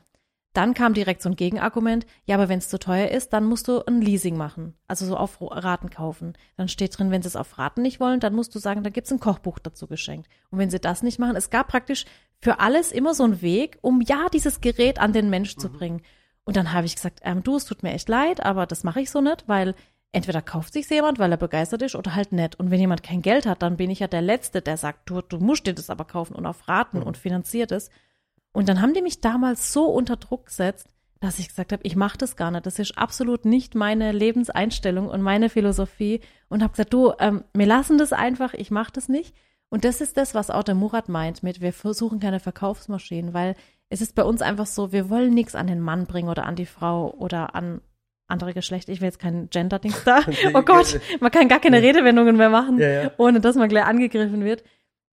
Dann 0.58 0.74
kam 0.74 0.92
direkt 0.92 1.22
so 1.22 1.28
ein 1.28 1.36
Gegenargument, 1.36 2.04
ja, 2.24 2.34
aber 2.34 2.48
wenn 2.48 2.58
es 2.58 2.68
zu 2.68 2.80
teuer 2.80 3.12
ist, 3.12 3.32
dann 3.32 3.44
musst 3.44 3.68
du 3.68 3.80
ein 3.86 4.00
Leasing 4.00 4.36
machen, 4.36 4.74
also 4.88 5.06
so 5.06 5.16
auf 5.16 5.38
Raten 5.40 5.88
kaufen. 5.88 6.32
Dann 6.56 6.66
steht 6.66 6.98
drin, 6.98 7.12
wenn 7.12 7.22
sie 7.22 7.28
es 7.28 7.36
auf 7.36 7.58
Raten 7.58 7.80
nicht 7.80 8.00
wollen, 8.00 8.18
dann 8.18 8.34
musst 8.34 8.56
du 8.56 8.58
sagen, 8.58 8.82
da 8.82 8.90
gibt's 8.90 9.12
ein 9.12 9.20
Kochbuch 9.20 9.60
dazu 9.60 9.86
geschenkt. 9.86 10.28
Und 10.50 10.58
wenn 10.58 10.68
sie 10.68 10.80
das 10.80 11.04
nicht 11.04 11.20
machen, 11.20 11.36
es 11.36 11.50
gab 11.50 11.68
praktisch 11.68 12.06
für 12.40 12.58
alles 12.58 12.90
immer 12.90 13.14
so 13.14 13.22
einen 13.22 13.40
Weg, 13.40 13.78
um 13.82 14.00
ja 14.00 14.26
dieses 14.32 14.60
Gerät 14.60 14.98
an 14.98 15.12
den 15.12 15.30
Mensch 15.30 15.54
zu 15.54 15.68
bringen. 15.70 16.02
Und 16.42 16.56
dann 16.56 16.72
habe 16.72 16.86
ich 16.86 16.96
gesagt, 16.96 17.20
ähm, 17.22 17.44
du, 17.44 17.54
es 17.54 17.64
tut 17.64 17.84
mir 17.84 17.92
echt 17.92 18.08
leid, 18.08 18.44
aber 18.44 18.66
das 18.66 18.82
mache 18.82 19.00
ich 19.00 19.12
so 19.12 19.20
nicht, 19.20 19.44
weil 19.46 19.76
entweder 20.10 20.42
kauft 20.42 20.72
sich 20.72 20.90
jemand, 20.90 21.20
weil 21.20 21.30
er 21.30 21.36
begeistert 21.36 21.82
ist, 21.82 21.94
oder 21.94 22.16
halt 22.16 22.32
nicht. 22.32 22.58
Und 22.58 22.72
wenn 22.72 22.80
jemand 22.80 23.04
kein 23.04 23.22
Geld 23.22 23.46
hat, 23.46 23.62
dann 23.62 23.76
bin 23.76 23.90
ich 23.90 24.00
ja 24.00 24.08
der 24.08 24.22
Letzte, 24.22 24.60
der 24.60 24.76
sagt, 24.76 25.08
du, 25.08 25.20
du 25.20 25.38
musst 25.38 25.68
dir 25.68 25.74
das 25.74 25.88
aber 25.88 26.04
kaufen 26.04 26.34
und 26.34 26.46
auf 26.46 26.66
Raten 26.66 27.00
und 27.00 27.16
finanziert 27.16 27.70
es. 27.70 27.90
Und 28.52 28.68
dann 28.68 28.80
haben 28.80 28.94
die 28.94 29.02
mich 29.02 29.20
damals 29.20 29.72
so 29.72 29.86
unter 29.86 30.16
Druck 30.16 30.46
gesetzt, 30.46 30.88
dass 31.20 31.38
ich 31.38 31.48
gesagt 31.48 31.72
habe, 31.72 31.82
ich 31.84 31.96
mache 31.96 32.18
das 32.18 32.36
gar 32.36 32.50
nicht. 32.50 32.66
Das 32.66 32.78
ist 32.78 32.96
absolut 32.96 33.44
nicht 33.44 33.74
meine 33.74 34.12
Lebenseinstellung 34.12 35.08
und 35.08 35.20
meine 35.22 35.48
Philosophie. 35.48 36.20
Und 36.48 36.62
habe 36.62 36.72
gesagt, 36.72 36.92
du, 36.92 37.12
ähm, 37.18 37.44
wir 37.54 37.66
lassen 37.66 37.98
das 37.98 38.12
einfach, 38.12 38.54
ich 38.54 38.70
mache 38.70 38.92
das 38.92 39.08
nicht. 39.08 39.34
Und 39.68 39.84
das 39.84 40.00
ist 40.00 40.16
das, 40.16 40.34
was 40.34 40.50
auch 40.50 40.62
der 40.62 40.74
Murat 40.74 41.08
meint 41.08 41.42
mit, 41.42 41.60
wir 41.60 41.72
versuchen 41.72 42.20
keine 42.20 42.40
Verkaufsmaschinen, 42.40 43.34
weil 43.34 43.54
es 43.90 44.00
ist 44.00 44.14
bei 44.14 44.22
uns 44.24 44.42
einfach 44.42 44.66
so, 44.66 44.92
wir 44.92 45.10
wollen 45.10 45.34
nichts 45.34 45.54
an 45.54 45.66
den 45.66 45.80
Mann 45.80 46.06
bringen 46.06 46.28
oder 46.28 46.46
an 46.46 46.56
die 46.56 46.66
Frau 46.66 47.12
oder 47.18 47.54
an 47.54 47.80
andere 48.28 48.54
Geschlechter. 48.54 48.92
Ich 48.92 49.00
will 49.00 49.08
jetzt 49.08 49.18
kein 49.18 49.48
Gender-Dings 49.50 50.04
da. 50.04 50.20
Oh 50.54 50.62
Gott, 50.62 51.00
man 51.20 51.30
kann 51.30 51.48
gar 51.48 51.60
keine 51.60 51.82
Redewendungen 51.82 52.36
mehr 52.36 52.50
machen, 52.50 52.78
Ja, 52.78 52.88
ja. 53.04 53.10
ohne 53.18 53.40
dass 53.40 53.56
man 53.56 53.68
gleich 53.68 53.84
angegriffen 53.84 54.44
wird. 54.44 54.62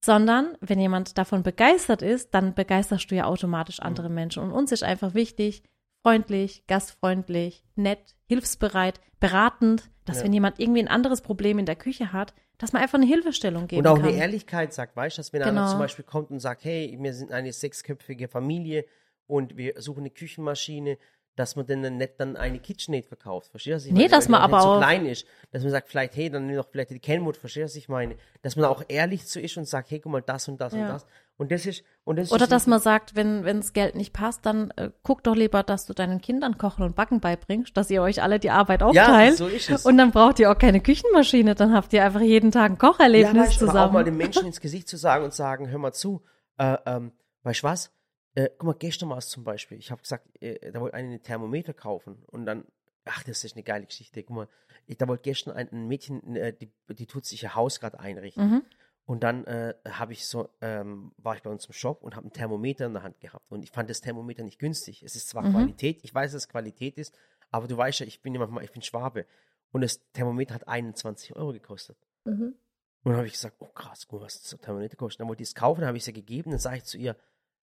Sondern, 0.04 0.58
wenn 0.62 0.80
jemand 0.80 1.18
davon 1.18 1.44
begeistert 1.44 2.02
ist, 2.02 2.34
dann 2.34 2.56
begeisterst 2.56 3.12
du 3.12 3.16
ja 3.16 3.26
automatisch 3.26 3.80
andere 3.80 4.10
Menschen. 4.10 4.42
Und 4.44 4.52
uns 4.52 4.72
ist 4.72 4.84
einfach 4.84 5.14
wichtig, 5.14 5.62
freundlich, 6.02 6.66
gastfreundlich, 6.68 7.64
nett, 7.76 8.16
hilfsbereit, 8.28 9.00
beratend, 9.20 9.90
dass 10.06 10.18
Ja. 10.18 10.24
wenn 10.24 10.34
jemand 10.34 10.60
irgendwie 10.60 10.82
ein 10.82 10.88
anderes 10.88 11.22
Problem 11.22 11.60
in 11.60 11.68
der 11.68 11.76
Küche 11.76 12.12
hat, 12.12 12.34
dass 12.58 12.74
man 12.74 12.82
einfach 12.82 12.98
eine 12.98 13.06
Hilfestellung 13.06 13.68
geben 13.68 13.82
Und 13.82 13.88
auch 13.88 13.98
kann. 14.00 14.08
eine 14.10 14.18
Ehrlichkeit 14.18 14.74
sagt, 14.74 14.96
weißt 14.96 15.18
du, 15.18 15.20
dass 15.20 15.34
wenn 15.34 15.42
Genau. 15.44 15.62
einer 15.62 15.68
zum 15.68 15.80
Beispiel 15.80 16.06
kommt 16.06 16.32
und 16.32 16.40
sagt, 16.40 16.64
hey, 16.64 16.98
wir 17.00 17.14
sind 17.14 17.32
eine 17.32 17.54
sechsköpfige 17.54 18.28
Familie 18.28 18.86
und 19.28 19.58
wir 19.58 19.80
suchen 19.82 20.00
eine 20.02 20.10
Küchenmaschine, 20.10 20.98
dass 21.36 21.56
man 21.56 21.66
dann 21.66 21.98
nicht 21.98 22.14
dann 22.20 22.36
eine 22.36 22.60
KitchenAid 22.60 23.06
verkauft, 23.06 23.50
verstehst 23.52 23.72
du? 23.72 23.76
was 23.78 23.86
ich 23.86 23.92
Nee, 23.94 24.00
meine? 24.00 24.10
dass 24.10 24.28
man 24.30 24.42
aber 24.42 24.62
so 24.62 24.68
auch- 24.70 24.78
klein 24.80 25.06
ist, 25.06 25.26
dass 25.52 25.64
man 25.64 25.72
sagt, 25.72 25.88
vielleicht, 25.90 26.16
hey, 26.16 26.30
dann 26.30 26.46
nimm 26.48 26.56
doch 26.58 26.68
vielleicht 26.70 26.90
die 26.92 27.00
Kenwood, 27.00 27.38
verstehst 27.38 27.74
du, 27.74 27.78
was 27.78 27.84
ich 27.84 27.90
meine? 27.90 28.16
Dass 28.42 28.56
man 28.56 28.66
auch 28.66 28.84
ehrlich 28.90 29.26
zu 29.26 29.40
ist 29.40 29.56
und 29.58 29.66
sagt, 29.68 29.92
hey, 29.92 30.00
guck 30.00 30.12
mal, 30.12 30.22
das 30.22 30.48
und 30.48 30.60
das 30.60 30.74
Ja. 30.74 30.82
und 30.82 30.88
das. 30.90 31.06
Und 31.38 31.52
das 31.52 31.66
ist, 31.66 31.84
und 32.04 32.18
das 32.20 32.32
Oder 32.32 32.44
ist 32.44 32.52
dass 32.52 32.68
man 32.68 32.80
sagt, 32.80 33.16
wenn 33.16 33.46
wenns 33.46 33.74
Geld 33.74 33.96
nicht 33.96 34.14
passt, 34.14 34.46
dann 34.46 34.70
äh, 34.76 34.92
guck 35.02 35.24
doch 35.24 35.36
lieber, 35.36 35.64
dass 35.64 35.88
du 35.88 35.94
deinen 35.94 36.22
Kindern 36.22 36.60
Kochen 36.60 36.84
und 36.84 36.96
Backen 36.96 37.20
beibringst, 37.20 37.76
dass 37.76 37.90
ihr 37.90 38.04
euch 38.04 38.22
alle 38.22 38.38
die 38.38 38.52
Arbeit 38.52 38.84
aufteilt. 38.84 39.38
so 39.38 39.48
ist 39.48 39.70
es. 39.72 39.84
Und 39.86 39.98
dann 39.98 40.12
braucht 40.12 40.38
ihr 40.40 40.52
auch 40.52 40.58
keine 40.58 40.82
Küchenmaschine, 40.82 41.56
dann 41.56 41.74
habt 41.74 41.94
ihr 41.94 42.04
einfach 42.06 42.22
jeden 42.22 42.52
Tag 42.52 42.66
ein 42.72 42.78
ja, 42.80 42.90
Kocherlebnis 42.90 43.48
weißt, 43.48 43.62
du, 43.62 43.66
oder 43.66 43.72
auch 43.72 43.92
mal 43.92 44.02
zusammen. 44.02 44.06
den 44.06 44.18
Menschen 44.18 44.46
ins 44.46 44.60
Gesicht 44.60 44.88
zu 44.88 44.98
sagen 44.98 45.24
und 45.24 45.34
sagen, 45.34 45.68
hör 45.70 45.80
mal 45.80 45.94
zu, 45.94 46.22
äh, 46.60 46.78
ähm, 46.86 47.12
weißt 47.42 47.64
du 47.64 47.68
was? 47.68 47.92
Äh, 48.36 48.50
guck 48.58 48.64
mal, 48.64 48.76
gestern 48.78 49.10
war 49.10 49.18
es 49.18 49.28
zum 49.28 49.44
Beispiel. 49.44 49.78
Ich 49.78 49.92
habe 49.92 50.02
gesagt, 50.02 50.28
äh, 50.42 50.72
da 50.72 50.80
wollte 50.80 50.96
einer 50.96 51.10
ein 51.10 51.24
Thermometer 51.24 51.74
kaufen 51.74 52.24
und 52.28 52.46
dann, 52.46 52.66
ach, 53.06 53.24
das 53.24 53.44
ist 53.44 53.56
eine 53.56 53.64
geile 53.64 53.86
Geschichte. 53.86 54.24
Guck 54.24 54.36
mal, 54.36 54.48
ich, 54.88 54.98
da 54.98 55.08
wollte 55.08 55.24
gestern 55.24 55.56
ein, 55.56 55.70
ein 55.72 55.88
Mädchen, 55.88 56.36
äh, 56.36 56.54
die, 56.54 56.72
die 56.90 57.08
tut 57.08 57.26
sich 57.26 57.44
ihr 57.44 57.56
Haus 57.56 57.80
gerade 57.80 58.00
einrichten. 58.00 58.50
Mhm. 58.50 58.62
Und 59.06 59.24
dann 59.24 59.44
äh, 59.46 59.74
habe 59.90 60.14
ich 60.14 60.26
so, 60.26 60.50
ähm, 60.62 61.12
war 61.18 61.36
ich 61.36 61.42
bei 61.42 61.50
uns 61.50 61.66
im 61.66 61.74
Shop 61.74 62.02
und 62.02 62.16
habe 62.16 62.28
ein 62.28 62.34
Thermometer 62.34 62.86
in 62.86 62.94
der 62.94 63.04
Hand 63.04 63.20
gehabt. 63.20 63.52
Und 63.52 63.64
ich 63.64 63.72
fand 63.72 63.90
das 63.90 64.00
Thermometer 64.00 64.44
nicht 64.44 64.60
günstig. 64.60 65.04
Es 65.04 65.16
ist 65.16 65.28
zwar 65.28 65.44
Mhm. 65.44 65.52
Qualität, 65.52 66.00
ich 66.04 66.14
weiß, 66.14 66.32
dass 66.32 66.44
es 66.44 66.50
Qualität 66.50 66.98
ist, 66.98 67.18
aber 67.50 67.68
du 67.68 67.76
weißt 67.76 68.00
ja, 68.02 68.06
ich 68.06 68.22
bin 68.22 68.34
ja 68.34 68.40
manchmal, 68.40 68.64
ich 68.64 68.72
bin 68.72 68.82
Schwabe. 68.82 69.26
Und 69.72 69.82
das 69.82 70.00
Thermometer 70.14 70.54
hat 70.54 70.68
21 70.68 71.36
Euro 71.36 71.52
gekostet. 71.52 71.98
Mhm. 72.26 72.56
Und 73.04 73.12
dann 73.12 73.18
habe 73.18 73.28
ich 73.28 73.34
gesagt, 73.34 73.56
oh 73.60 73.68
krass, 73.68 74.08
guck 74.08 74.20
mal, 74.20 74.26
was 74.28 74.42
das 74.42 74.62
Thermometer 74.62 74.96
kostet. 74.96 75.22
Dann 75.22 75.28
wollte 75.28 75.44
ich 75.44 75.50
es 75.50 75.56
kaufen, 75.56 75.82
dann 75.82 75.88
habe 75.88 75.98
ich 75.98 76.04
es 76.04 76.08
ihr 76.08 76.14
gegeben, 76.14 76.52
dann 76.52 76.60
sage 76.60 76.78
ich 76.78 76.84
zu 76.84 76.98
ihr, 76.98 77.18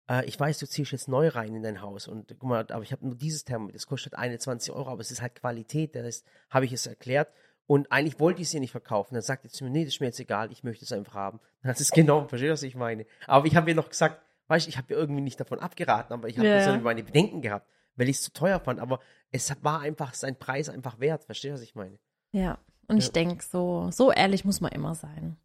äh, 0.08 0.24
ich 0.26 0.38
weiß, 0.38 0.58
du 0.58 0.66
ziehst 0.66 0.92
jetzt 0.92 1.08
neu 1.08 1.28
rein 1.28 1.54
in 1.54 1.62
dein 1.62 1.80
Haus 1.82 2.08
und 2.08 2.28
guck 2.38 2.42
mal, 2.48 2.66
aber 2.70 2.82
ich 2.82 2.92
habe 2.92 3.04
nur 3.06 3.14
dieses 3.14 3.44
Thermometer, 3.44 3.74
das 3.76 3.86
kostet 3.86 4.14
21 4.14 4.72
Euro, 4.72 4.90
aber 4.90 5.00
es 5.00 5.10
ist 5.10 5.22
halt 5.22 5.34
Qualität, 5.34 5.94
das 5.94 6.22
habe 6.50 6.64
ich 6.64 6.72
es 6.72 6.86
erklärt. 6.86 7.28
Und 7.68 7.90
eigentlich 7.90 8.20
wollte 8.20 8.42
ich 8.42 8.48
sie 8.48 8.60
nicht 8.60 8.70
verkaufen. 8.70 9.14
Dann 9.14 9.22
sagt 9.24 9.42
sie 9.42 9.48
zu 9.48 9.64
mir, 9.64 9.70
nee, 9.70 9.84
das 9.84 9.94
ist 9.94 10.00
mir 10.00 10.06
jetzt 10.06 10.20
egal, 10.20 10.52
ich 10.52 10.62
möchte 10.62 10.84
es 10.84 10.92
einfach 10.92 11.14
haben. 11.14 11.40
Dann 11.62 11.70
hat 11.70 11.80
es 11.80 11.90
genommen, 11.90 12.28
verstehst 12.28 12.48
du, 12.50 12.52
was 12.52 12.62
ich 12.62 12.76
meine? 12.76 13.06
Aber 13.26 13.46
ich 13.46 13.56
habe 13.56 13.68
ihr 13.70 13.74
noch 13.74 13.88
gesagt, 13.88 14.22
weißt 14.46 14.66
du, 14.66 14.70
ich 14.70 14.76
habe 14.78 14.92
ihr 14.92 14.98
irgendwie 14.98 15.20
nicht 15.20 15.40
davon 15.40 15.58
abgeraten, 15.58 16.12
aber 16.12 16.28
ich 16.28 16.38
habe 16.38 16.46
Ja, 16.48 16.78
meine 16.78 17.02
Bedenken 17.02 17.42
gehabt, 17.42 17.66
weil 17.96 18.08
ich 18.08 18.18
es 18.18 18.22
zu 18.22 18.32
teuer 18.32 18.60
fand. 18.60 18.78
Aber 18.78 19.00
es 19.32 19.52
war 19.64 19.80
einfach 19.80 20.14
sein 20.14 20.36
Preis 20.38 20.68
einfach 20.68 21.00
wert, 21.00 21.24
verstehst 21.24 21.50
du, 21.50 21.54
was 21.54 21.62
ich 21.62 21.74
meine? 21.74 21.98
Ja, 22.30 22.58
und 22.86 22.98
ich 22.98 23.06
Ja. 23.06 23.12
denke, 23.12 23.42
so, 23.44 23.90
so 23.90 24.12
ehrlich 24.12 24.44
muss 24.44 24.60
man 24.60 24.70
immer 24.70 24.94
sein. 24.94 25.36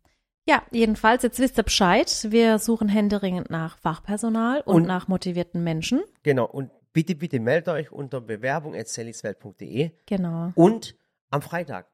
Ja, 0.47 0.63
jedenfalls, 0.71 1.23
jetzt 1.23 1.39
wisst 1.39 1.57
ihr 1.59 1.63
Bescheid. 1.63 2.27
Wir 2.29 2.57
suchen 2.59 2.89
händeringend 2.89 3.49
nach 3.49 3.77
Fachpersonal 3.77 4.61
und, 4.61 4.75
Und- 4.75 4.87
nach 4.87 5.07
motivierten 5.07 5.63
Menschen. 5.63 6.01
Genau. 6.23 6.45
Und 6.45 6.71
bitte, 6.93 7.15
bitte 7.15 7.39
meldet 7.39 7.69
euch 7.69 7.91
unter 7.91 8.21
bewerbung.selliswelt.de 8.21 9.91
Genau. 10.07 10.51
und 10.55 10.95
am 11.29 11.41
Freitag. 11.41 11.87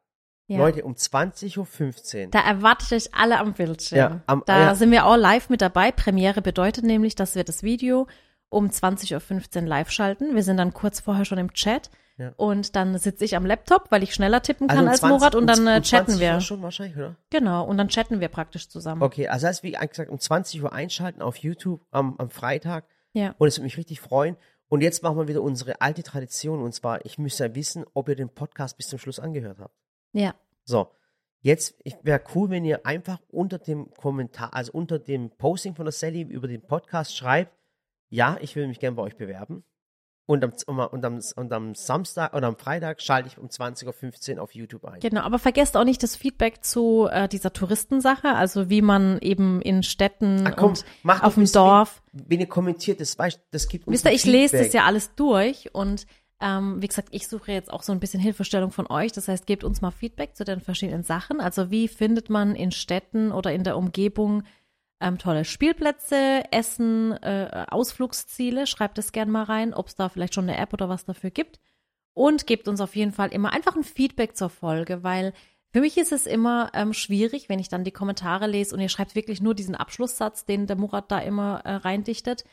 Ja. 0.50 0.60
Leute, 0.60 0.86
um 0.86 0.94
20.15 0.96 2.26
Uhr. 2.26 2.32
Da 2.32 2.40
erwarte 2.40 2.86
ich 2.96 3.08
euch 3.08 3.14
alle 3.14 3.38
am 3.40 3.54
Bildschirm. 3.54 3.98
Ja, 3.98 4.22
am- 4.28 4.44
da 4.46 4.60
ja. 4.62 4.76
sind 4.76 4.92
wir 4.92 5.06
auch 5.06 5.18
live 5.18 5.50
mit 5.50 5.62
dabei. 5.62 5.92
Premiere 5.92 6.42
bedeutet 6.42 6.86
nämlich, 6.86 7.16
dass 7.16 7.36
wir 7.36 7.44
das 7.44 7.64
Video 7.64 8.08
um 8.50 8.68
20.15 8.68 9.62
Uhr 9.62 9.68
live 9.68 9.92
schalten. 9.92 10.36
Wir 10.36 10.44
sind 10.44 10.58
dann 10.58 10.74
kurz 10.74 11.00
vorher 11.00 11.26
schon 11.26 11.38
im 11.38 11.54
Chat. 11.54 11.90
Ja. 12.18 12.34
Und 12.36 12.76
dann 12.76 12.98
sitze 12.98 13.26
ich 13.26 13.36
am 13.36 13.46
Laptop, 13.46 13.92
weil 13.92 14.02
ich 14.02 14.14
schneller 14.14 14.42
tippen 14.42 14.68
kann 14.68 14.80
um 14.86 14.88
als 14.88 15.02
20 15.02 15.20
Murat 15.20 15.36
und 15.36 15.42
um- 15.42 15.48
dann 15.48 15.68
äh, 15.68 15.78
um 15.78 15.84
chatten 15.84 16.12
20 16.14 16.20
wir. 16.20 16.34
Uhr 16.34 16.42
schon 16.42 16.62
wahrscheinlich, 16.64 16.98
oder? 16.98 17.16
Genau, 17.30 17.64
und 17.64 17.78
dann 17.78 17.90
chatten 17.90 18.20
wir 18.20 18.28
praktisch 18.28 18.70
zusammen. 18.70 19.04
Okay, 19.04 19.28
also 19.28 19.46
heißt, 19.46 19.62
wie 19.62 19.74
gesagt, 19.74 20.10
um 20.10 20.20
20 20.20 20.64
Uhr 20.64 20.74
einschalten 20.74 21.22
auf 21.22 21.38
YouTube 21.38 21.86
am, 21.92 22.16
am 22.18 22.32
Freitag. 22.32 22.86
Ja. 23.14 23.36
Und 23.38 23.48
es 23.48 23.58
würde 23.58 23.66
mich 23.66 23.78
richtig 23.78 24.02
freuen. 24.02 24.36
Und 24.68 24.82
jetzt 24.82 25.04
machen 25.04 25.18
wir 25.18 25.28
wieder 25.28 25.44
unsere 25.44 25.80
alte 25.80 26.02
Tradition. 26.02 26.62
Und 26.64 26.74
zwar, 26.74 27.06
ich 27.06 27.20
müsste 27.20 27.46
ja 27.46 27.56
wissen, 27.56 27.86
ob 27.94 28.10
ihr 28.10 28.16
den 28.16 28.30
Podcast 28.30 28.78
bis 28.78 28.88
zum 28.88 28.98
Schluss 29.00 29.20
angehört 29.20 29.60
habt. 29.60 29.76
Ja. 30.12 30.34
So, 30.66 30.90
jetzt 31.42 31.76
wäre 32.02 32.22
cool, 32.34 32.50
wenn 32.50 32.66
ihr 32.66 32.86
einfach 32.86 33.20
unter 33.30 33.60
dem 33.60 33.92
Kommentar, 33.92 34.56
also 34.56 34.72
unter 34.74 34.98
dem 34.98 35.30
Posting 35.30 35.76
von 35.76 35.86
der 35.86 35.92
Sally 35.94 36.22
über 36.22 36.48
den 36.48 36.62
Podcast 36.66 37.16
schreibt, 37.16 37.54
ja, 38.10 38.38
ich 38.42 38.56
will 38.56 38.68
mich 38.68 38.80
gerne 38.80 38.96
bei 38.96 39.04
euch 39.04 39.18
bewerben. 39.18 39.64
Und 40.30 40.44
am, 40.44 40.52
und, 40.92 41.06
am, 41.06 41.20
und 41.38 41.54
am 41.54 41.74
Samstag 41.74 42.34
oder 42.34 42.48
am 42.48 42.58
Freitag 42.58 43.02
schalte 43.02 43.30
ich 43.30 43.38
um 43.38 43.48
20.15 43.48 44.36
Uhr 44.36 44.44
auf 44.44 44.54
YouTube 44.54 44.84
ein. 44.84 45.00
Genau, 45.00 45.22
aber 45.22 45.40
vergesst 45.40 45.78
auch 45.78 45.86
nicht 45.86 46.04
das 46.04 46.18
Feedback 46.18 46.66
zu 46.66 47.08
äh, 47.10 47.30
dieser 47.30 47.54
Touristensache, 47.54 48.36
also 48.36 48.70
wie 48.70 48.82
man 48.82 49.20
eben 49.20 49.62
in 49.62 49.84
Städten 49.84 50.46
Ach 50.46 50.58
komm, 50.58 50.72
und 50.72 51.24
auf 51.24 51.36
dem 51.36 51.50
Dorf. 51.50 52.04
Wenn 52.12 52.42
ihr 52.42 52.48
kommentiert, 52.48 53.00
das, 53.00 53.18
weißt, 53.18 53.40
das 53.52 53.70
gibt 53.70 53.88
uns 53.88 53.94
Wisst 53.94 54.06
ihr, 54.06 54.12
ich 54.12 54.26
lese 54.26 54.58
das 54.58 54.74
ja 54.74 54.84
alles 54.84 55.16
durch 55.16 55.74
und 55.74 56.06
ähm, 56.42 56.82
wie 56.82 56.88
gesagt, 56.88 57.08
ich 57.12 57.28
suche 57.28 57.54
jetzt 57.54 57.72
auch 57.72 57.82
so 57.82 57.94
ein 57.94 58.00
bisschen 58.00 58.20
Hilfestellung 58.20 58.72
von 58.72 58.86
euch. 58.88 59.12
Das 59.14 59.28
heißt, 59.28 59.48
gebt 59.48 59.64
uns 59.64 59.82
mal 59.82 59.92
Feedback 59.92 60.36
zu 60.36 60.44
den 60.44 60.60
verschiedenen 60.60 61.04
Sachen. 61.04 61.40
Also 61.40 61.72
wie 61.72 61.88
findet 61.88 62.30
man 62.30 62.54
in 62.54 62.72
Städten 62.72 63.32
oder 63.32 63.54
in 63.54 63.64
der 63.64 63.78
Umgebung 63.78 64.44
ähm, 65.00 65.18
tolle 65.18 65.46
Spielplätze, 65.46 66.44
Essen, 66.52 67.12
äh, 67.24 67.66
Ausflugsziele? 67.70 68.68
Schreibt 68.68 68.98
es 68.98 69.12
gerne 69.12 69.32
mal 69.32 69.44
rein, 69.44 69.74
ob 69.74 69.88
es 69.88 69.96
da 69.96 70.10
vielleicht 70.10 70.34
schon 70.34 70.50
eine 70.50 70.58
App 70.58 70.74
oder 70.74 70.90
was 70.90 71.06
dafür 71.06 71.32
gibt. 71.32 71.60
Und 72.14 72.48
gebt 72.48 72.68
uns 72.68 72.82
auf 72.82 72.96
jeden 72.96 73.12
Fall 73.12 73.30
immer 73.30 73.54
einfach 73.54 73.76
ein 73.76 73.84
Feedback 73.84 74.36
zur 74.36 74.50
Folge, 74.50 75.04
weil 75.04 75.34
für 75.72 75.82
mich 75.82 75.98
ist 75.98 76.12
es 76.12 76.26
immer 76.26 76.72
ähm, 76.74 76.94
schwierig, 76.94 77.50
wenn 77.50 77.60
ich 77.60 77.70
dann 77.70 77.84
die 77.84 77.92
Kommentare 77.92 78.48
lese 78.48 78.74
und 78.74 78.82
ihr 78.82 78.90
schreibt 78.90 79.16
wirklich 79.16 79.42
nur 79.42 79.54
diesen 79.54 79.76
Abschlusssatz, 79.76 80.46
den 80.46 80.66
der 80.66 80.78
Murat 80.78 81.12
da 81.12 81.20
immer 81.20 81.62
äh, 81.66 81.74
reindichtet. 81.74 82.46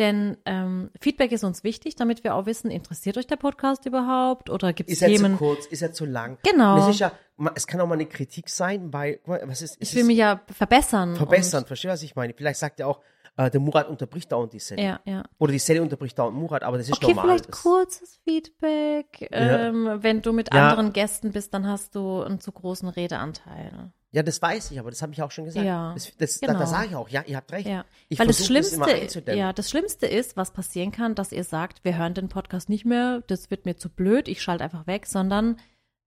Denn 0.00 0.38
ähm, 0.46 0.90
Feedback 0.98 1.30
ist 1.30 1.44
uns 1.44 1.62
wichtig, 1.62 1.94
damit 1.94 2.24
wir 2.24 2.34
auch 2.34 2.46
wissen, 2.46 2.70
interessiert 2.70 3.18
euch 3.18 3.26
der 3.26 3.36
Podcast 3.36 3.84
überhaupt 3.84 4.48
oder 4.48 4.72
gibt 4.72 4.88
es 4.88 4.96
Ist 4.96 5.02
er 5.02 5.08
zu 5.08 5.14
Themen? 5.14 5.36
kurz, 5.36 5.66
ist 5.66 5.82
er 5.82 5.92
zu 5.92 6.06
lang? 6.06 6.38
Genau. 6.42 6.88
Es, 6.88 6.98
ja, 6.98 7.12
es 7.54 7.66
kann 7.66 7.82
auch 7.82 7.86
mal 7.86 7.94
eine 7.94 8.06
Kritik 8.06 8.48
sein, 8.48 8.88
mal, 8.88 9.18
was 9.26 9.60
ist, 9.60 9.76
Ich 9.78 9.94
will 9.94 10.04
mich 10.04 10.16
ja 10.16 10.40
verbessern. 10.50 11.16
verbessern, 11.16 11.66
verstehst 11.66 11.90
du, 11.90 11.92
was 11.92 12.02
ich 12.02 12.16
meine? 12.16 12.32
Vielleicht 12.32 12.58
sagt 12.58 12.80
er 12.80 12.88
auch, 12.88 13.00
äh, 13.36 13.50
der 13.50 13.60
Murat 13.60 13.88
unterbricht 13.88 14.30
dauernd 14.32 14.52
die 14.52 14.58
Sally. 14.58 14.82
Ja, 14.84 15.00
ja. 15.04 15.24
Oder 15.38 15.52
die 15.52 15.58
Sally 15.58 15.80
unterbricht 15.80 16.18
dauernd 16.18 16.36
Murat, 16.36 16.62
aber 16.62 16.78
das 16.78 16.88
ist 16.88 16.96
Okay, 16.96 17.08
normal. 17.14 17.26
vielleicht 17.26 17.48
das, 17.48 17.62
kurzes 17.62 18.20
Feedback. 18.24 19.28
Ähm, 19.30 19.98
wenn 20.00 20.22
du 20.22 20.32
mit 20.32 20.52
anderen 20.52 20.92
Gästen 20.92 21.32
bist, 21.32 21.54
dann 21.54 21.66
hast 21.66 21.94
du 21.94 22.22
einen 22.22 22.40
zu 22.40 22.52
großen 22.52 22.88
Redeanteil. 22.88 23.92
Ja, 24.12 24.24
das 24.24 24.42
weiß 24.42 24.72
ich, 24.72 24.80
aber 24.80 24.90
das 24.90 25.02
habe 25.02 25.12
ich 25.12 25.22
auch 25.22 25.30
schon 25.30 25.44
gesagt. 25.44 25.64
Ja, 25.64 25.92
das, 25.94 26.12
das, 26.16 26.40
da, 26.40 26.48
genau. 26.48 26.58
da 26.58 26.66
sage 26.66 26.88
ich 26.88 26.96
auch, 26.96 27.08
ja, 27.08 27.22
ihr 27.26 27.36
habt 27.36 27.52
recht. 27.52 27.68
Ja. 27.68 27.84
Ich 28.08 28.18
Weil 28.18 28.26
das 28.26 28.38
das 28.38 28.46
Schlimmste, 28.46 28.84
einzudämmen. 28.84 29.38
ja, 29.38 29.52
das 29.52 29.70
Schlimmste 29.70 30.06
ist, 30.06 30.36
was 30.36 30.50
passieren 30.50 30.90
kann, 30.90 31.14
dass 31.14 31.30
ihr 31.30 31.44
sagt, 31.44 31.84
wir 31.84 31.96
hören 31.96 32.14
den 32.14 32.28
Podcast 32.28 32.68
nicht 32.68 32.84
mehr, 32.84 33.22
das 33.28 33.52
wird 33.52 33.66
mir 33.66 33.76
zu 33.76 33.88
blöd, 33.88 34.26
ich 34.26 34.42
schalte 34.42 34.64
einfach 34.64 34.88
weg, 34.88 35.06
sondern 35.06 35.58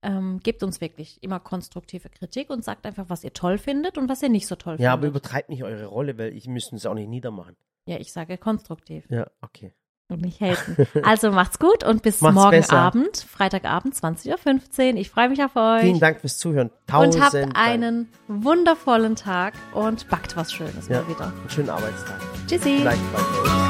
ähm, 0.03 0.39
gebt 0.43 0.61
uns 0.63 0.81
wirklich 0.81 1.21
immer 1.23 1.39
konstruktive 1.39 2.09
Kritik 2.09 2.49
und 2.49 2.63
sagt 2.63 2.85
einfach, 2.85 3.05
was 3.09 3.23
ihr 3.23 3.33
toll 3.33 3.57
findet 3.57 3.97
und 3.97 4.09
was 4.09 4.21
ihr 4.21 4.29
nicht 4.29 4.47
so 4.47 4.55
toll 4.55 4.75
Ja, 4.79 4.93
aber 4.93 5.03
findet. 5.03 5.21
übertreibt 5.21 5.49
nicht 5.49 5.63
eure 5.63 5.85
Rolle, 5.85 6.17
weil 6.17 6.33
ich 6.35 6.47
müsste 6.47 6.75
es 6.75 6.85
auch 6.85 6.93
nicht 6.93 7.07
niedermachen. 7.09 7.55
ja, 7.85 7.97
ich 7.97 8.11
sage 8.13 8.37
konstruktiv 8.37 9.05
Ja, 9.09 9.27
okay. 9.41 9.73
und 10.09 10.21
nicht 10.21 10.39
haten. 10.41 10.85
Also 11.03 11.31
macht's 11.31 11.57
gut 11.59 11.83
und 11.83 12.03
bis 12.03 12.21
Macht's 12.21 12.35
morgen 12.35 12.51
besser. 12.51 12.77
Abend, 12.77 13.17
Freitagabend, 13.17 13.95
20.15 13.95 14.93
Uhr. 14.93 14.99
Ich 14.99 15.09
freue 15.09 15.29
mich 15.29 15.41
auf 15.43 15.55
euch. 15.55 15.81
Vielen 15.81 15.99
Dank 15.99 16.19
fürs 16.19 16.37
Zuhören. 16.37 16.69
Tausend 16.87 17.15
und 17.15 17.21
habt 17.21 17.33
Dank. 17.33 17.57
einen 17.57 18.09
wundervollen 18.27 19.15
Tag 19.15 19.53
und 19.73 20.07
backt 20.09 20.35
was 20.37 20.51
Schönes 20.53 20.87
ja, 20.87 21.01
mal 21.01 21.09
wieder. 21.09 21.25
einen 21.27 21.49
schönen 21.49 21.69
Arbeitstag. 21.69 22.19
Tschüssi. 22.47 22.81
Bald 22.83 22.99
bei. 23.13 23.62